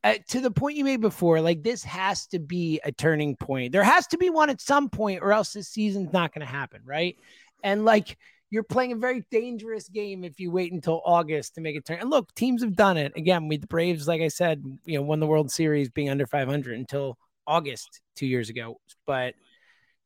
uh, 0.07 0.19
to 0.29 0.41
the 0.41 0.53
point 0.53 0.77
you 0.77 0.85
made 0.85 1.01
before, 1.01 1.41
like 1.41 1.65
this 1.65 1.83
has 1.83 2.29
to 2.29 2.39
be 2.39 2.81
a 2.85 2.93
turning 2.93 3.35
point. 3.35 3.73
There 3.73 3.83
has 3.83 4.07
to 4.09 4.19
be 4.19 4.31
one 4.31 4.51
at 4.51 4.61
some 4.61 4.89
point, 4.89 5.21
or 5.21 5.33
else 5.33 5.53
this 5.53 5.69
season's 5.69 6.13
not 6.13 6.33
going 6.33 6.47
to 6.47 6.53
happen, 6.53 6.81
right? 6.85 7.17
And 7.65 7.85
like 7.85 8.17
you're 8.49 8.63
playing 8.63 8.93
a 8.93 8.97
very 8.97 9.25
dangerous 9.33 9.89
game 9.89 10.23
if 10.23 10.39
you 10.39 10.53
wait 10.53 10.73
until 10.73 11.03
August 11.05 11.57
to 11.57 11.61
make 11.61 11.75
a 11.75 11.81
turn. 11.81 11.99
And 11.99 12.09
look, 12.09 12.33
teams 12.37 12.63
have 12.63 12.77
done 12.77 12.97
it 12.97 13.15
again. 13.17 13.49
With 13.49 13.63
the 13.63 13.67
Braves, 13.67 14.07
like 14.07 14.23
I 14.23 14.29
said, 14.29 14.63
you 14.85 14.97
know, 14.97 15.03
won 15.03 15.19
the 15.19 15.27
World 15.27 15.51
Series 15.51 15.91
being 15.91 16.09
under 16.09 16.25
500 16.27 16.79
until 16.79 17.19
August 17.45 18.01
two 18.15 18.27
years 18.27 18.49
ago. 18.49 18.81
But 19.09 19.35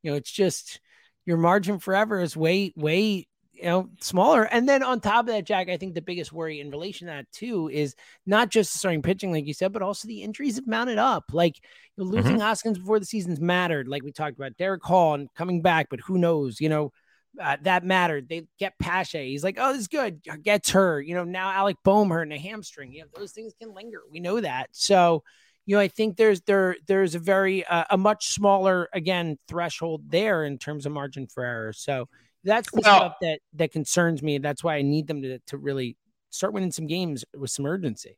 you 0.02 0.10
know, 0.10 0.16
it's 0.16 0.32
just 0.32 0.80
your 1.26 1.36
margin 1.36 1.78
forever 1.78 2.20
is 2.20 2.34
wait, 2.34 2.72
wait, 2.74 3.28
you 3.60 3.68
know, 3.68 3.90
smaller. 4.00 4.44
And 4.44 4.68
then 4.68 4.82
on 4.82 5.00
top 5.00 5.20
of 5.20 5.26
that, 5.26 5.44
Jack, 5.44 5.68
I 5.68 5.76
think 5.76 5.94
the 5.94 6.00
biggest 6.00 6.32
worry 6.32 6.60
in 6.60 6.70
relation 6.70 7.06
to 7.06 7.12
that 7.12 7.30
too 7.30 7.68
is 7.68 7.94
not 8.26 8.48
just 8.48 8.74
starting 8.74 9.02
pitching, 9.02 9.32
like 9.32 9.46
you 9.46 9.54
said, 9.54 9.72
but 9.72 9.82
also 9.82 10.08
the 10.08 10.22
injuries 10.22 10.56
have 10.56 10.66
mounted 10.66 10.98
up. 10.98 11.24
Like 11.32 11.56
you 11.96 12.04
know, 12.04 12.10
losing 12.10 12.32
mm-hmm. 12.32 12.40
Hoskins 12.40 12.78
before 12.78 12.98
the 12.98 13.06
season's 13.06 13.40
mattered, 13.40 13.86
like 13.88 14.02
we 14.02 14.12
talked 14.12 14.36
about 14.36 14.56
Darick 14.56 14.82
Hall 14.82 15.14
and 15.14 15.32
coming 15.34 15.60
back, 15.62 15.88
but 15.90 16.00
who 16.00 16.18
knows, 16.18 16.60
you 16.60 16.68
know. 16.68 16.92
Uh, 17.40 17.56
that 17.62 17.84
mattered. 17.84 18.28
They 18.28 18.48
get 18.58 18.76
Pache. 18.80 19.30
He's 19.30 19.44
like, 19.44 19.56
oh, 19.56 19.72
this 19.72 19.82
is 19.82 19.88
good. 19.88 20.20
Gets 20.42 20.70
her. 20.70 21.00
You 21.00 21.14
know, 21.14 21.22
now 21.22 21.52
Alec 21.52 21.76
Bohm 21.84 22.10
hurt 22.10 22.24
in 22.24 22.32
a 22.32 22.38
hamstring. 22.38 22.92
You 22.92 23.02
know, 23.02 23.06
those 23.14 23.30
things 23.30 23.54
can 23.56 23.72
linger. 23.72 24.00
We 24.10 24.18
know 24.18 24.40
that. 24.40 24.70
So, 24.72 25.22
you 25.64 25.76
know, 25.76 25.80
I 25.80 25.86
think 25.86 26.16
there's 26.16 26.40
there 26.40 26.74
there's 26.88 27.14
a 27.14 27.20
very 27.20 27.64
uh, 27.64 27.84
a 27.88 27.96
much 27.96 28.34
smaller 28.34 28.88
again 28.92 29.38
threshold 29.46 30.10
there 30.10 30.44
in 30.44 30.58
terms 30.58 30.86
of 30.86 30.92
margin 30.92 31.28
for 31.28 31.44
error. 31.44 31.72
So 31.72 32.08
that's 32.44 32.70
the 32.70 32.80
well, 32.84 32.96
stuff 32.96 33.14
that 33.22 33.40
that 33.54 33.72
concerns 33.72 34.22
me. 34.22 34.38
That's 34.38 34.64
why 34.64 34.76
I 34.76 34.82
need 34.82 35.06
them 35.06 35.22
to 35.22 35.38
to 35.38 35.56
really 35.56 35.96
start 36.30 36.52
winning 36.52 36.72
some 36.72 36.86
games 36.86 37.24
with 37.36 37.50
some 37.50 37.66
urgency. 37.66 38.16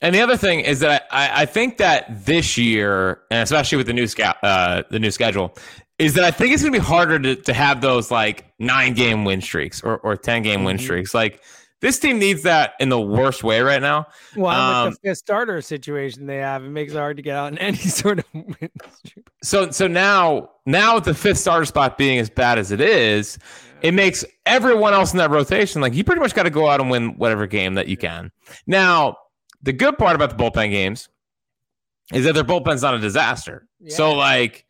And 0.00 0.14
the 0.14 0.20
other 0.20 0.36
thing 0.36 0.60
is 0.60 0.80
that 0.80 1.06
I, 1.10 1.42
I 1.42 1.46
think 1.46 1.76
that 1.76 2.24
this 2.24 2.56
year, 2.56 3.20
and 3.30 3.42
especially 3.42 3.78
with 3.78 3.86
the 3.86 3.92
new 3.92 4.06
sca- 4.06 4.44
uh, 4.44 4.82
the 4.90 4.98
new 4.98 5.10
schedule, 5.10 5.54
is 5.98 6.14
that 6.14 6.24
I 6.24 6.30
think 6.30 6.52
it's 6.52 6.62
going 6.62 6.72
to 6.72 6.78
be 6.78 6.84
harder 6.84 7.18
to, 7.18 7.36
to 7.36 7.52
have 7.52 7.80
those 7.80 8.10
like 8.10 8.52
nine 8.58 8.94
game 8.94 9.24
win 9.24 9.40
streaks 9.40 9.82
or, 9.82 9.98
or 9.98 10.16
10 10.16 10.42
game 10.42 10.56
mm-hmm. 10.56 10.64
win 10.64 10.78
streaks. 10.78 11.14
Like 11.14 11.42
this 11.80 11.98
team 11.98 12.18
needs 12.18 12.42
that 12.42 12.74
in 12.78 12.90
the 12.90 13.00
worst 13.00 13.42
way 13.42 13.60
right 13.60 13.80
now. 13.80 14.06
Well, 14.36 14.60
um, 14.60 14.86
with 14.86 14.94
the 15.00 15.08
fifth 15.08 15.18
starter 15.18 15.62
situation 15.62 16.26
they 16.26 16.36
have, 16.36 16.62
it 16.62 16.68
makes 16.68 16.92
it 16.92 16.96
hard 16.96 17.16
to 17.16 17.22
get 17.22 17.36
out 17.36 17.52
in 17.52 17.58
any 17.58 17.76
sort 17.76 18.18
of 18.18 18.24
win. 18.34 18.70
So, 19.42 19.70
so 19.70 19.86
now, 19.86 20.50
now 20.66 20.96
with 20.96 21.04
the 21.04 21.14
fifth 21.14 21.38
starter 21.38 21.64
spot 21.64 21.96
being 21.96 22.18
as 22.18 22.28
bad 22.28 22.58
as 22.58 22.70
it 22.70 22.80
is, 22.80 23.38
yeah. 23.82 23.88
it 23.88 23.94
makes 23.94 24.24
everyone 24.44 24.92
else 24.92 25.12
in 25.12 25.18
that 25.18 25.30
rotation 25.30 25.80
like 25.80 25.94
you 25.94 26.04
pretty 26.04 26.20
much 26.20 26.34
got 26.34 26.42
to 26.42 26.50
go 26.50 26.68
out 26.68 26.80
and 26.80 26.90
win 26.90 27.16
whatever 27.16 27.46
game 27.46 27.74
that 27.74 27.88
you 27.88 27.96
can. 27.96 28.30
Now, 28.66 29.16
the 29.62 29.72
good 29.72 29.96
part 29.96 30.14
about 30.14 30.36
the 30.36 30.36
bullpen 30.36 30.70
games 30.70 31.08
is 32.12 32.24
that 32.24 32.34
their 32.34 32.44
bullpen's 32.44 32.82
not 32.82 32.94
a 32.94 32.98
disaster. 32.98 33.66
Yeah. 33.78 33.94
So, 33.94 34.12
like, 34.12 34.66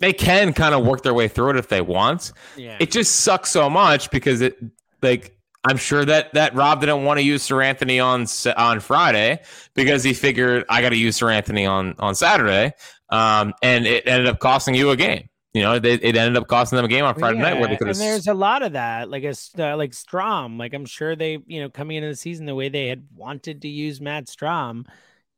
they 0.00 0.12
can 0.12 0.52
kind 0.52 0.74
of 0.74 0.84
work 0.84 1.02
their 1.02 1.14
way 1.14 1.28
through 1.28 1.50
it 1.50 1.56
if 1.56 1.68
they 1.68 1.80
want. 1.80 2.32
Yeah. 2.56 2.76
It 2.80 2.90
just 2.90 3.20
sucks 3.20 3.50
so 3.50 3.70
much 3.70 4.10
because 4.10 4.40
it 4.40 4.58
like 5.02 5.36
I'm 5.64 5.76
sure 5.78 6.04
that 6.04 6.32
that 6.34 6.54
Rob 6.54 6.80
didn't 6.80 7.04
want 7.04 7.18
to 7.18 7.24
use 7.24 7.46
Seranthony 7.46 8.04
on 8.04 8.26
on 8.56 8.80
Friday 8.80 9.40
because 9.74 10.04
he 10.04 10.12
figured 10.12 10.64
I 10.68 10.82
got 10.82 10.90
to 10.90 10.96
use 10.96 11.18
Seranthony 11.18 11.68
on 11.68 11.94
on 11.98 12.14
Saturday, 12.14 12.72
um, 13.08 13.54
and 13.62 13.86
it 13.86 14.06
ended 14.06 14.26
up 14.26 14.40
costing 14.40 14.74
you 14.74 14.90
a 14.90 14.96
game. 14.96 15.28
You 15.54 15.62
know, 15.62 15.74
it, 15.74 15.84
it 15.86 16.16
ended 16.16 16.36
up 16.36 16.48
costing 16.48 16.76
them 16.76 16.84
a 16.84 16.88
game 16.88 17.04
on 17.04 17.14
Friday 17.14 17.38
yeah, 17.38 17.44
night 17.44 17.60
where 17.60 17.68
they 17.68 17.76
could. 17.76 17.86
And 17.86 17.96
there's 17.96 18.26
a 18.26 18.34
lot 18.34 18.64
of 18.64 18.72
that, 18.72 19.08
like 19.08 19.22
a 19.22 19.34
uh, 19.58 19.76
like 19.76 19.92
Strahm. 19.92 20.58
Like 20.58 20.74
I'm 20.74 20.84
sure 20.84 21.14
they, 21.14 21.38
you 21.46 21.60
know, 21.60 21.70
coming 21.70 21.96
into 21.96 22.08
the 22.08 22.16
season 22.16 22.44
the 22.46 22.56
way 22.56 22.68
they 22.68 22.88
had 22.88 23.06
wanted 23.14 23.62
to 23.62 23.68
use 23.68 24.00
Matt 24.00 24.26
Strahm, 24.26 24.84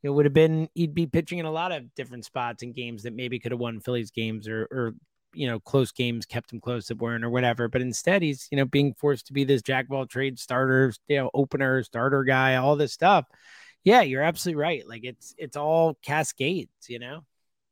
it 0.03 0.09
would 0.09 0.25
have 0.25 0.33
been 0.33 0.71
he'd 0.75 0.95
be 0.95 1.07
pitching 1.07 1.39
in 1.39 1.45
a 1.45 1.51
lot 1.51 1.71
of 1.71 1.95
different 1.95 2.25
spots 2.25 2.63
and 2.63 2.75
games 2.75 3.03
that 3.03 3.15
maybe 3.15 3.39
could 3.39 3.53
have 3.53 3.61
won 3.61 3.79
Phillies 3.79 4.11
games 4.11 4.49
or 4.49 4.63
or 4.71 4.95
you 5.37 5.47
know 5.47 5.61
close 5.61 5.93
games 5.93 6.27
kept 6.27 6.53
him 6.53 6.61
close 6.61 6.87
that 6.89 6.99
weren't 6.99 7.25
or 7.25 7.31
whatever. 7.31 7.69
But 7.69 7.83
instead, 7.83 8.23
he's 8.23 8.49
you 8.51 8.57
know 8.57 8.65
being 8.65 8.95
forced 8.95 9.27
to 9.27 9.33
be 9.33 9.45
this 9.45 9.63
jack 9.63 9.87
of 9.87 9.93
all 9.93 10.07
trades 10.07 10.43
starter, 10.43 10.93
you 11.09 11.17
know, 11.17 11.31
opener, 11.35 11.83
starter 11.83 12.25
guy, 12.25 12.57
all 12.57 12.77
this 12.77 12.93
stuff. 12.93 13.27
Yeah, 13.85 14.03
you're 14.03 14.23
absolutely 14.23 14.61
right. 14.61 14.89
Like 14.89 15.05
it's 15.05 15.35
it's 15.39 15.57
all 15.57 15.95
cascades, 16.03 16.71
you 16.89 16.99
know. 16.99 17.25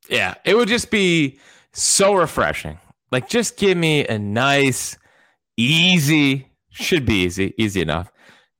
Yeah, 0.09 0.35
it 0.45 0.55
would 0.55 0.67
just 0.67 0.91
be 0.91 1.39
so 1.73 2.13
refreshing. 2.13 2.79
Like, 3.11 3.29
just 3.29 3.57
give 3.57 3.77
me 3.77 4.05
a 4.07 4.19
nice, 4.19 4.97
easy, 5.57 6.51
should 6.69 7.05
be 7.05 7.23
easy, 7.23 7.53
easy 7.57 7.81
enough. 7.81 8.11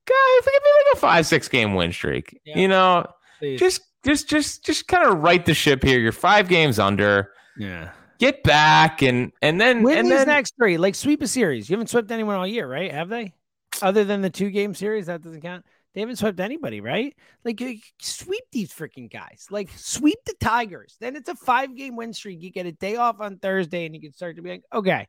Guys, 0.08 0.46
give 0.46 0.64
me 0.64 0.70
like 0.88 0.96
a 0.96 0.98
five, 0.98 1.26
six 1.26 1.48
game 1.48 1.74
win 1.74 1.92
streak. 1.92 2.40
Yeah. 2.46 2.58
You 2.58 2.68
know, 2.68 3.06
Please. 3.40 3.60
Just 3.60 3.82
just 4.06 4.30
just 4.30 4.66
just 4.66 4.88
kind 4.88 5.08
of 5.08 5.20
right 5.20 5.46
the 5.46 5.54
ship 5.54 5.84
here. 5.84 6.00
You're 6.00 6.12
five 6.12 6.48
games 6.48 6.80
under. 6.80 7.32
Yeah. 7.58 7.92
Get 8.26 8.44
back 8.44 9.02
and 9.02 9.32
and 9.42 9.60
then 9.60 9.84
win 9.84 10.00
and 10.00 10.08
these 10.08 10.20
then, 10.20 10.28
next 10.28 10.56
three. 10.58 10.78
Like 10.78 10.96
sweep 10.96 11.22
a 11.22 11.28
series. 11.28 11.70
You 11.70 11.76
haven't 11.76 11.88
swept 11.88 12.12
anyone 12.12 12.36
all 12.36 12.48
year, 12.48 12.68
right? 12.68 12.92
Have 12.92 13.10
they? 13.10 13.34
Other 13.82 14.04
than 14.04 14.22
the 14.22 14.30
two 14.30 14.50
game 14.50 14.74
series, 14.74 15.08
that 15.08 15.22
doesn't 15.22 15.42
count. 15.42 15.66
They 15.94 16.02
haven't 16.02 16.18
swept 16.18 16.40
anybody, 16.40 16.82
right? 16.82 17.16
Like 17.44 17.62
sweep 18.02 18.44
these 18.52 18.72
freaking 18.72 19.12
guys. 19.12 19.48
Like 19.50 19.70
sweep 19.76 20.18
the 20.26 20.34
Tigers. 20.40 20.98
Then 21.00 21.16
it's 21.16 21.30
a 21.30 21.36
five 21.36 21.76
game 21.76 21.96
win 21.96 22.14
streak. 22.14 22.42
You 22.42 22.52
get 22.52 22.66
a 22.66 22.72
day 22.72 22.96
off 22.96 23.22
on 23.22 23.38
Thursday, 23.38 23.86
and 23.86 23.96
you 23.96 24.02
can 24.02 24.12
start 24.12 24.38
to 24.38 24.42
be 24.42 24.50
like, 24.50 24.64
okay, 24.74 25.08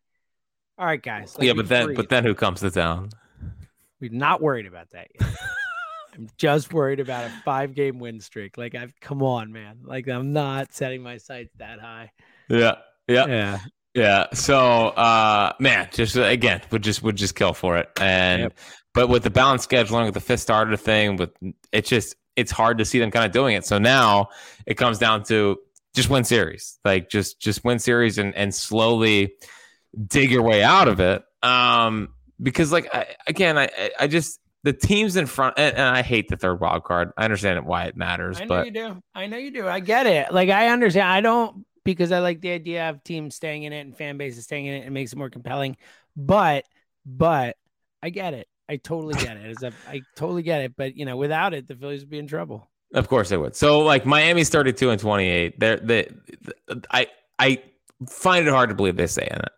all 0.79 0.87
right, 0.87 1.03
guys. 1.03 1.37
Yeah, 1.41 1.55
but 1.55 1.69
then 1.69 1.95
but 1.95 2.09
then 2.09 2.23
who 2.23 2.35
comes 2.35 2.61
to 2.61 2.71
town? 2.71 3.11
We're 4.01 4.13
not 4.13 4.43
worried 4.43 4.67
about 4.67 4.91
that 4.91 5.09
yet. 5.19 5.29
I'm 6.15 6.29
just 6.39 6.73
worried 6.73 7.01
about 7.01 7.25
a 7.25 7.33
five 7.45 7.75
game 7.75 7.99
win 7.99 8.21
streak. 8.21 8.57
Like 8.57 8.75
I've 8.75 8.93
come 9.01 9.23
on, 9.23 9.53
man. 9.53 9.81
Like 9.85 10.09
I'm 10.09 10.33
not 10.33 10.73
setting 10.73 11.03
my 11.03 11.17
sights 11.17 11.53
that 11.59 11.81
high. 11.81 12.13
Yeah. 12.49 12.77
Yeah. 13.09 13.27
Yeah. 13.27 13.59
Yeah. 13.95 14.27
So 14.35 14.89
uh 14.89 15.53
man, 15.59 15.89
just 15.93 16.17
again, 16.17 16.61
would 16.71 16.83
just 16.83 17.03
would 17.03 17.17
just 17.17 17.35
kill 17.35 17.55
for 17.55 17.77
it. 17.77 17.89
And 18.01 18.43
yep. 18.43 18.59
but 18.95 19.09
with 19.09 19.23
the 19.23 19.31
balanced 19.31 19.69
scheduling 19.71 20.05
with 20.05 20.15
the 20.15 20.21
fifth 20.21 20.41
starter 20.41 20.77
thing, 20.77 21.17
with 21.17 21.31
it's 21.73 21.89
just 21.89 22.17
it's 22.37 22.51
hard 22.51 22.79
to 22.79 22.85
see 22.85 22.99
them 22.99 23.11
kind 23.11 23.25
of 23.25 23.33
doing 23.33 23.57
it. 23.57 23.65
So 23.65 23.79
now 23.79 24.29
it 24.67 24.75
comes 24.75 24.99
down 24.99 25.25
to 25.25 25.59
just 25.95 26.11
win 26.11 26.25
series. 26.25 26.79
Like 26.85 27.09
just 27.09 27.41
just 27.41 27.65
win 27.65 27.79
series 27.79 28.19
and 28.19 28.35
and 28.35 28.55
slowly 28.55 29.35
dig 30.07 30.31
your 30.31 30.43
way 30.43 30.63
out 30.63 30.89
of 30.89 31.01
it. 31.01 31.23
Um 31.43 32.11
because 32.43 32.73
like 32.73 32.95
I, 32.95 33.07
again, 33.27 33.57
I 33.57 33.71
I 33.99 34.07
just 34.07 34.41
the 34.63 34.73
teams 34.73 35.15
in 35.15 35.27
front, 35.27 35.55
and, 35.59 35.77
and, 35.77 35.97
I 35.97 36.03
hate 36.03 36.29
the 36.29 36.37
third 36.37 36.61
wild 36.61 36.83
card. 36.83 37.13
I 37.17 37.25
understand 37.25 37.65
why 37.67 37.85
it 37.85 37.97
matters. 37.97 38.41
I 38.41 38.41
know 38.41 38.49
but 38.49 38.67
you 38.67 38.73
do. 38.73 39.03
I 39.15 39.29
know 39.29 39.37
you 39.37 39.53
do. 39.53 39.69
I 39.69 39.79
get 39.79 40.07
it. 40.07 40.33
Like 40.33 40.49
I 40.49 40.69
understand. 40.71 41.09
I 41.09 41.21
don't 41.21 41.65
because 41.87 42.13
I 42.13 42.19
like 42.19 42.43
the 42.43 42.51
idea 42.51 42.91
of 42.91 43.03
teams 43.03 43.35
staying 43.35 43.63
in 43.63 43.73
it 43.73 43.81
and 43.81 43.97
fan 43.97 44.19
bases 44.19 44.45
staying 44.45 44.67
in 44.67 44.75
it. 44.75 44.87
It 44.87 44.91
makes 44.91 45.13
it 45.13 45.17
more 45.17 45.31
compelling. 45.31 45.79
But 46.15 46.65
but 47.07 47.57
I 48.03 48.11
get 48.11 48.35
it. 48.35 48.49
I 48.69 48.77
totally 48.77 49.15
get 49.15 49.37
it. 49.37 49.57
As 49.57 49.63
a, 49.63 49.73
I 49.89 50.03
totally 50.17 50.43
get 50.43 50.61
it. 50.61 50.75
But 50.77 50.97
you 50.97 51.07
know, 51.07 51.17
without 51.17 51.55
it, 51.55 51.69
the 51.69 51.77
Phillies 51.77 52.01
would 52.01 52.11
be 52.11 52.19
in 52.19 52.27
trouble. 52.27 52.69
Of 52.93 53.09
course 53.09 53.31
they 53.31 53.37
would. 53.37 53.57
So 53.57 53.81
like 53.81 54.05
Miami's 54.05 54.49
32 54.51 54.91
and 54.91 55.01
28. 55.01 55.61
They're 55.61 55.77
they, 55.77 56.09
I 56.91 57.07
I 57.39 57.63
find 58.09 58.47
it 58.47 58.51
hard 58.51 58.69
to 58.69 58.75
believe 58.75 58.97
they 58.97 59.07
stay 59.07 59.29
in 59.31 59.39
it. 59.39 59.53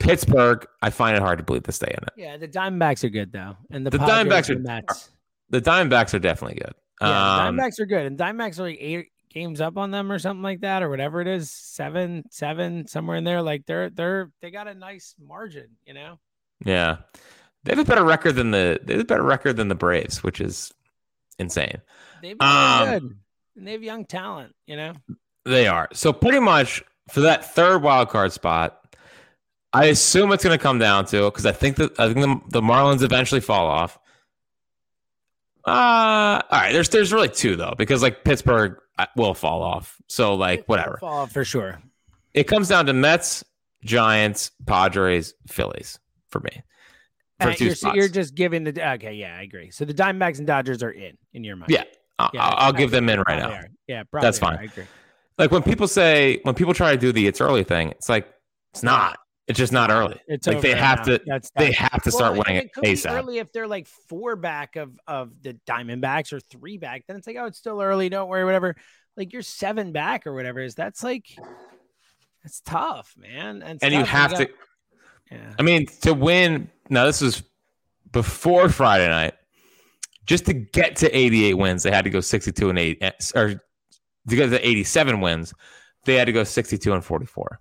Pittsburgh, 0.00 0.66
I 0.82 0.90
find 0.90 1.16
it 1.16 1.22
hard 1.22 1.38
to 1.38 1.44
believe 1.44 1.62
to 1.64 1.72
stay 1.72 1.88
in 1.88 2.02
it. 2.02 2.10
Yeah, 2.16 2.36
the 2.36 2.48
Diamondbacks 2.48 3.04
are 3.04 3.10
good 3.10 3.32
though, 3.32 3.56
and 3.70 3.86
the, 3.86 3.90
the 3.90 3.98
Diamondbacks 3.98 4.50
are 4.50 4.58
Mets. 4.58 5.10
the 5.50 5.60
Diamondbacks 5.60 6.14
are 6.14 6.18
definitely 6.18 6.58
good. 6.58 6.74
Yeah, 7.00 7.46
um, 7.46 7.56
the 7.56 7.62
Diamondbacks 7.62 7.80
are 7.80 7.86
good, 7.86 8.06
and 8.06 8.18
Diamondbacks 8.18 8.58
are 8.58 8.62
like 8.62 8.78
eight 8.80 9.08
games 9.30 9.60
up 9.60 9.76
on 9.76 9.90
them 9.90 10.10
or 10.10 10.18
something 10.18 10.42
like 10.42 10.60
that, 10.60 10.82
or 10.82 10.90
whatever 10.90 11.20
it 11.20 11.28
is, 11.28 11.50
seven, 11.50 12.24
seven, 12.30 12.86
somewhere 12.86 13.16
in 13.16 13.24
there. 13.24 13.42
Like 13.42 13.66
they're 13.66 13.90
they're 13.90 14.30
they 14.40 14.50
got 14.50 14.68
a 14.68 14.74
nice 14.74 15.14
margin, 15.18 15.70
you 15.84 15.94
know. 15.94 16.18
Yeah, 16.64 16.98
they 17.64 17.72
have 17.72 17.78
a 17.78 17.84
better 17.84 18.04
record 18.04 18.34
than 18.34 18.50
the 18.50 18.80
they 18.82 18.94
have 18.94 19.02
a 19.02 19.06
better 19.06 19.22
record 19.22 19.56
than 19.56 19.68
the 19.68 19.74
Braves, 19.74 20.22
which 20.22 20.40
is 20.40 20.72
insane. 21.38 21.80
They've 22.22 22.40
um, 22.40 22.88
good, 22.88 23.16
and 23.56 23.66
they 23.66 23.72
have 23.72 23.82
young 23.82 24.04
talent, 24.04 24.54
you 24.66 24.76
know. 24.76 24.92
They 25.44 25.66
are 25.66 25.88
so 25.92 26.12
pretty 26.12 26.40
much 26.40 26.82
for 27.08 27.20
that 27.20 27.54
third 27.54 27.82
wild 27.82 28.10
card 28.10 28.32
spot 28.32 28.80
I 29.72 29.86
assume 29.86 30.32
it's 30.32 30.42
going 30.42 30.56
to 30.56 30.62
come 30.62 30.78
down 30.78 31.04
to 31.06 31.24
because 31.26 31.46
I 31.46 31.52
think 31.52 31.76
that 31.76 31.98
I 31.98 32.12
think 32.12 32.20
the, 32.20 32.60
the 32.60 32.60
Marlins 32.60 33.02
eventually 33.02 33.40
fall 33.40 33.66
off. 33.66 33.98
Uh, 35.64 36.42
all 36.50 36.60
right. 36.60 36.72
There's 36.72 36.88
there's 36.88 37.12
really 37.12 37.28
two 37.28 37.56
though 37.56 37.74
because 37.76 38.02
like 38.02 38.24
Pittsburgh 38.24 38.78
uh, 38.98 39.06
will 39.16 39.34
fall 39.34 39.62
off. 39.62 40.00
So 40.08 40.34
like 40.34 40.66
whatever, 40.66 40.98
fall 41.00 41.18
off 41.18 41.32
for 41.32 41.44
sure. 41.44 41.80
It 42.34 42.44
comes 42.44 42.68
down 42.68 42.86
to 42.86 42.92
Mets, 42.92 43.44
Giants, 43.84 44.52
Padres, 44.66 45.34
Phillies 45.48 45.98
for 46.28 46.40
me. 46.40 46.62
For 47.40 47.48
uh, 47.48 47.54
you're, 47.58 47.94
you're, 47.94 48.08
just 48.08 48.34
giving 48.34 48.64
the 48.64 48.92
okay. 48.94 49.14
Yeah, 49.14 49.36
I 49.36 49.42
agree. 49.42 49.70
So 49.70 49.84
the 49.84 49.94
Diamondbacks 49.94 50.38
and 50.38 50.46
Dodgers 50.46 50.82
are 50.82 50.90
in 50.90 51.16
in 51.32 51.44
your 51.44 51.56
mind. 51.56 51.70
Yeah, 51.70 51.84
I'll, 52.18 52.30
yeah, 52.34 52.46
I'll 52.46 52.72
give 52.72 52.90
them 52.90 53.08
in 53.08 53.20
right 53.20 53.38
now. 53.38 53.60
Yeah, 53.86 54.02
that's 54.12 54.38
fine. 54.38 54.58
I 54.58 54.64
agree. 54.64 54.84
Like 55.38 55.50
when 55.50 55.62
people 55.62 55.88
say 55.88 56.40
when 56.42 56.54
people 56.54 56.74
try 56.74 56.92
to 56.92 56.98
do 56.98 57.12
the 57.12 57.26
it's 57.26 57.40
early 57.40 57.64
thing, 57.64 57.90
it's 57.90 58.08
like 58.08 58.28
it's 58.72 58.82
not. 58.82 59.18
It's 59.50 59.58
just 59.58 59.72
not 59.72 59.90
early. 59.90 60.20
It's 60.28 60.46
like 60.46 60.60
they 60.60 60.76
have 60.76 61.00
now. 61.00 61.16
to. 61.16 61.22
That's, 61.26 61.50
they 61.56 61.72
have 61.72 62.02
to 62.04 62.12
start 62.12 62.34
well, 62.34 62.44
winning 62.46 62.62
it, 62.62 62.70
it 62.84 62.98
ASAP. 62.98 63.10
early 63.10 63.38
if 63.38 63.52
they're 63.52 63.66
like 63.66 63.88
four 64.08 64.36
back 64.36 64.76
of 64.76 64.96
of 65.08 65.32
the 65.42 65.54
Diamondbacks 65.66 66.32
or 66.32 66.38
three 66.38 66.78
back, 66.78 67.02
then 67.08 67.16
it's 67.16 67.26
like 67.26 67.36
oh, 67.36 67.46
it's 67.46 67.58
still 67.58 67.82
early. 67.82 68.08
Don't 68.08 68.28
worry, 68.28 68.44
whatever. 68.44 68.76
Like 69.16 69.32
you're 69.32 69.42
seven 69.42 69.90
back 69.90 70.28
or 70.28 70.34
whatever 70.34 70.60
is 70.60 70.76
that's 70.76 71.02
like 71.02 71.26
that's 72.44 72.60
tough, 72.60 73.12
man. 73.18 73.60
And, 73.62 73.82
and 73.82 73.92
you 73.92 74.04
have 74.04 74.34
to. 74.34 74.48
Yeah. 75.32 75.52
I 75.58 75.62
mean, 75.62 75.86
to 76.02 76.14
win. 76.14 76.70
Now 76.88 77.06
this 77.06 77.20
was 77.20 77.42
before 78.12 78.68
Friday 78.68 79.08
night. 79.08 79.34
Just 80.26 80.46
to 80.46 80.52
get 80.52 80.94
to 80.96 81.16
88 81.16 81.54
wins, 81.54 81.82
they 81.82 81.90
had 81.90 82.04
to 82.04 82.10
go 82.10 82.20
62 82.20 82.70
and 82.70 82.78
8, 82.78 82.98
eh, 83.00 83.10
or 83.34 83.48
to 83.54 84.36
get 84.36 84.50
to 84.50 84.64
87 84.64 85.20
wins, 85.20 85.52
they 86.04 86.14
had 86.14 86.26
to 86.26 86.32
go 86.32 86.44
62 86.44 86.92
and 86.92 87.04
44. 87.04 87.58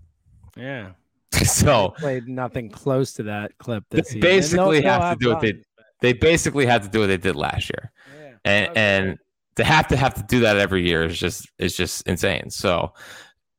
Yeah. 0.55 0.91
So 1.45 1.89
played 1.97 2.27
nothing 2.27 2.69
close 2.69 3.13
to 3.13 3.23
that 3.23 3.57
clip 3.59 3.83
this 3.89 4.13
they 4.13 4.19
basically 4.19 4.81
they'll 4.81 4.99
have 4.99 5.17
to 5.19 5.23
do 5.25 5.29
what 5.31 5.41
they 5.41 5.53
but- 5.53 5.61
they 6.01 6.13
basically 6.13 6.65
had 6.65 6.83
to 6.83 6.89
do 6.89 7.01
what 7.01 7.07
they 7.07 7.17
did 7.17 7.35
last 7.35 7.69
year. 7.69 7.91
yeah. 8.17 8.31
and 8.45 8.69
Okay. 8.69 8.79
and 8.79 9.17
to 9.55 9.63
have 9.65 9.87
to 9.89 9.97
have 9.97 10.13
to 10.13 10.23
do 10.23 10.39
that 10.41 10.57
every 10.57 10.87
year 10.87 11.03
is 11.03 11.19
just 11.19 11.49
is 11.59 11.75
just 11.75 12.07
insane. 12.07 12.49
So 12.49 12.93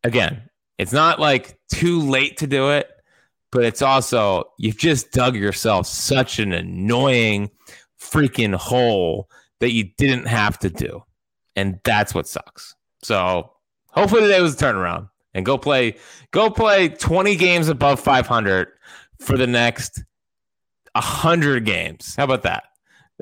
again, 0.04 0.42
it's 0.78 0.92
not 0.92 1.20
like 1.20 1.58
too 1.70 2.00
late 2.00 2.38
to 2.38 2.46
do 2.46 2.70
it, 2.70 2.88
but 3.52 3.64
it's 3.64 3.82
also 3.82 4.44
you've 4.58 4.78
just 4.78 5.12
dug 5.12 5.36
yourself 5.36 5.86
such 5.86 6.38
an 6.38 6.52
annoying 6.52 7.50
freaking 8.00 8.54
hole 8.54 9.28
that 9.58 9.72
you 9.72 9.90
didn't 9.98 10.26
have 10.26 10.58
to 10.60 10.70
do, 10.70 11.02
and 11.56 11.78
that's 11.84 12.14
what 12.14 12.26
sucks. 12.26 12.74
So 13.02 13.52
hopefully 13.88 14.22
today 14.22 14.40
was 14.40 14.54
a 14.54 14.56
turnaround 14.64 15.10
and 15.34 15.44
go 15.46 15.56
play 15.58 15.96
go 16.30 16.50
play 16.50 16.88
20 16.88 17.36
games 17.36 17.68
above 17.68 18.00
500 18.00 18.68
for 19.20 19.36
the 19.36 19.46
next 19.46 20.02
100 20.94 21.64
games. 21.64 22.14
How 22.16 22.24
about 22.24 22.42
that? 22.42 22.64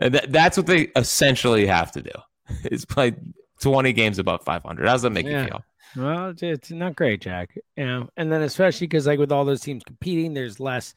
Th- 0.01 0.27
That's 0.29 0.57
what 0.57 0.67
they 0.67 0.89
essentially 0.97 1.67
have 1.67 1.93
to 1.93 2.03
do 2.03 2.11
is 2.71 2.85
play 2.85 3.15
20 3.61 3.93
games 3.93 4.19
above 4.19 4.43
500. 4.45 4.87
How 4.87 4.93
does 4.93 5.03
that 5.03 5.11
make 5.11 5.27
Yeah. 5.27 5.43
you 5.43 5.49
feel? 5.49 5.65
Well, 5.97 6.35
it's, 6.41 6.71
not 6.71 6.97
great, 6.97 7.21
Jack. 7.23 7.57
You 7.77 7.87
know, 7.87 8.09
and 8.17 8.31
then 8.31 8.43
especially 8.43 8.87
because 8.87 9.07
like 9.07 9.19
with 9.19 9.33
all 9.33 9.45
those 9.45 9.63
teams 9.63 9.83
competing, 9.85 10.35
there's 10.35 10.61
less 10.61 10.95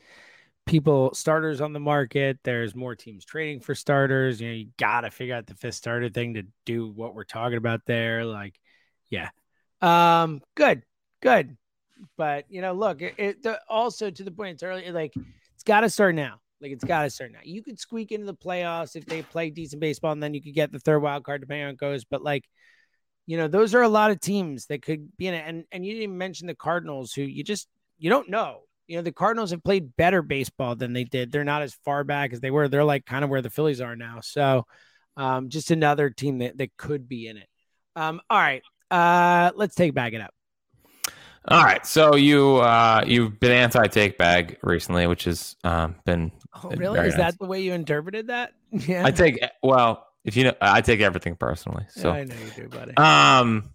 people 0.65 1.13
starters 1.13 1.61
on 1.61 1.73
the 1.73 1.79
market. 1.79 2.39
There's 2.43 2.75
more 2.75 2.95
teams 2.95 3.25
trading 3.25 3.61
for 3.61 3.73
starters. 3.73 4.39
You 4.41 4.47
know, 4.49 4.53
you 4.53 4.67
gotta 4.77 5.09
figure 5.09 5.35
out 5.35 5.47
the 5.47 5.55
fifth 5.55 5.75
starter 5.75 6.09
thing 6.09 6.35
to 6.35 6.43
do 6.65 6.89
what 6.89 7.15
we're 7.15 7.23
talking 7.23 7.57
about 7.57 7.85
there. 7.85 8.25
Like, 8.25 8.59
yeah, 9.09 9.29
um, 9.81 10.41
good, 10.55 10.83
good. 11.21 11.57
But 12.17 12.45
you 12.49 12.61
know, 12.61 12.73
look, 12.73 13.01
it, 13.01 13.15
it 13.17 13.47
also 13.69 14.09
to 14.09 14.23
the 14.23 14.31
point 14.31 14.55
it's 14.55 14.63
early. 14.63 14.89
Like, 14.91 15.13
it's 15.53 15.63
got 15.63 15.81
to 15.81 15.89
start 15.89 16.15
now. 16.15 16.39
Like, 16.59 16.71
it's 16.71 16.83
got 16.83 17.03
to 17.03 17.09
start 17.09 17.31
now. 17.31 17.39
You 17.43 17.63
could 17.63 17.79
squeak 17.79 18.11
into 18.11 18.25
the 18.25 18.35
playoffs 18.35 18.95
if 18.95 19.05
they 19.05 19.21
play 19.21 19.49
decent 19.49 19.79
baseball, 19.79 20.11
and 20.11 20.21
then 20.21 20.33
you 20.33 20.41
could 20.41 20.53
get 20.53 20.71
the 20.71 20.79
third 20.79 20.99
wild 20.99 21.23
card 21.23 21.41
depending 21.41 21.65
on 21.65 21.71
it 21.71 21.77
goes. 21.77 22.03
But 22.05 22.23
like 22.23 22.45
you 23.27 23.37
know, 23.37 23.47
those 23.47 23.73
are 23.75 23.81
a 23.81 23.89
lot 23.89 24.11
of 24.11 24.19
teams 24.19 24.65
that 24.67 24.81
could 24.81 25.15
be 25.17 25.27
in 25.27 25.33
it. 25.33 25.43
And 25.45 25.63
and 25.71 25.85
you 25.85 25.93
didn't 25.93 26.03
even 26.03 26.17
mention 26.17 26.47
the 26.47 26.55
Cardinals, 26.55 27.13
who 27.13 27.21
you 27.21 27.43
just 27.43 27.67
you 27.97 28.09
don't 28.09 28.29
know. 28.29 28.61
You 28.87 28.97
know, 28.97 29.03
the 29.03 29.13
Cardinals 29.13 29.51
have 29.51 29.63
played 29.63 29.95
better 29.95 30.21
baseball 30.21 30.75
than 30.75 30.91
they 30.93 31.05
did. 31.05 31.31
They're 31.31 31.43
not 31.43 31.61
as 31.61 31.73
far 31.85 32.03
back 32.03 32.33
as 32.33 32.41
they 32.41 32.51
were. 32.51 32.67
They're 32.67 32.83
like 32.83 33.05
kind 33.05 33.23
of 33.23 33.29
where 33.29 33.41
the 33.41 33.49
Phillies 33.49 33.79
are 33.79 33.95
now. 33.95 34.19
So 34.21 34.65
um, 35.15 35.49
just 35.49 35.71
another 35.71 36.09
team 36.09 36.39
that, 36.39 36.57
that 36.57 36.75
could 36.75 37.07
be 37.07 37.27
in 37.27 37.37
it. 37.37 37.47
Um, 37.95 38.19
all 38.29 38.37
right. 38.37 38.63
Uh, 38.89 39.51
let's 39.55 39.75
take 39.75 39.93
back 39.93 40.11
it 40.11 40.19
up. 40.19 40.33
All 41.47 41.63
right. 41.63 41.85
So 41.85 42.15
you 42.15 42.57
uh 42.57 43.03
you've 43.07 43.39
been 43.39 43.51
anti 43.51 43.87
take 43.87 44.17
bag 44.17 44.57
recently, 44.63 45.07
which 45.07 45.23
has 45.25 45.55
um 45.63 45.95
been 46.05 46.31
Oh, 46.63 46.69
really? 46.69 46.99
Is 46.99 47.15
nice. 47.15 47.33
that 47.33 47.39
the 47.39 47.47
way 47.47 47.61
you 47.61 47.73
interpreted 47.73 48.27
that? 48.27 48.53
Yeah. 48.71 49.05
I 49.05 49.11
take 49.11 49.43
well, 49.63 50.07
if 50.23 50.35
you 50.37 50.43
know 50.45 50.53
I 50.61 50.81
take 50.81 51.01
everything 51.01 51.35
personally. 51.35 51.85
Yeah, 51.95 52.01
So 52.03 52.11
I 52.11 52.23
know 52.25 52.35
you 52.35 52.63
do, 52.63 52.69
buddy. 52.69 52.95
um 52.97 53.69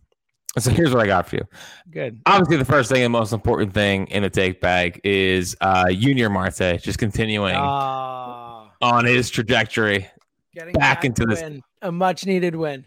so 0.58 0.70
here's 0.70 0.90
what 0.94 1.02
I 1.02 1.06
got 1.06 1.28
for 1.28 1.36
you. 1.36 1.42
Good. 1.90 2.22
Obviously 2.24 2.56
the 2.56 2.64
first 2.64 2.90
thing 2.90 3.02
and 3.02 3.12
most 3.12 3.32
important 3.32 3.74
thing 3.74 4.06
in 4.06 4.24
a 4.24 4.30
take 4.30 4.60
bag 4.60 5.00
is 5.04 5.56
uh 5.60 5.86
Yunior 5.90 6.30
Marte 6.30 6.80
just 6.80 6.98
continuing 6.98 7.56
Oh, 7.56 8.70
on 8.80 9.04
his 9.04 9.28
trajectory. 9.28 10.08
getting 10.54 10.72
back 10.74 11.04
into 11.04 11.22
to 11.22 11.26
this- 11.28 11.42
win. 11.42 11.62
a 11.82 11.90
much 11.92 12.24
needed 12.26 12.54
win. 12.54 12.84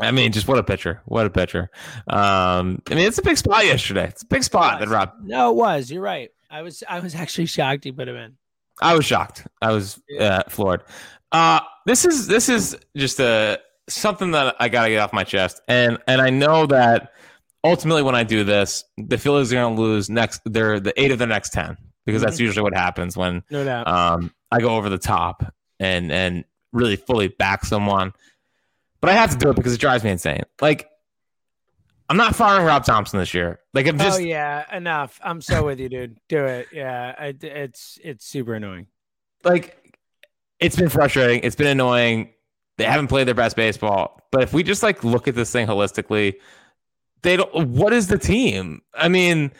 I 0.00 0.10
mean, 0.10 0.32
just 0.32 0.48
what 0.48 0.58
a 0.58 0.62
pitcher. 0.64 1.00
What 1.04 1.24
a 1.26 1.30
pitcher. 1.30 1.70
Um, 2.08 2.82
I 2.90 2.94
mean, 2.94 3.06
it's 3.06 3.18
a 3.18 3.22
big 3.22 3.36
spot 3.36 3.64
yesterday. 3.64 4.08
It's 4.08 4.22
a 4.22 4.26
big 4.26 4.42
spot 4.42 4.80
that 4.80 4.88
Rob. 4.88 5.12
No, 5.22 5.50
it 5.50 5.56
was. 5.56 5.90
You're 5.90 6.02
right. 6.02 6.30
I 6.50 6.62
was 6.62 6.82
I 6.88 7.00
was 7.00 7.14
actually 7.14 7.46
shocked 7.46 7.84
he 7.84 7.92
put 7.92 8.08
him 8.08 8.16
in. 8.16 8.36
I 8.82 8.94
was 8.96 9.04
shocked. 9.04 9.46
I 9.62 9.70
was 9.72 10.00
uh, 10.18 10.42
floored. 10.48 10.82
Uh, 11.32 11.60
this 11.86 12.04
is 12.04 12.26
this 12.26 12.48
is 12.48 12.76
just 12.96 13.20
a 13.20 13.60
something 13.88 14.32
that 14.32 14.56
I 14.58 14.68
gotta 14.68 14.88
get 14.90 14.98
off 14.98 15.12
my 15.12 15.24
chest, 15.24 15.60
and 15.68 15.98
and 16.08 16.20
I 16.20 16.30
know 16.30 16.66
that 16.66 17.12
ultimately 17.62 18.02
when 18.02 18.14
I 18.14 18.24
do 18.24 18.42
this, 18.44 18.84
the 18.98 19.18
Phillies 19.18 19.52
are 19.52 19.56
gonna 19.56 19.76
lose 19.80 20.10
next. 20.10 20.40
They're 20.44 20.80
the 20.80 20.98
eight 21.00 21.12
of 21.12 21.18
the 21.18 21.26
next 21.26 21.52
ten 21.52 21.76
because 22.06 22.20
that's 22.20 22.40
usually 22.40 22.62
what 22.62 22.74
happens 22.74 23.16
when 23.16 23.42
No 23.50 23.64
doubt. 23.64 23.86
um, 23.88 24.32
I 24.50 24.60
go 24.60 24.76
over 24.76 24.88
the 24.88 24.98
top 24.98 25.44
and 25.80 26.10
and 26.12 26.44
really 26.72 26.96
fully 26.96 27.28
back 27.28 27.64
someone. 27.64 28.12
But 29.04 29.10
I 29.10 29.16
have 29.16 29.32
to 29.32 29.36
do 29.36 29.50
it 29.50 29.56
because 29.56 29.74
it 29.74 29.80
drives 29.80 30.02
me 30.02 30.08
insane. 30.08 30.44
Like 30.62 30.88
I'm 32.08 32.16
not 32.16 32.34
firing 32.34 32.64
Rob 32.64 32.86
Thomson 32.86 33.18
this 33.18 33.34
year. 33.34 33.60
Like 33.74 33.86
I'm 33.86 33.98
just 33.98 34.18
oh 34.18 34.22
yeah, 34.22 34.64
enough. 34.74 35.20
I'm 35.22 35.42
so 35.42 35.66
with 35.66 35.78
you, 35.78 35.90
dude. 35.90 36.18
Do 36.30 36.46
it. 36.46 36.68
Yeah, 36.72 37.14
I, 37.18 37.34
it's 37.42 37.98
it's 38.02 38.24
super 38.24 38.54
annoying. 38.54 38.86
like 39.44 39.98
it's 40.58 40.74
been 40.74 40.88
frustrating. 40.88 41.42
It's 41.42 41.54
been 41.54 41.66
annoying. 41.66 42.30
They 42.78 42.84
haven't 42.84 43.08
played 43.08 43.26
their 43.26 43.34
best 43.34 43.56
baseball. 43.56 44.22
But 44.30 44.42
if 44.42 44.54
we 44.54 44.62
just 44.62 44.82
like 44.82 45.04
look 45.04 45.28
at 45.28 45.34
this 45.34 45.52
thing 45.52 45.66
holistically, 45.66 46.36
they 47.20 47.36
don't. 47.36 47.68
What 47.68 47.92
is 47.92 48.06
the 48.06 48.16
team? 48.16 48.80
I 48.94 49.08
mean, 49.08 49.52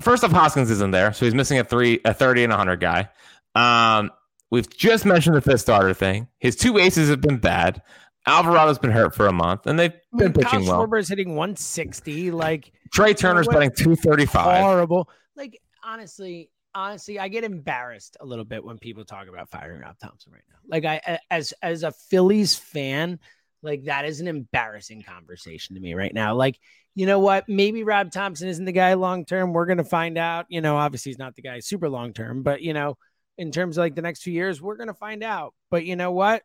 first 0.00 0.22
off, 0.22 0.30
Hoskins 0.30 0.70
isn't 0.70 0.92
there, 0.92 1.12
so 1.12 1.24
he's 1.24 1.34
missing 1.34 1.58
a 1.58 1.64
three, 1.64 1.98
a 2.04 2.14
thirty, 2.14 2.44
and 2.44 2.52
a 2.52 2.56
hundred 2.56 2.78
guy. 2.78 3.08
Um, 3.56 4.12
we've 4.52 4.70
just 4.70 5.04
mentioned 5.04 5.34
the 5.34 5.40
fifth 5.40 5.62
starter 5.62 5.92
thing. 5.92 6.28
His 6.38 6.54
two 6.54 6.78
aces 6.78 7.08
have 7.08 7.20
been 7.20 7.38
bad. 7.38 7.82
Alvarado's 8.26 8.78
been 8.78 8.90
hurt 8.90 9.14
for 9.14 9.26
a 9.26 9.32
month, 9.32 9.66
and 9.66 9.78
they've 9.78 9.92
I 9.92 10.16
been 10.16 10.26
mean, 10.26 10.32
pitching 10.34 10.64
Kyle 10.64 10.64
well. 10.64 10.86
Schwarber's 10.86 11.08
hitting 11.08 11.30
160, 11.30 12.30
like 12.30 12.72
Trea 12.92 13.14
Turner's 13.14 13.48
two 13.76 13.96
thirty 13.96 14.26
five. 14.26 14.62
horrible. 14.62 15.08
Like 15.36 15.60
honestly, 15.82 16.50
honestly, 16.74 17.18
I 17.18 17.28
get 17.28 17.44
embarrassed 17.44 18.16
a 18.20 18.26
little 18.26 18.44
bit 18.44 18.64
when 18.64 18.78
people 18.78 19.04
talk 19.04 19.26
about 19.28 19.48
firing 19.48 19.80
Rob 19.80 19.98
Thomson 19.98 20.32
right 20.32 20.42
now. 20.50 20.56
Like 20.68 20.84
I, 20.84 21.18
as 21.30 21.54
as 21.62 21.82
a 21.82 21.92
Phillies 21.92 22.54
fan, 22.54 23.18
like 23.62 23.84
that 23.84 24.04
is 24.04 24.20
an 24.20 24.28
embarrassing 24.28 25.02
conversation 25.02 25.76
to 25.76 25.80
me 25.80 25.94
right 25.94 26.12
now. 26.12 26.34
Like 26.34 26.58
you 26.94 27.06
know 27.06 27.20
what? 27.20 27.48
Maybe 27.48 27.84
Rob 27.84 28.10
Thomson 28.10 28.48
isn't 28.48 28.64
the 28.64 28.72
guy 28.72 28.94
long 28.94 29.24
term. 29.24 29.52
We're 29.52 29.66
gonna 29.66 29.84
find 29.84 30.18
out. 30.18 30.46
You 30.48 30.60
know, 30.60 30.76
obviously 30.76 31.10
he's 31.10 31.18
not 31.18 31.36
the 31.36 31.42
guy 31.42 31.60
super 31.60 31.88
long 31.88 32.12
term, 32.12 32.42
but 32.42 32.62
you 32.62 32.74
know, 32.74 32.98
in 33.38 33.52
terms 33.52 33.78
of 33.78 33.82
like 33.82 33.94
the 33.94 34.02
next 34.02 34.22
few 34.22 34.32
years, 34.32 34.60
we're 34.60 34.76
gonna 34.76 34.94
find 34.94 35.22
out. 35.22 35.54
But 35.70 35.84
you 35.84 35.96
know 35.96 36.12
what? 36.12 36.42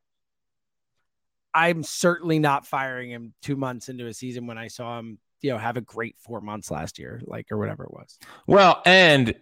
I'm 1.55 1.81
certainly 1.81 2.37
not 2.37 2.67
firing 2.67 3.09
him 3.09 3.33
two 3.41 3.55
months 3.55 3.89
into 3.89 4.07
a 4.07 4.13
season 4.13 4.45
when 4.45 4.57
I 4.57 4.67
saw 4.67 4.99
him, 4.99 5.17
you 5.41 5.51
know, 5.51 5.57
have 5.57 5.77
a 5.77 5.81
great 5.81 6.17
four 6.19 6.41
months 6.41 6.69
last 6.69 6.99
year, 6.99 7.21
like 7.25 7.51
or 7.51 7.57
whatever 7.57 7.85
it 7.85 7.91
was. 7.91 8.19
Well, 8.45 8.81
and 8.85 9.33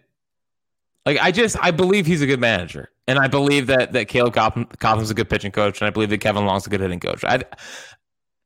like 1.04 1.18
I 1.20 1.32
just 1.32 1.56
I 1.60 1.72
believe 1.72 2.06
he's 2.06 2.22
a 2.22 2.26
good 2.26 2.40
manager, 2.40 2.90
and 3.08 3.18
I 3.18 3.26
believe 3.26 3.66
that 3.66 3.92
that 3.92 4.06
Caleb 4.06 4.32
Cotham's 4.32 5.10
a 5.10 5.14
good 5.14 5.28
pitching 5.28 5.52
coach, 5.52 5.80
and 5.80 5.88
I 5.88 5.90
believe 5.90 6.10
that 6.10 6.18
Kevin 6.18 6.46
Long's 6.46 6.66
a 6.66 6.70
good 6.70 6.80
hitting 6.80 7.00
coach. 7.00 7.24
I 7.24 7.42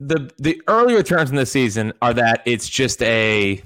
the 0.01 0.31
the 0.39 0.63
earlier 0.67 0.97
returns 0.97 1.31
in 1.31 1.37
the 1.37 1.47
season 1.47 1.93
are 2.01 2.15
that 2.15 2.43
it's 2.47 2.69
just 2.69 3.03
a 3.03 3.63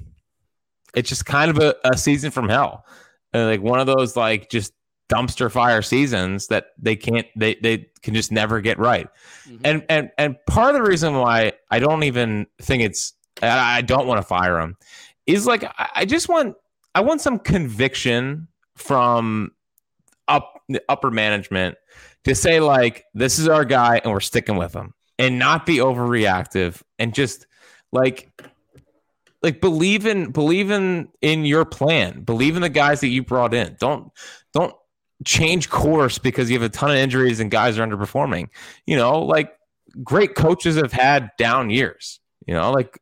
it's 0.94 1.08
just 1.08 1.24
kind 1.24 1.50
of 1.50 1.58
a, 1.58 1.74
a 1.84 1.96
season 1.96 2.30
from 2.30 2.48
hell, 2.48 2.84
Uh, 3.32 3.44
like 3.46 3.62
one 3.62 3.80
of 3.80 3.86
those 3.86 4.16
like 4.16 4.50
just 4.50 4.72
dumpster 5.12 5.50
fire 5.50 5.82
seasons 5.82 6.46
that 6.46 6.68
they 6.78 6.96
can't 6.96 7.26
they 7.36 7.54
they 7.56 7.86
can 8.02 8.14
just 8.14 8.32
never 8.32 8.60
get 8.60 8.78
right. 8.78 9.08
Mm-hmm. 9.46 9.56
And 9.64 9.84
and 9.88 10.10
and 10.18 10.36
part 10.46 10.74
of 10.74 10.82
the 10.82 10.88
reason 10.88 11.14
why 11.16 11.52
I 11.70 11.78
don't 11.78 12.04
even 12.04 12.46
think 12.60 12.82
it's 12.82 13.12
I 13.42 13.82
don't 13.82 14.06
want 14.06 14.18
to 14.18 14.22
fire 14.22 14.60
him 14.60 14.76
is 15.26 15.46
like 15.46 15.64
I 15.64 15.90
I 15.96 16.04
just 16.04 16.28
want 16.28 16.56
I 16.94 17.00
want 17.00 17.20
some 17.20 17.38
conviction 17.38 18.48
from 18.76 19.52
up 20.28 20.62
upper 20.88 21.10
management 21.10 21.76
to 22.24 22.34
say 22.34 22.60
like 22.60 23.04
this 23.14 23.38
is 23.38 23.48
our 23.48 23.64
guy 23.64 24.00
and 24.02 24.12
we're 24.12 24.20
sticking 24.20 24.56
with 24.56 24.72
him 24.72 24.94
and 25.18 25.38
not 25.38 25.66
be 25.66 25.76
overreactive 25.76 26.82
and 26.98 27.14
just 27.14 27.46
like 27.92 28.30
like 29.42 29.60
believe 29.60 30.06
in 30.06 30.30
believe 30.30 30.70
in 30.70 31.08
in 31.20 31.44
your 31.44 31.64
plan. 31.64 32.22
Believe 32.22 32.56
in 32.56 32.62
the 32.62 32.68
guys 32.68 33.00
that 33.00 33.08
you 33.08 33.22
brought 33.22 33.52
in. 33.54 33.76
Don't 33.78 34.10
don't 34.54 34.74
change 35.24 35.70
course 35.70 36.18
because 36.18 36.50
you 36.50 36.58
have 36.58 36.68
a 36.68 36.72
ton 36.72 36.90
of 36.90 36.96
injuries 36.96 37.40
and 37.40 37.50
guys 37.50 37.78
are 37.78 37.86
underperforming. 37.86 38.48
You 38.86 38.96
know 38.96 39.20
like 39.20 39.56
great 40.02 40.34
coaches 40.34 40.76
have 40.76 40.92
had 40.92 41.30
down 41.36 41.68
years 41.68 42.20
you 42.46 42.54
know 42.54 42.72
like 42.72 42.98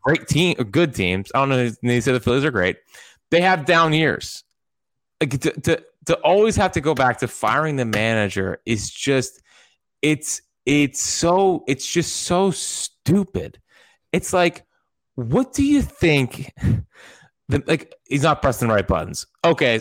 great 0.00 0.28
team 0.28 0.54
good 0.70 0.94
teams. 0.94 1.30
I 1.34 1.40
don't 1.40 1.48
know 1.48 1.70
they 1.82 2.00
say 2.00 2.12
the 2.12 2.20
phillies 2.20 2.44
are 2.44 2.50
great. 2.50 2.76
They 3.30 3.40
have 3.40 3.64
down 3.64 3.92
years. 3.92 4.44
Like 5.20 5.40
to, 5.40 5.50
to 5.52 5.82
to 6.06 6.14
always 6.18 6.56
have 6.56 6.72
to 6.72 6.80
go 6.80 6.94
back 6.94 7.18
to 7.18 7.28
firing 7.28 7.76
the 7.76 7.84
manager 7.84 8.60
is 8.66 8.90
just 8.90 9.42
it's 10.02 10.42
it's 10.64 11.02
so 11.02 11.64
it's 11.66 11.86
just 11.86 12.16
so 12.16 12.50
stupid. 12.50 13.60
It's 14.12 14.32
like 14.32 14.64
what 15.14 15.52
do 15.52 15.64
you 15.64 15.82
think? 15.82 16.52
The, 17.48 17.62
like 17.68 17.94
he's 18.08 18.24
not 18.24 18.42
pressing 18.42 18.66
the 18.66 18.74
right 18.74 18.88
buttons. 18.88 19.24
Okay 19.44 19.80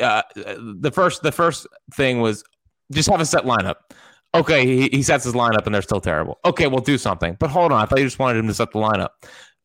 uh, 0.00 0.22
the 0.34 0.90
first 0.92 1.22
the 1.22 1.32
first 1.32 1.66
thing 1.94 2.20
was 2.20 2.44
just 2.92 3.10
have 3.10 3.20
a 3.20 3.26
set 3.26 3.44
lineup 3.44 3.76
okay 4.34 4.66
he, 4.66 4.88
he 4.88 5.02
sets 5.02 5.24
his 5.24 5.34
lineup 5.34 5.66
and 5.66 5.74
they're 5.74 5.82
still 5.82 6.00
terrible 6.00 6.38
okay 6.44 6.66
we'll 6.66 6.80
do 6.80 6.96
something 6.96 7.36
but 7.38 7.50
hold 7.50 7.72
on 7.72 7.82
i 7.82 7.86
thought 7.86 7.98
you 7.98 8.04
just 8.04 8.18
wanted 8.18 8.38
him 8.38 8.46
to 8.46 8.54
set 8.54 8.70
the 8.72 8.78
lineup 8.78 9.10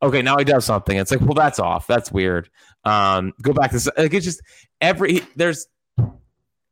okay, 0.04 0.22
now 0.22 0.38
he 0.38 0.44
does 0.44 0.66
something. 0.66 0.98
It's 0.98 1.12
like, 1.12 1.22
well, 1.22 1.34
that's 1.34 1.60
off. 1.60 1.88
That's 1.88 2.12
weird. 2.12 2.50
Um, 2.84 3.34
go 3.42 3.54
back 3.54 3.72
to 3.72 3.94
like 3.98 4.14
it's 4.14 4.26
just 4.26 4.42
every 4.80 5.22
there's 5.36 5.68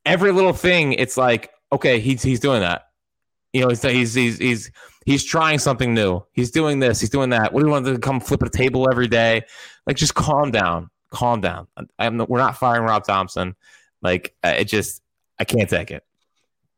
every 0.05 0.31
little 0.31 0.53
thing. 0.53 0.93
It's 0.93 1.17
like, 1.17 1.51
okay, 1.71 1.99
he's 1.99 2.21
he's 2.23 2.39
doing 2.39 2.61
that. 2.61 2.83
You 3.53 3.61
know, 3.61 3.69
he's 3.69 3.81
he's 3.81 4.13
he's 4.13 4.37
he's 4.37 4.71
he's 5.05 5.23
trying 5.23 5.59
something 5.59 5.93
new. 5.93 6.21
He's 6.33 6.51
doing 6.51 6.79
this. 6.79 6.99
He's 6.99 7.09
doing 7.09 7.29
that. 7.29 7.53
What 7.53 7.61
do 7.61 7.67
you 7.67 7.71
want 7.71 7.85
to 7.85 7.99
come 7.99 8.19
flip 8.19 8.41
a 8.41 8.49
table 8.49 8.87
every 8.89 9.07
day? 9.07 9.43
Like, 9.85 9.95
just 9.95 10.15
calm 10.15 10.51
down. 10.51 10.89
Calm 11.09 11.41
down. 11.41 11.67
I'm. 11.97 12.17
We're 12.17 12.39
not 12.39 12.57
firing 12.57 12.83
Rob 12.83 13.03
Thomson. 13.05 13.55
Like, 14.01 14.35
uh, 14.43 14.55
it 14.57 14.65
just 14.65 15.01
I 15.39 15.43
can't 15.43 15.69
take 15.69 15.91
it. 15.91 16.03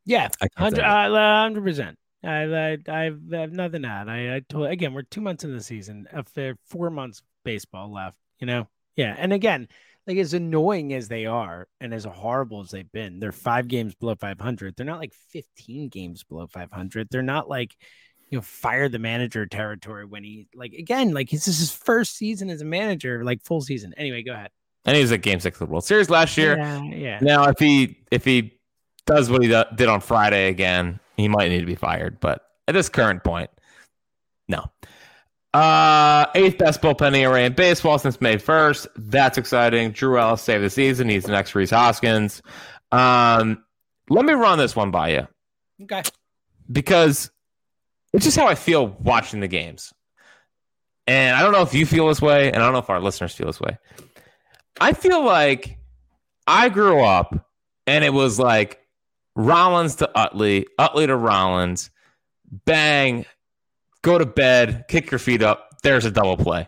Yeah, 0.05 0.29
uh, 0.39 0.47
hundred 0.57 1.63
percent. 1.63 1.97
I, 2.23 2.43
I, 2.43 2.77
I 2.87 3.03
have 3.31 3.51
nothing 3.51 3.81
to 3.81 3.87
add. 3.87 4.09
I, 4.09 4.35
I 4.35 4.41
told 4.47 4.67
again, 4.67 4.93
we're 4.93 5.01
two 5.03 5.21
months 5.21 5.43
in 5.43 5.55
the 5.55 5.61
season. 5.61 6.07
After 6.11 6.55
four 6.67 6.89
months 6.89 7.23
baseball 7.43 7.91
left, 7.91 8.17
you 8.39 8.47
know. 8.47 8.67
Yeah, 8.95 9.15
and 9.17 9.33
again, 9.33 9.67
like 10.07 10.17
as 10.17 10.33
annoying 10.33 10.93
as 10.93 11.07
they 11.07 11.25
are, 11.25 11.67
and 11.79 11.93
as 11.93 12.05
horrible 12.05 12.61
as 12.61 12.71
they've 12.71 12.91
been, 12.91 13.19
they're 13.19 13.31
five 13.31 13.67
games 13.67 13.95
below 13.95 14.15
five 14.15 14.39
hundred. 14.39 14.75
They're 14.75 14.85
not 14.85 14.99
like 14.99 15.13
fifteen 15.29 15.89
games 15.89 16.23
below 16.23 16.47
five 16.47 16.71
hundred. 16.71 17.07
They're 17.09 17.21
not 17.21 17.49
like 17.49 17.75
you 18.31 18.37
know 18.37 18.41
fire 18.41 18.89
the 18.89 18.97
manager 18.97 19.45
territory 19.45 20.05
when 20.05 20.23
he 20.23 20.47
like 20.55 20.73
again 20.73 21.13
like 21.13 21.29
this 21.29 21.47
is 21.47 21.59
his 21.59 21.71
first 21.71 22.15
season 22.15 22.49
as 22.49 22.61
a 22.61 22.65
manager, 22.65 23.23
like 23.23 23.43
full 23.43 23.61
season. 23.61 23.93
Anyway, 23.97 24.23
go 24.23 24.33
ahead. 24.33 24.49
And 24.85 24.95
he 24.95 25.01
was 25.01 25.11
at 25.11 25.21
Game 25.21 25.39
Six 25.39 25.61
of 25.61 25.67
the 25.67 25.71
World 25.71 25.83
Series 25.83 26.09
last 26.09 26.37
year. 26.37 26.57
Yeah, 26.57 26.83
yeah. 26.83 27.19
Now, 27.21 27.43
if 27.49 27.59
he 27.59 27.97
if 28.09 28.25
he 28.25 28.57
does 29.05 29.29
what 29.29 29.43
he 29.43 29.49
did 29.49 29.87
on 29.87 29.99
Friday 29.99 30.47
again, 30.47 30.99
he 31.17 31.27
might 31.27 31.49
need 31.49 31.59
to 31.59 31.65
be 31.65 31.75
fired. 31.75 32.19
But 32.19 32.41
at 32.67 32.73
this 32.73 32.89
current 32.89 33.23
point, 33.23 33.51
no. 34.47 34.65
Uh, 35.53 36.27
eighth 36.33 36.57
best 36.57 36.81
bullpen 36.81 37.15
ERA 37.15 37.43
in 37.43 37.53
baseball 37.53 37.99
since 37.99 38.21
May 38.21 38.37
1st. 38.37 38.87
That's 38.95 39.37
exciting. 39.37 39.91
Drew 39.91 40.17
Ellis 40.17 40.41
saved 40.41 40.63
the 40.63 40.69
season. 40.69 41.09
He's 41.09 41.25
the 41.25 41.33
next 41.33 41.53
Rhys 41.53 41.71
Hoskins. 41.71 42.41
Um, 42.93 43.61
let 44.09 44.23
me 44.23 44.31
run 44.31 44.57
this 44.57 44.77
one 44.77 44.91
by 44.91 45.09
you. 45.09 45.27
Okay. 45.83 46.03
Because 46.71 47.30
it's 48.13 48.25
just 48.25 48.37
how 48.37 48.47
I 48.47 48.55
feel 48.55 48.87
watching 48.87 49.39
the 49.39 49.47
games. 49.47 49.93
And 51.07 51.35
I 51.35 51.41
don't 51.41 51.51
know 51.51 51.61
if 51.61 51.73
you 51.73 51.85
feel 51.85 52.07
this 52.07 52.21
way, 52.21 52.47
and 52.51 52.57
I 52.57 52.65
don't 52.65 52.73
know 52.73 52.79
if 52.79 52.89
our 52.89 53.01
listeners 53.01 53.33
feel 53.33 53.47
this 53.47 53.59
way. 53.59 53.77
I 54.79 54.93
feel 54.93 55.23
like 55.23 55.77
I 56.47 56.69
grew 56.69 57.01
up 57.01 57.47
and 57.87 58.03
it 58.03 58.13
was 58.13 58.39
like 58.39 58.79
Rollins 59.35 59.95
to 59.95 60.09
Utley, 60.17 60.65
Utley 60.77 61.07
to 61.07 61.15
Rollins, 61.15 61.89
bang, 62.65 63.25
go 64.01 64.17
to 64.17 64.25
bed, 64.25 64.85
kick 64.87 65.11
your 65.11 65.19
feet 65.19 65.43
up. 65.43 65.69
There's 65.83 66.05
a 66.05 66.11
double 66.11 66.37
play. 66.37 66.67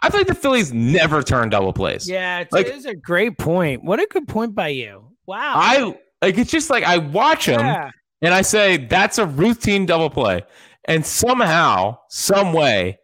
I 0.00 0.10
feel 0.10 0.20
like 0.20 0.26
the 0.26 0.34
Phillies 0.34 0.72
never 0.72 1.22
turn 1.22 1.48
double 1.48 1.72
plays. 1.72 2.08
Yeah, 2.08 2.40
it's, 2.40 2.52
like, 2.52 2.66
it 2.66 2.74
is 2.74 2.86
a 2.86 2.94
great 2.94 3.38
point. 3.38 3.82
What 3.82 3.98
a 3.98 4.06
good 4.06 4.28
point 4.28 4.54
by 4.54 4.68
you. 4.68 5.04
Wow. 5.26 5.54
I 5.56 5.98
like 6.22 6.38
it's 6.38 6.50
just 6.50 6.70
like 6.70 6.84
I 6.84 6.98
watch 6.98 7.46
them 7.46 7.60
yeah. 7.60 7.90
and 8.22 8.32
I 8.32 8.42
say 8.42 8.76
that's 8.76 9.18
a 9.18 9.26
routine 9.26 9.86
double 9.86 10.10
play. 10.10 10.42
And 10.86 11.04
somehow, 11.04 11.98
some 12.08 12.52
way, 12.52 12.98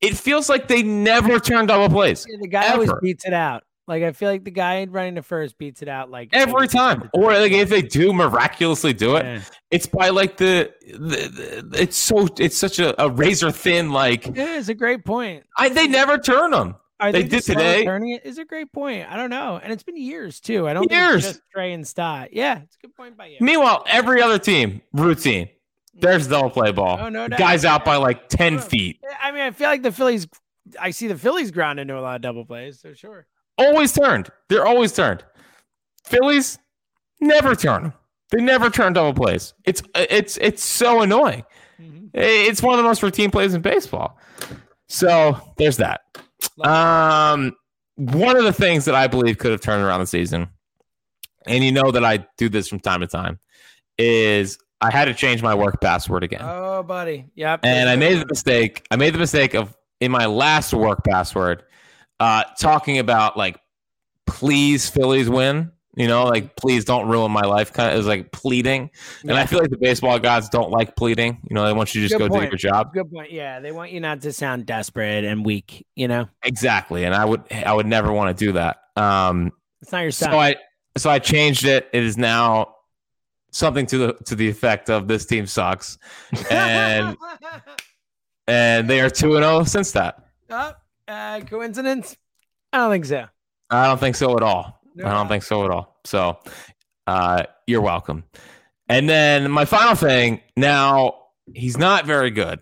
it 0.00 0.16
feels 0.16 0.48
like 0.48 0.68
they 0.68 0.82
never 0.82 1.38
turn 1.38 1.66
double 1.66 1.88
plays. 1.94 2.26
Yeah, 2.28 2.36
the 2.40 2.48
guy 2.48 2.64
ever. 2.64 2.74
always 2.74 2.92
beats 3.02 3.24
it 3.24 3.32
out. 3.32 3.64
Like 3.88 4.02
I 4.02 4.12
feel 4.12 4.30
like 4.30 4.44
the 4.44 4.50
guy 4.50 4.84
running 4.84 5.14
to 5.14 5.22
first 5.22 5.56
beats 5.56 5.80
it 5.80 5.88
out 5.88 6.10
like 6.10 6.28
every 6.34 6.68
time. 6.68 7.08
Or 7.14 7.32
like 7.32 7.52
if 7.52 7.70
they 7.70 7.80
do 7.80 8.12
miraculously 8.12 8.92
do 8.92 9.16
it, 9.16 9.24
yeah. 9.24 9.40
it's 9.70 9.86
by 9.86 10.10
like 10.10 10.36
the, 10.36 10.70
the, 10.86 11.64
the, 11.70 11.82
it's 11.82 11.96
so 11.96 12.28
it's 12.38 12.56
such 12.56 12.78
a, 12.78 13.02
a 13.02 13.08
razor 13.08 13.50
thin 13.50 13.90
like. 13.90 14.26
Yeah, 14.26 14.58
it's 14.58 14.68
a 14.68 14.74
great 14.74 15.06
point. 15.06 15.44
I 15.56 15.70
they 15.70 15.88
never 15.88 16.18
turn 16.18 16.50
them. 16.50 16.76
Are 17.00 17.12
they, 17.12 17.22
they 17.22 17.28
did 17.28 17.44
today. 17.44 17.84
Turning 17.84 18.10
it 18.10 18.26
is 18.26 18.36
a 18.36 18.44
great 18.44 18.72
point. 18.72 19.10
I 19.10 19.16
don't 19.16 19.30
know, 19.30 19.58
and 19.62 19.72
it's 19.72 19.84
been 19.84 19.96
years 19.96 20.38
too. 20.38 20.68
I 20.68 20.74
don't 20.74 20.90
years. 20.90 21.40
Trea 21.54 21.72
and 21.72 21.86
Stott. 21.88 22.34
Yeah, 22.34 22.58
it's 22.58 22.76
a 22.76 22.86
good 22.86 22.94
point 22.94 23.16
by 23.16 23.26
you. 23.26 23.38
Meanwhile, 23.40 23.84
every 23.86 24.20
other 24.20 24.38
team 24.38 24.82
routine. 24.92 25.48
There's 26.00 26.28
double 26.28 26.50
play 26.50 26.72
ball. 26.72 26.98
Oh, 27.00 27.08
no 27.08 27.28
doubt. 27.28 27.38
Guys 27.38 27.64
out 27.64 27.84
by 27.84 27.96
like 27.96 28.28
ten 28.28 28.58
feet. 28.58 29.00
I 29.20 29.32
mean, 29.32 29.42
I 29.42 29.50
feel 29.50 29.68
like 29.68 29.82
the 29.82 29.92
Phillies. 29.92 30.28
I 30.78 30.90
see 30.90 31.06
the 31.06 31.16
Phillies 31.16 31.50
ground 31.50 31.80
into 31.80 31.98
a 31.98 32.00
lot 32.00 32.16
of 32.16 32.22
double 32.22 32.44
plays, 32.44 32.80
so 32.80 32.94
sure. 32.94 33.26
Always 33.56 33.92
turned. 33.92 34.30
They're 34.48 34.66
always 34.66 34.92
turned. 34.92 35.24
Phillies 36.04 36.58
never 37.20 37.54
turn. 37.54 37.92
They 38.30 38.40
never 38.40 38.70
turn 38.70 38.92
double 38.92 39.14
plays. 39.14 39.54
It's 39.64 39.82
it's 39.94 40.36
it's 40.36 40.62
so 40.62 41.00
annoying. 41.00 41.44
Mm-hmm. 41.80 42.08
It's 42.12 42.62
one 42.62 42.74
of 42.74 42.78
the 42.78 42.84
most 42.84 43.02
routine 43.02 43.30
plays 43.30 43.54
in 43.54 43.62
baseball. 43.62 44.18
So 44.88 45.38
there's 45.56 45.78
that. 45.78 46.02
Um, 46.62 47.56
one 47.96 48.36
of 48.36 48.44
the 48.44 48.52
things 48.52 48.84
that 48.84 48.94
I 48.94 49.06
believe 49.06 49.38
could 49.38 49.50
have 49.50 49.60
turned 49.60 49.82
around 49.82 50.00
the 50.00 50.06
season, 50.06 50.48
and 51.46 51.64
you 51.64 51.72
know 51.72 51.90
that 51.90 52.04
I 52.04 52.26
do 52.36 52.48
this 52.48 52.68
from 52.68 52.80
time 52.80 53.00
to 53.00 53.06
time, 53.06 53.38
is 53.98 54.58
I 54.80 54.92
had 54.92 55.06
to 55.06 55.14
change 55.14 55.42
my 55.42 55.54
work 55.54 55.80
password 55.80 56.22
again. 56.22 56.42
Oh, 56.42 56.82
buddy. 56.82 57.26
Yep. 57.34 57.60
And 57.64 57.88
I 57.88 57.96
made 57.96 58.20
the 58.20 58.26
mistake. 58.26 58.86
I 58.90 58.96
made 58.96 59.14
the 59.14 59.18
mistake 59.18 59.54
of 59.54 59.76
in 60.00 60.10
my 60.10 60.26
last 60.26 60.72
work 60.72 61.04
password 61.04 61.64
uh, 62.20 62.44
talking 62.60 62.98
about 62.98 63.36
like, 63.36 63.58
please 64.26 64.88
Phillies 64.88 65.28
win. 65.28 65.72
You 65.96 66.06
know, 66.06 66.26
like 66.26 66.54
please 66.54 66.84
don't 66.84 67.08
ruin 67.08 67.32
my 67.32 67.40
life. 67.40 67.72
Kind 67.72 67.92
of 67.92 67.98
is 67.98 68.06
like 68.06 68.30
pleading, 68.30 68.90
yeah. 69.24 69.32
and 69.32 69.40
I 69.40 69.46
feel 69.46 69.58
like 69.58 69.70
the 69.70 69.78
baseball 69.78 70.16
gods 70.20 70.48
don't 70.48 70.70
like 70.70 70.94
pleading. 70.94 71.40
You 71.50 71.54
know, 71.54 71.66
they 71.66 71.72
want 71.72 71.92
you 71.92 72.02
to 72.02 72.06
just 72.06 72.16
Good 72.16 72.28
go 72.28 72.36
point. 72.36 72.52
do 72.52 72.56
your 72.56 72.72
job. 72.72 72.92
Good 72.92 73.10
point. 73.10 73.32
Yeah, 73.32 73.58
they 73.58 73.72
want 73.72 73.90
you 73.90 73.98
not 73.98 74.20
to 74.20 74.32
sound 74.32 74.64
desperate 74.64 75.24
and 75.24 75.44
weak. 75.44 75.84
You 75.96 76.06
know, 76.06 76.28
exactly. 76.44 77.02
And 77.02 77.16
I 77.16 77.24
would, 77.24 77.42
I 77.50 77.72
would 77.72 77.86
never 77.86 78.12
want 78.12 78.36
to 78.36 78.44
do 78.44 78.52
that. 78.52 78.76
Um, 78.94 79.50
it's 79.82 79.90
not 79.90 80.02
your 80.02 80.12
style. 80.12 80.30
So 80.30 80.38
I, 80.38 80.56
so 80.96 81.10
I 81.10 81.18
changed 81.18 81.64
it. 81.64 81.88
It 81.92 82.04
is 82.04 82.16
now 82.16 82.76
something 83.50 83.86
to 83.86 83.98
the 83.98 84.12
to 84.24 84.34
the 84.34 84.48
effect 84.48 84.90
of 84.90 85.08
this 85.08 85.26
team 85.26 85.46
sucks, 85.46 85.98
and 86.50 87.16
and 88.46 88.88
they 88.88 89.00
are 89.00 89.10
two 89.10 89.36
and 89.36 89.44
zero 89.44 89.58
oh 89.58 89.64
since 89.64 89.92
that. 89.92 90.24
Uh, 90.50 90.72
uh, 91.06 91.40
coincidence? 91.40 92.16
I 92.72 92.78
don't 92.78 92.90
think 92.90 93.04
so. 93.04 93.26
I 93.70 93.86
don't 93.86 93.98
think 93.98 94.16
so 94.16 94.36
at 94.36 94.42
all. 94.42 94.80
No. 94.94 95.06
I 95.06 95.12
don't 95.12 95.28
think 95.28 95.42
so 95.42 95.64
at 95.64 95.70
all. 95.70 96.00
So, 96.04 96.38
uh, 97.06 97.44
you're 97.66 97.80
welcome. 97.80 98.24
And 98.88 99.08
then 99.08 99.50
my 99.50 99.64
final 99.64 99.94
thing. 99.94 100.40
Now 100.56 101.14
he's 101.54 101.76
not 101.76 102.06
very 102.06 102.30
good, 102.30 102.60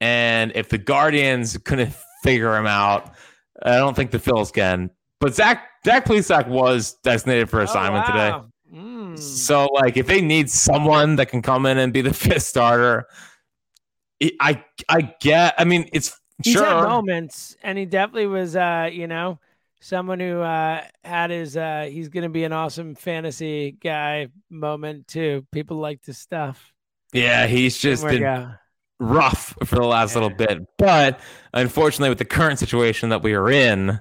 and 0.00 0.52
if 0.54 0.68
the 0.68 0.78
Guardians 0.78 1.56
couldn't 1.58 1.94
figure 2.22 2.56
him 2.56 2.66
out, 2.66 3.14
I 3.62 3.76
don't 3.76 3.94
think 3.94 4.10
the 4.10 4.18
Phils 4.18 4.52
can. 4.52 4.90
But 5.20 5.34
Zach 5.34 5.68
Zach 5.84 6.04
Plesac 6.04 6.48
was 6.48 6.94
designated 7.02 7.48
for 7.50 7.60
oh, 7.60 7.64
assignment 7.64 8.08
oh, 8.08 8.12
wow. 8.12 8.38
today. 8.38 8.46
Mm. 9.14 9.18
So, 9.18 9.66
like, 9.66 9.96
if 9.96 10.06
they 10.06 10.20
need 10.20 10.50
someone 10.50 11.16
that 11.16 11.26
can 11.26 11.42
come 11.42 11.66
in 11.66 11.78
and 11.78 11.92
be 11.92 12.00
the 12.00 12.14
fifth 12.14 12.42
starter, 12.42 13.06
I 14.40 14.64
I 14.88 15.14
get. 15.20 15.54
I 15.58 15.64
mean, 15.64 15.88
it's 15.92 16.18
he's 16.42 16.54
sure. 16.54 16.64
had 16.64 16.82
moments, 16.82 17.56
and 17.62 17.78
he 17.78 17.86
definitely 17.86 18.26
was, 18.26 18.56
uh, 18.56 18.90
you 18.92 19.06
know, 19.06 19.38
someone 19.80 20.20
who 20.20 20.40
uh, 20.40 20.82
had 21.04 21.30
his. 21.30 21.56
Uh, 21.56 21.88
he's 21.90 22.08
going 22.08 22.24
to 22.24 22.28
be 22.28 22.44
an 22.44 22.52
awesome 22.52 22.94
fantasy 22.94 23.72
guy 23.72 24.28
moment 24.48 25.08
too. 25.08 25.46
People 25.52 25.78
like 25.78 26.02
this 26.02 26.18
stuff. 26.18 26.72
Yeah, 27.12 27.46
he's 27.46 27.76
just 27.76 28.04
been 28.04 28.54
rough 29.00 29.54
for 29.64 29.76
the 29.76 29.84
last 29.84 30.14
yeah. 30.14 30.20
little 30.20 30.36
bit, 30.36 30.60
but 30.78 31.18
unfortunately, 31.54 32.10
with 32.10 32.18
the 32.18 32.24
current 32.24 32.58
situation 32.58 33.08
that 33.08 33.22
we 33.22 33.34
are 33.34 33.50
in, 33.50 33.98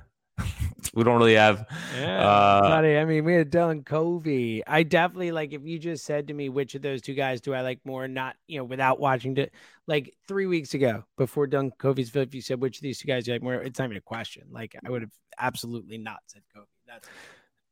we 0.94 1.04
don't 1.04 1.18
really 1.18 1.36
have. 1.36 1.66
Yeah, 1.98 2.28
uh, 2.28 2.62
buddy. 2.62 2.98
I 2.98 3.06
mean, 3.06 3.26
we 3.26 3.34
had 3.34 3.52
Dylan 3.52 3.86
Covey. 3.86 4.66
I 4.66 4.84
definitely 4.84 5.32
like 5.32 5.54
if 5.54 5.64
you 5.64 5.80
just 5.80 6.06
said 6.06 6.28
to 6.28 6.34
me 6.34 6.50
which 6.50 6.76
of 6.76 6.82
those 6.82 7.02
two 7.02 7.14
guys 7.14 7.42
do 7.42 7.54
I 7.54 7.62
like 7.62 7.80
more, 7.86 8.08
not 8.08 8.36
you 8.48 8.58
know 8.58 8.66
without 8.66 9.00
watching 9.00 9.38
it. 9.38 9.54
Like 9.88 10.14
three 10.28 10.46
weeks 10.46 10.74
ago, 10.74 11.04
before 11.18 11.48
Dylan 11.48 11.72
Covey's 11.78 12.16
if 12.16 12.36
you 12.36 12.42
said 12.42 12.62
which 12.62 12.78
of 12.78 12.84
these 12.84 13.00
two 13.00 13.08
guys 13.08 13.26
do 13.26 13.32
you 13.32 13.36
like 13.36 13.44
more, 13.44 13.56
it's 13.56 13.80
not 13.80 13.86
even 13.86 13.98
a 13.98 14.02
question. 14.02 14.44
Like 14.52 14.76
I 14.86 14.90
would 14.90 15.02
have 15.02 15.12
absolutely 15.40 15.98
not 15.98 16.20
said 16.28 16.42
Covey. 16.54 16.68
That's 16.88 17.08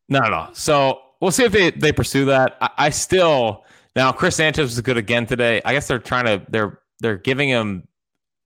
not 0.09 0.25
at 0.25 0.33
all. 0.33 0.53
So 0.53 1.01
we'll 1.21 1.31
see 1.31 1.43
if 1.43 1.51
they 1.51 1.71
they 1.71 1.91
pursue 1.91 2.25
that. 2.25 2.57
I, 2.61 2.69
I 2.77 2.89
still 2.89 3.65
now 3.95 4.11
Chris 4.11 4.35
Sanchez 4.35 4.73
is 4.73 4.81
good 4.81 4.97
again 4.97 5.25
today. 5.25 5.61
I 5.63 5.73
guess 5.73 5.87
they're 5.87 5.99
trying 5.99 6.25
to 6.25 6.45
they're 6.49 6.79
they're 6.99 7.17
giving 7.17 7.49
him 7.49 7.87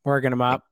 working 0.03 0.31
him 0.31 0.41
up. 0.41 0.63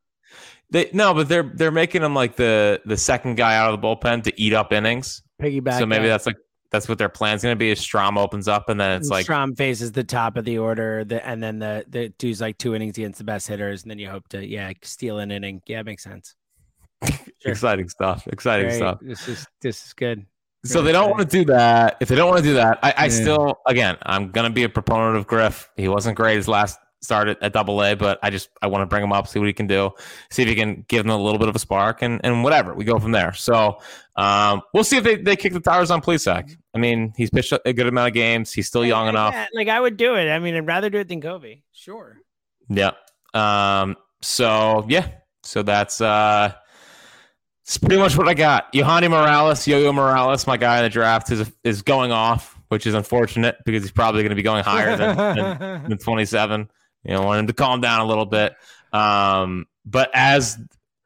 They 0.71 0.89
no, 0.93 1.13
but 1.13 1.27
they're 1.27 1.51
they're 1.55 1.71
making 1.71 2.03
him 2.03 2.13
like 2.13 2.35
the 2.35 2.81
the 2.85 2.97
second 2.97 3.35
guy 3.35 3.55
out 3.55 3.73
of 3.73 3.81
the 3.81 3.87
bullpen 3.87 4.23
to 4.23 4.41
eat 4.41 4.53
up 4.53 4.71
innings. 4.71 5.23
Piggyback. 5.41 5.79
So 5.79 5.85
maybe 5.85 6.07
that's 6.07 6.25
like 6.25 6.37
that's 6.71 6.87
what 6.87 6.97
their 6.97 7.09
plan's 7.09 7.41
going 7.41 7.53
to 7.53 7.59
be. 7.59 7.71
Is 7.71 7.79
Strahm 7.79 8.17
opens 8.17 8.47
up 8.47 8.69
and 8.69 8.79
then 8.79 8.97
it's 8.97 9.07
and 9.07 9.11
like 9.11 9.25
Strahm 9.25 9.57
faces 9.57 9.91
the 9.91 10.03
top 10.03 10.37
of 10.37 10.45
the 10.45 10.59
order, 10.59 11.03
the, 11.03 11.25
and 11.25 11.41
then 11.41 11.59
the 11.59 11.85
the 11.87 12.09
dude's 12.19 12.41
like 12.41 12.57
two 12.57 12.75
innings 12.75 12.97
against 12.97 13.17
the 13.17 13.23
best 13.23 13.47
hitters, 13.47 13.81
and 13.83 13.89
then 13.89 13.97
you 13.97 14.09
hope 14.09 14.27
to 14.29 14.45
yeah 14.45 14.71
steal 14.83 15.19
an 15.19 15.31
inning. 15.31 15.61
Yeah, 15.65 15.81
makes 15.83 16.03
sense. 16.03 16.35
Sure. 17.41 17.53
Exciting 17.53 17.87
stuff. 17.87 18.27
Exciting 18.27 18.65
Great. 18.65 18.75
stuff. 18.75 18.99
This 19.01 19.25
is 19.29 19.47
this 19.61 19.85
is 19.85 19.93
good. 19.93 20.25
So 20.65 20.81
they 20.81 20.91
don't 20.91 21.09
want 21.09 21.21
to 21.21 21.37
do 21.37 21.45
that. 21.45 21.95
If 22.01 22.09
they 22.09 22.15
don't 22.15 22.27
want 22.27 22.43
to 22.43 22.49
do 22.49 22.55
that, 22.55 22.79
I, 22.83 22.91
I 22.97 23.03
yeah. 23.03 23.09
still, 23.09 23.59
again, 23.65 23.95
I'm 24.03 24.31
gonna 24.31 24.49
be 24.49 24.63
a 24.63 24.69
proponent 24.69 25.15
of 25.15 25.25
Griff. 25.25 25.69
He 25.77 25.87
wasn't 25.87 26.17
great 26.17 26.35
his 26.35 26.49
last 26.49 26.77
start 27.01 27.27
at, 27.27 27.41
at 27.41 27.53
double 27.53 27.83
A, 27.83 27.95
but 27.95 28.19
I 28.21 28.29
just 28.29 28.49
I 28.61 28.67
want 28.67 28.81
to 28.81 28.85
bring 28.85 29.03
him 29.03 29.11
up, 29.11 29.27
see 29.27 29.39
what 29.39 29.47
he 29.47 29.53
can 29.53 29.67
do, 29.67 29.91
see 30.31 30.43
if 30.43 30.49
he 30.49 30.55
can 30.55 30.85
give 30.87 31.03
them 31.03 31.11
a 31.11 31.17
little 31.17 31.39
bit 31.39 31.47
of 31.47 31.55
a 31.55 31.59
spark 31.59 32.01
and, 32.01 32.21
and 32.23 32.43
whatever. 32.43 32.73
We 32.73 32.83
go 32.85 32.99
from 32.99 33.11
there. 33.11 33.33
So 33.33 33.79
um, 34.15 34.61
we'll 34.73 34.83
see 34.83 34.97
if 34.97 35.03
they, 35.03 35.15
they 35.15 35.35
kick 35.35 35.53
the 35.53 35.59
tires 35.59 35.91
on 35.91 36.01
Plesac. 36.01 36.55
I 36.73 36.77
mean, 36.77 37.13
he's 37.15 37.29
pitched 37.29 37.53
a 37.65 37.73
good 37.73 37.87
amount 37.87 38.07
of 38.09 38.13
games. 38.13 38.51
He's 38.51 38.67
still 38.67 38.85
young 38.85 39.07
enough. 39.07 39.35
like 39.53 39.67
I 39.67 39.79
would 39.79 39.97
do 39.97 40.15
it. 40.15 40.29
I 40.29 40.39
mean, 40.39 40.55
I'd 40.55 40.67
rather 40.67 40.89
do 40.89 40.99
it 40.99 41.07
than 41.07 41.21
Covey. 41.21 41.63
Sure. 41.71 42.17
Yeah. 42.67 42.91
Um, 43.33 43.95
so 44.21 44.85
yeah. 44.87 45.07
So 45.43 45.63
that's 45.63 46.01
uh 46.01 46.53
it's 47.69 47.77
pretty 47.77 47.97
much 47.97 48.17
what 48.17 48.27
I 48.27 48.33
got. 48.33 48.73
Yohandy 48.73 49.11
Morales, 49.11 49.67
Yo-Yo 49.67 49.93
Morales, 49.93 50.47
my 50.47 50.57
guy 50.57 50.77
in 50.77 50.83
the 50.83 50.89
draft, 50.89 51.31
is 51.31 51.51
is 51.63 51.83
going 51.83 52.11
off, 52.11 52.59
which 52.69 52.87
is 52.87 52.95
unfortunate 52.95 53.57
because 53.63 53.83
he's 53.83 53.91
probably 53.91 54.23
going 54.23 54.31
to 54.31 54.35
be 54.35 54.41
going 54.41 54.63
higher 54.63 54.97
than, 54.97 55.15
than, 55.15 55.89
than 55.89 55.97
27. 56.03 56.67
You 57.03 57.13
know, 57.13 57.23
want 57.23 57.39
him 57.39 57.47
to 57.47 57.53
calm 57.53 57.81
down 57.81 58.01
a 58.01 58.05
little 58.05 58.25
bit. 58.25 58.53
Um, 58.91 59.65
but 59.85 60.09
as 60.13 60.57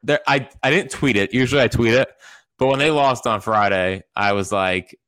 there, 0.02 0.20
I 0.26 0.48
I 0.62 0.70
didn't 0.70 0.90
tweet 0.90 1.16
it. 1.16 1.32
Usually 1.32 1.62
I 1.62 1.68
tweet 1.68 1.94
it, 1.94 2.08
but 2.58 2.66
when 2.66 2.78
they 2.78 2.90
lost 2.90 3.26
on 3.26 3.40
Friday, 3.40 4.02
I 4.14 4.32
was 4.32 4.50
like, 4.52 4.98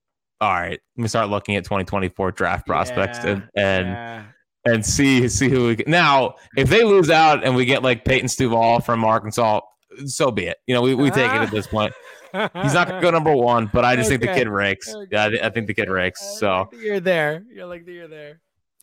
all 0.41 0.53
right, 0.53 0.78
let 0.97 1.03
me 1.03 1.09
start 1.09 1.28
looking 1.28 1.57
at 1.57 1.64
2024 1.64 2.32
draft 2.32 2.66
prospects 2.66 3.18
Yeah, 3.24 3.30
and 3.30 3.43
and 3.57 3.87
yeah. 3.89 4.24
and 4.66 4.87
see 4.87 5.28
see 5.28 5.49
who 5.49 5.66
we 5.66 5.76
get. 5.76 5.89
Now, 5.89 6.37
if 6.57 6.68
they 6.68 6.84
lose 6.84 7.11
out 7.11 7.45
and 7.45 7.57
we 7.57 7.64
get 7.64 7.82
like 7.82 8.05
Peyton 8.05 8.28
Stovall 8.28 8.84
from 8.84 9.05
Arkansas, 9.05 9.61
so 10.05 10.30
be 10.30 10.47
it. 10.47 10.59
You 10.66 10.74
know, 10.74 10.82
we, 10.82 10.95
we 10.95 11.11
take 11.11 11.30
it 11.30 11.41
at 11.43 11.51
this 11.51 11.66
point. 11.66 11.93
He's 12.32 12.74
not 12.74 12.87
going 12.89 13.01
to 13.01 13.07
go 13.07 13.11
number 13.11 13.34
one, 13.34 13.70
but 13.72 13.84
I 13.87 13.97
just 13.97 14.11
think 14.11 14.20
the 14.20 14.26
kid 14.26 14.47
rakes. 14.47 14.95
Okay. 14.95 15.09
Yeah, 15.11 15.30
I, 15.43 15.47
I 15.47 15.51
think 15.51 15.68
the 15.68 15.74
kid 15.74 15.89
rakes. 15.89 16.20
So, 16.39 16.68
you're 16.78 17.01
there. 17.01 17.43
You're 17.51 17.64
like 17.64 17.87
you're 17.87 18.09
there. 18.09 18.41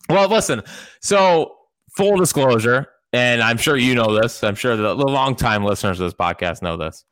well, 0.10 0.28
listen. 0.28 0.64
So, 1.02 1.56
full 1.96 2.18
disclosure, 2.18 2.88
and 3.12 3.42
I'm 3.42 3.58
sure 3.58 3.78
you 3.78 3.96
know 3.96 4.20
this. 4.20 4.44
I'm 4.44 4.56
sure 4.56 4.76
the, 4.76 4.96
the 4.96 5.06
longtime 5.06 5.64
listeners 5.64 6.00
of 6.00 6.06
this 6.08 6.14
podcast 6.14 6.62
know 6.62 6.78
this. 6.78 7.06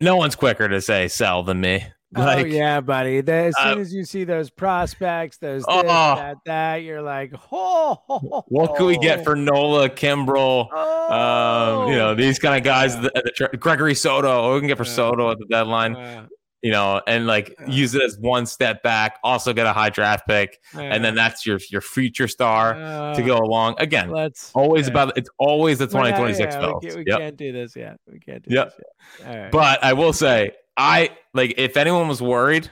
No 0.00 0.16
one's 0.16 0.36
quicker 0.36 0.68
to 0.68 0.80
say 0.80 1.08
sell 1.08 1.42
than 1.42 1.60
me. 1.60 1.84
Like, 2.12 2.46
oh 2.46 2.48
yeah, 2.48 2.80
buddy. 2.80 3.20
The- 3.20 3.32
as 3.32 3.54
uh, 3.56 3.70
soon 3.72 3.80
as 3.82 3.94
you 3.94 4.04
see 4.04 4.24
those 4.24 4.50
prospects, 4.50 5.36
those 5.36 5.62
this, 5.62 5.66
Oh. 5.68 5.82
that, 5.84 6.38
that, 6.44 6.76
you're 6.82 7.02
like, 7.02 7.32
oh, 7.52 8.44
what 8.48 8.74
can 8.74 8.86
we 8.86 8.98
get 8.98 9.22
for 9.22 9.36
Nola, 9.36 9.88
Kimbrel, 9.88 10.68
Oh, 10.72 11.82
um, 11.84 11.90
you 11.92 11.96
know, 11.96 12.16
these 12.16 12.40
kind 12.40 12.56
of 12.56 12.64
guys, 12.64 12.96
Yeah. 12.96 13.10
the, 13.14 13.48
the, 13.52 13.56
Gregory 13.58 13.94
Soto, 13.94 14.48
what 14.48 14.54
we 14.54 14.60
can 14.60 14.66
get 14.68 14.76
for. 14.78 14.84
Soto 14.84 15.30
at 15.30 15.38
the 15.38 15.44
deadline. 15.46 16.28
Uh, 16.62 16.66
you 16.66 16.72
know, 16.72 17.00
and 17.06 17.26
like 17.26 17.54
Yeah. 17.58 17.66
use 17.68 17.94
it 17.94 18.02
as 18.02 18.18
one 18.18 18.46
step 18.46 18.82
back, 18.82 19.18
also 19.24 19.52
get 19.52 19.66
a 19.66 19.72
high 19.72 19.90
draft 19.90 20.26
pick, 20.26 20.60
and 20.74 21.04
then 21.04 21.14
that's 21.14 21.46
your 21.46 21.58
your 21.70 21.80
future 21.80 22.28
star 22.28 22.74
to 23.14 23.22
go 23.22 23.38
along. 23.38 23.76
Again, 23.78 24.10
Let's 24.10 24.50
always 24.54 24.86
yeah. 24.86 24.92
about 24.92 25.16
it's 25.18 25.30
always 25.38 25.78
the 25.78 25.86
Well, 25.86 26.06
yeah, 26.06 26.12
2026 26.16 26.54
yeah. 26.54 26.60
We, 26.60 26.80
can't, 26.80 26.96
we 26.96 27.04
Yep. 27.06 27.18
can't 27.18 27.36
do 27.36 27.52
this 27.52 27.76
yet. 27.76 27.96
We 28.10 28.18
can't 28.20 28.42
do 28.46 28.54
Yep. 28.54 28.76
this 28.76 28.80
yet. 29.20 29.42
Right. 29.42 29.50
But 29.52 29.82
I 29.82 29.92
will 29.94 30.12
say, 30.12 30.52
I 30.76 31.10
like 31.34 31.54
if 31.56 31.76
anyone 31.76 32.08
was 32.08 32.20
worried 32.22 32.70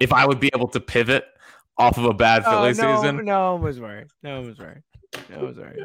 if 0.00 0.12
I 0.12 0.26
would 0.26 0.40
be 0.40 0.50
able 0.54 0.68
to 0.68 0.80
pivot 0.80 1.24
off 1.78 1.98
of 1.98 2.04
a 2.04 2.14
bad 2.14 2.42
Oh, 2.46 2.50
Philly 2.50 2.74
no, 2.74 2.96
season, 3.00 3.24
no 3.24 3.52
one 3.54 3.62
was 3.62 3.80
worried. 3.80 4.06
No 4.22 4.36
one 4.40 4.48
was 4.48 4.58
worried. 4.58 4.82
No 5.30 5.36
one 5.38 5.46
was 5.46 5.56
worried. 5.58 5.78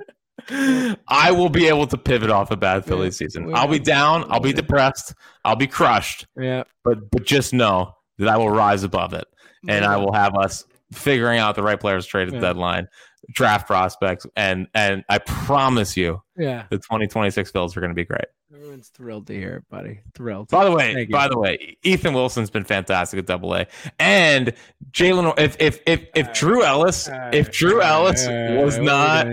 I 0.49 1.31
will 1.31 1.49
be 1.49 1.67
able 1.67 1.87
to 1.87 1.97
pivot 1.97 2.29
off 2.29 2.51
a 2.51 2.57
bad 2.57 2.85
Philly 2.85 3.05
Yeah, 3.05 3.11
season. 3.11 3.53
I'll 3.55 3.67
be 3.67 3.79
down, 3.79 4.25
I'll 4.31 4.39
be 4.39 4.49
Yeah. 4.49 4.55
depressed, 4.55 5.13
I'll 5.45 5.55
be 5.55 5.67
crushed, 5.67 6.27
Yeah. 6.37 6.63
but 6.83 7.09
but 7.11 7.25
just 7.25 7.53
know 7.53 7.95
that 8.17 8.27
I 8.27 8.37
will 8.37 8.49
rise 8.49 8.83
above 8.83 9.13
it. 9.13 9.25
and 9.67 9.85
I 9.85 9.95
will 9.97 10.11
have 10.13 10.35
us 10.35 10.65
figuring 10.91 11.37
out 11.37 11.53
the 11.55 11.61
right 11.61 11.79
players 11.79 12.05
to 12.05 12.09
trade 12.09 12.27
at 12.29 12.33
Yeah. 12.33 12.39
deadline, 12.39 12.87
draft 13.31 13.67
prospects, 13.67 14.25
and 14.35 14.65
and 14.73 15.03
I 15.07 15.19
promise 15.19 15.95
you, 15.95 16.23
Yeah. 16.35 16.63
the 16.71 16.79
2026 16.79 17.51
Phils 17.51 17.77
are 17.77 17.79
going 17.79 17.91
to 17.91 17.95
be 17.95 18.03
great. 18.05 18.25
Everyone's 18.53 18.89
thrilled 18.89 19.27
to 19.27 19.33
hear 19.33 19.57
it, 19.57 19.63
buddy. 19.69 19.99
Thrilled. 20.15 20.49
By 20.49 20.65
the 20.65 20.71
way, 20.71 21.05
by 21.05 21.27
the 21.27 21.37
way, 21.37 21.77
Ethan 21.83 22.13
Wilson's 22.15 22.49
been 22.49 22.63
fantastic 22.65 23.19
at 23.19 23.27
Double 23.27 23.53
A, 23.55 23.67
and 23.99 24.51
Jhailyn. 24.91 25.39
If 25.39 25.55
if 25.59 25.79
if 25.85 26.07
if 26.15 26.33
Drew 26.33 26.63
Ellis, 26.63 27.07
if 27.31 27.51
Drew 27.51 27.81
Ellis 27.83 28.25
was 28.27 28.79
Uh, 28.79 28.81
not, 28.81 29.27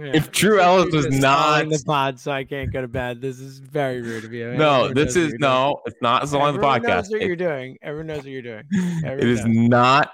yeah. 0.00 0.06
yeah. 0.06 0.16
if 0.16 0.30
Drew 0.32 0.60
Ellis 0.60 0.92
was 0.94 1.08
not, 1.08 1.38
calling 1.54 1.68
the 1.70 1.82
pod, 1.86 2.18
so 2.20 2.32
I 2.32 2.44
can't 2.44 2.72
go 2.72 2.80
to 2.80 2.88
bed. 2.88 3.20
This 3.20 3.38
is 3.40 3.58
very 3.58 4.00
rude 4.02 4.24
of 4.24 4.32
you. 4.32 4.52
no, 4.54 4.84
Everyone 4.86 4.94
this 4.94 5.10
is 5.10 5.16
what 5.16 5.22
is 5.24 5.30
you're 5.30 5.38
no, 5.40 5.80
it's 5.86 5.96
not 6.02 6.20
doing. 6.22 6.30
selling 6.30 6.60
the 6.60 6.66
Everyone 6.66 6.80
podcast. 6.82 6.84
Knows 7.04 7.10
what 7.10 7.22
It- 7.22 7.26
you're 7.26 7.36
doing. 7.36 7.78
Everyone 7.82 8.06
knows 8.08 8.16
what 8.18 8.26
you're 8.26 8.42
doing. 8.42 8.64
it 8.70 9.04
Everyone 9.04 9.28
is 9.32 9.44
knows. 9.44 9.68
not 9.68 10.12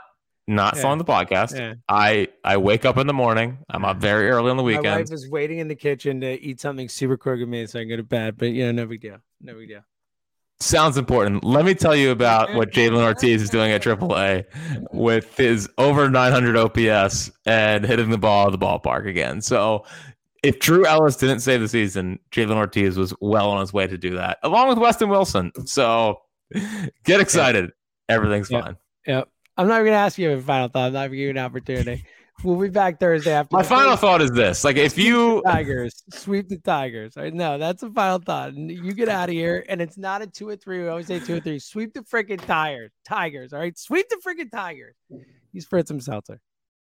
not 0.48 0.76
Yeah. 0.76 0.80
selling 0.82 0.98
the 0.98 1.04
podcast. 1.04 1.58
Yeah. 1.58 1.74
I 1.88 2.28
I 2.44 2.56
wake 2.58 2.84
up 2.84 2.98
in 2.98 3.06
the 3.08 3.12
morning. 3.14 3.58
I'm 3.68 3.84
up 3.84 3.96
very 3.96 4.28
early 4.30 4.50
on 4.50 4.56
the 4.56 4.62
weekend. 4.62 4.84
My 4.84 4.90
weekends. 4.92 5.10
wife 5.10 5.16
is 5.16 5.28
waiting 5.30 5.58
in 5.58 5.66
the 5.68 5.74
kitchen 5.74 6.20
to 6.20 6.40
eat 6.40 6.60
something 6.60 6.88
super 6.88 7.16
quick 7.16 7.40
with 7.40 7.48
me 7.48 7.66
so 7.66 7.80
I 7.80 7.82
can 7.82 7.88
go 7.88 7.96
to 7.96 8.02
bed. 8.04 8.36
But 8.38 8.46
you 8.50 8.64
know, 8.66 8.72
no 8.72 8.86
big 8.86 9.00
deal. 9.00 9.18
No 9.40 9.54
big 9.54 9.68
deal. 9.68 9.80
Sounds 10.58 10.96
important. 10.96 11.44
Let 11.44 11.64
me 11.66 11.74
tell 11.74 11.94
you 11.94 12.10
about 12.10 12.54
what 12.54 12.70
Jhailyn 12.72 13.02
Ortiz 13.02 13.42
is 13.42 13.50
doing 13.50 13.72
at 13.72 13.82
AAA 13.82 14.44
with 14.92 15.36
his 15.36 15.68
over 15.76 16.08
900 16.08 16.56
OPS 16.56 17.30
and 17.44 17.84
hitting 17.84 18.08
the 18.10 18.16
ball 18.18 18.46
at 18.46 18.52
the 18.52 18.58
ballpark 18.58 19.06
again. 19.06 19.42
So, 19.42 19.84
if 20.42 20.58
Drew 20.60 20.86
Ellis 20.86 21.16
didn't 21.16 21.40
save 21.40 21.60
the 21.60 21.68
season, 21.68 22.18
Jhailyn 22.30 22.56
Ortiz 22.56 22.96
was 22.96 23.12
well 23.20 23.50
on 23.50 23.60
his 23.60 23.72
way 23.72 23.86
to 23.86 23.98
do 23.98 24.14
that, 24.16 24.38
along 24.42 24.68
with 24.68 24.78
Weston 24.78 25.08
Wilson. 25.10 25.52
So, 25.66 26.20
get 27.04 27.20
excited. 27.20 27.72
Everything's 28.08 28.50
Yeah. 28.50 28.62
fine. 28.62 28.76
Yep. 29.06 29.28
I'm 29.58 29.68
not 29.68 29.74
even 29.80 29.86
gonna 29.86 29.96
ask 30.04 30.16
you 30.18 30.30
a 30.32 30.40
final 30.40 30.68
thought. 30.68 30.86
I'm 30.88 30.92
not 30.92 31.04
giving 31.04 31.18
you 31.18 31.30
an 31.30 31.38
opportunity. 31.38 32.04
We'll 32.44 32.60
be 32.60 32.68
back 32.68 33.00
Thursday 33.00 33.32
after 33.32 33.56
My 33.56 33.62
final 33.62 33.92
first 33.92 34.00
thought 34.02 34.22
is 34.22 34.30
this: 34.30 34.62
like, 34.62 34.76
if 34.76 34.98
you 34.98 35.42
Tigers 35.44 36.02
sweep 36.10 36.48
the 36.48 36.58
Tigers. 36.58 37.16
Right, 37.16 37.32
no, 37.32 37.58
that's 37.58 37.82
a 37.82 37.90
final 37.90 38.18
thought. 38.18 38.54
You 38.54 38.92
get 38.92 39.08
out 39.08 39.28
of 39.28 39.34
here, 39.34 39.64
and 39.68 39.80
it's 39.80 39.96
not 39.96 40.22
a 40.22 40.26
two 40.26 40.48
or 40.48 40.56
three. 40.56 40.82
We 40.82 40.88
always 40.88 41.06
say 41.06 41.18
two 41.18 41.36
or 41.36 41.40
three. 41.40 41.58
Sweep 41.58 41.94
the 41.94 42.00
freaking 42.00 42.44
Tigers. 42.44 42.92
Tigers. 43.06 43.52
All 43.52 43.60
right, 43.60 43.76
sweep 43.78 44.08
the 44.10 44.20
freaking 44.24 44.50
Tigers. 44.50 44.94
He's 45.52 45.64
Fritz 45.64 45.88
himself. 45.88 46.24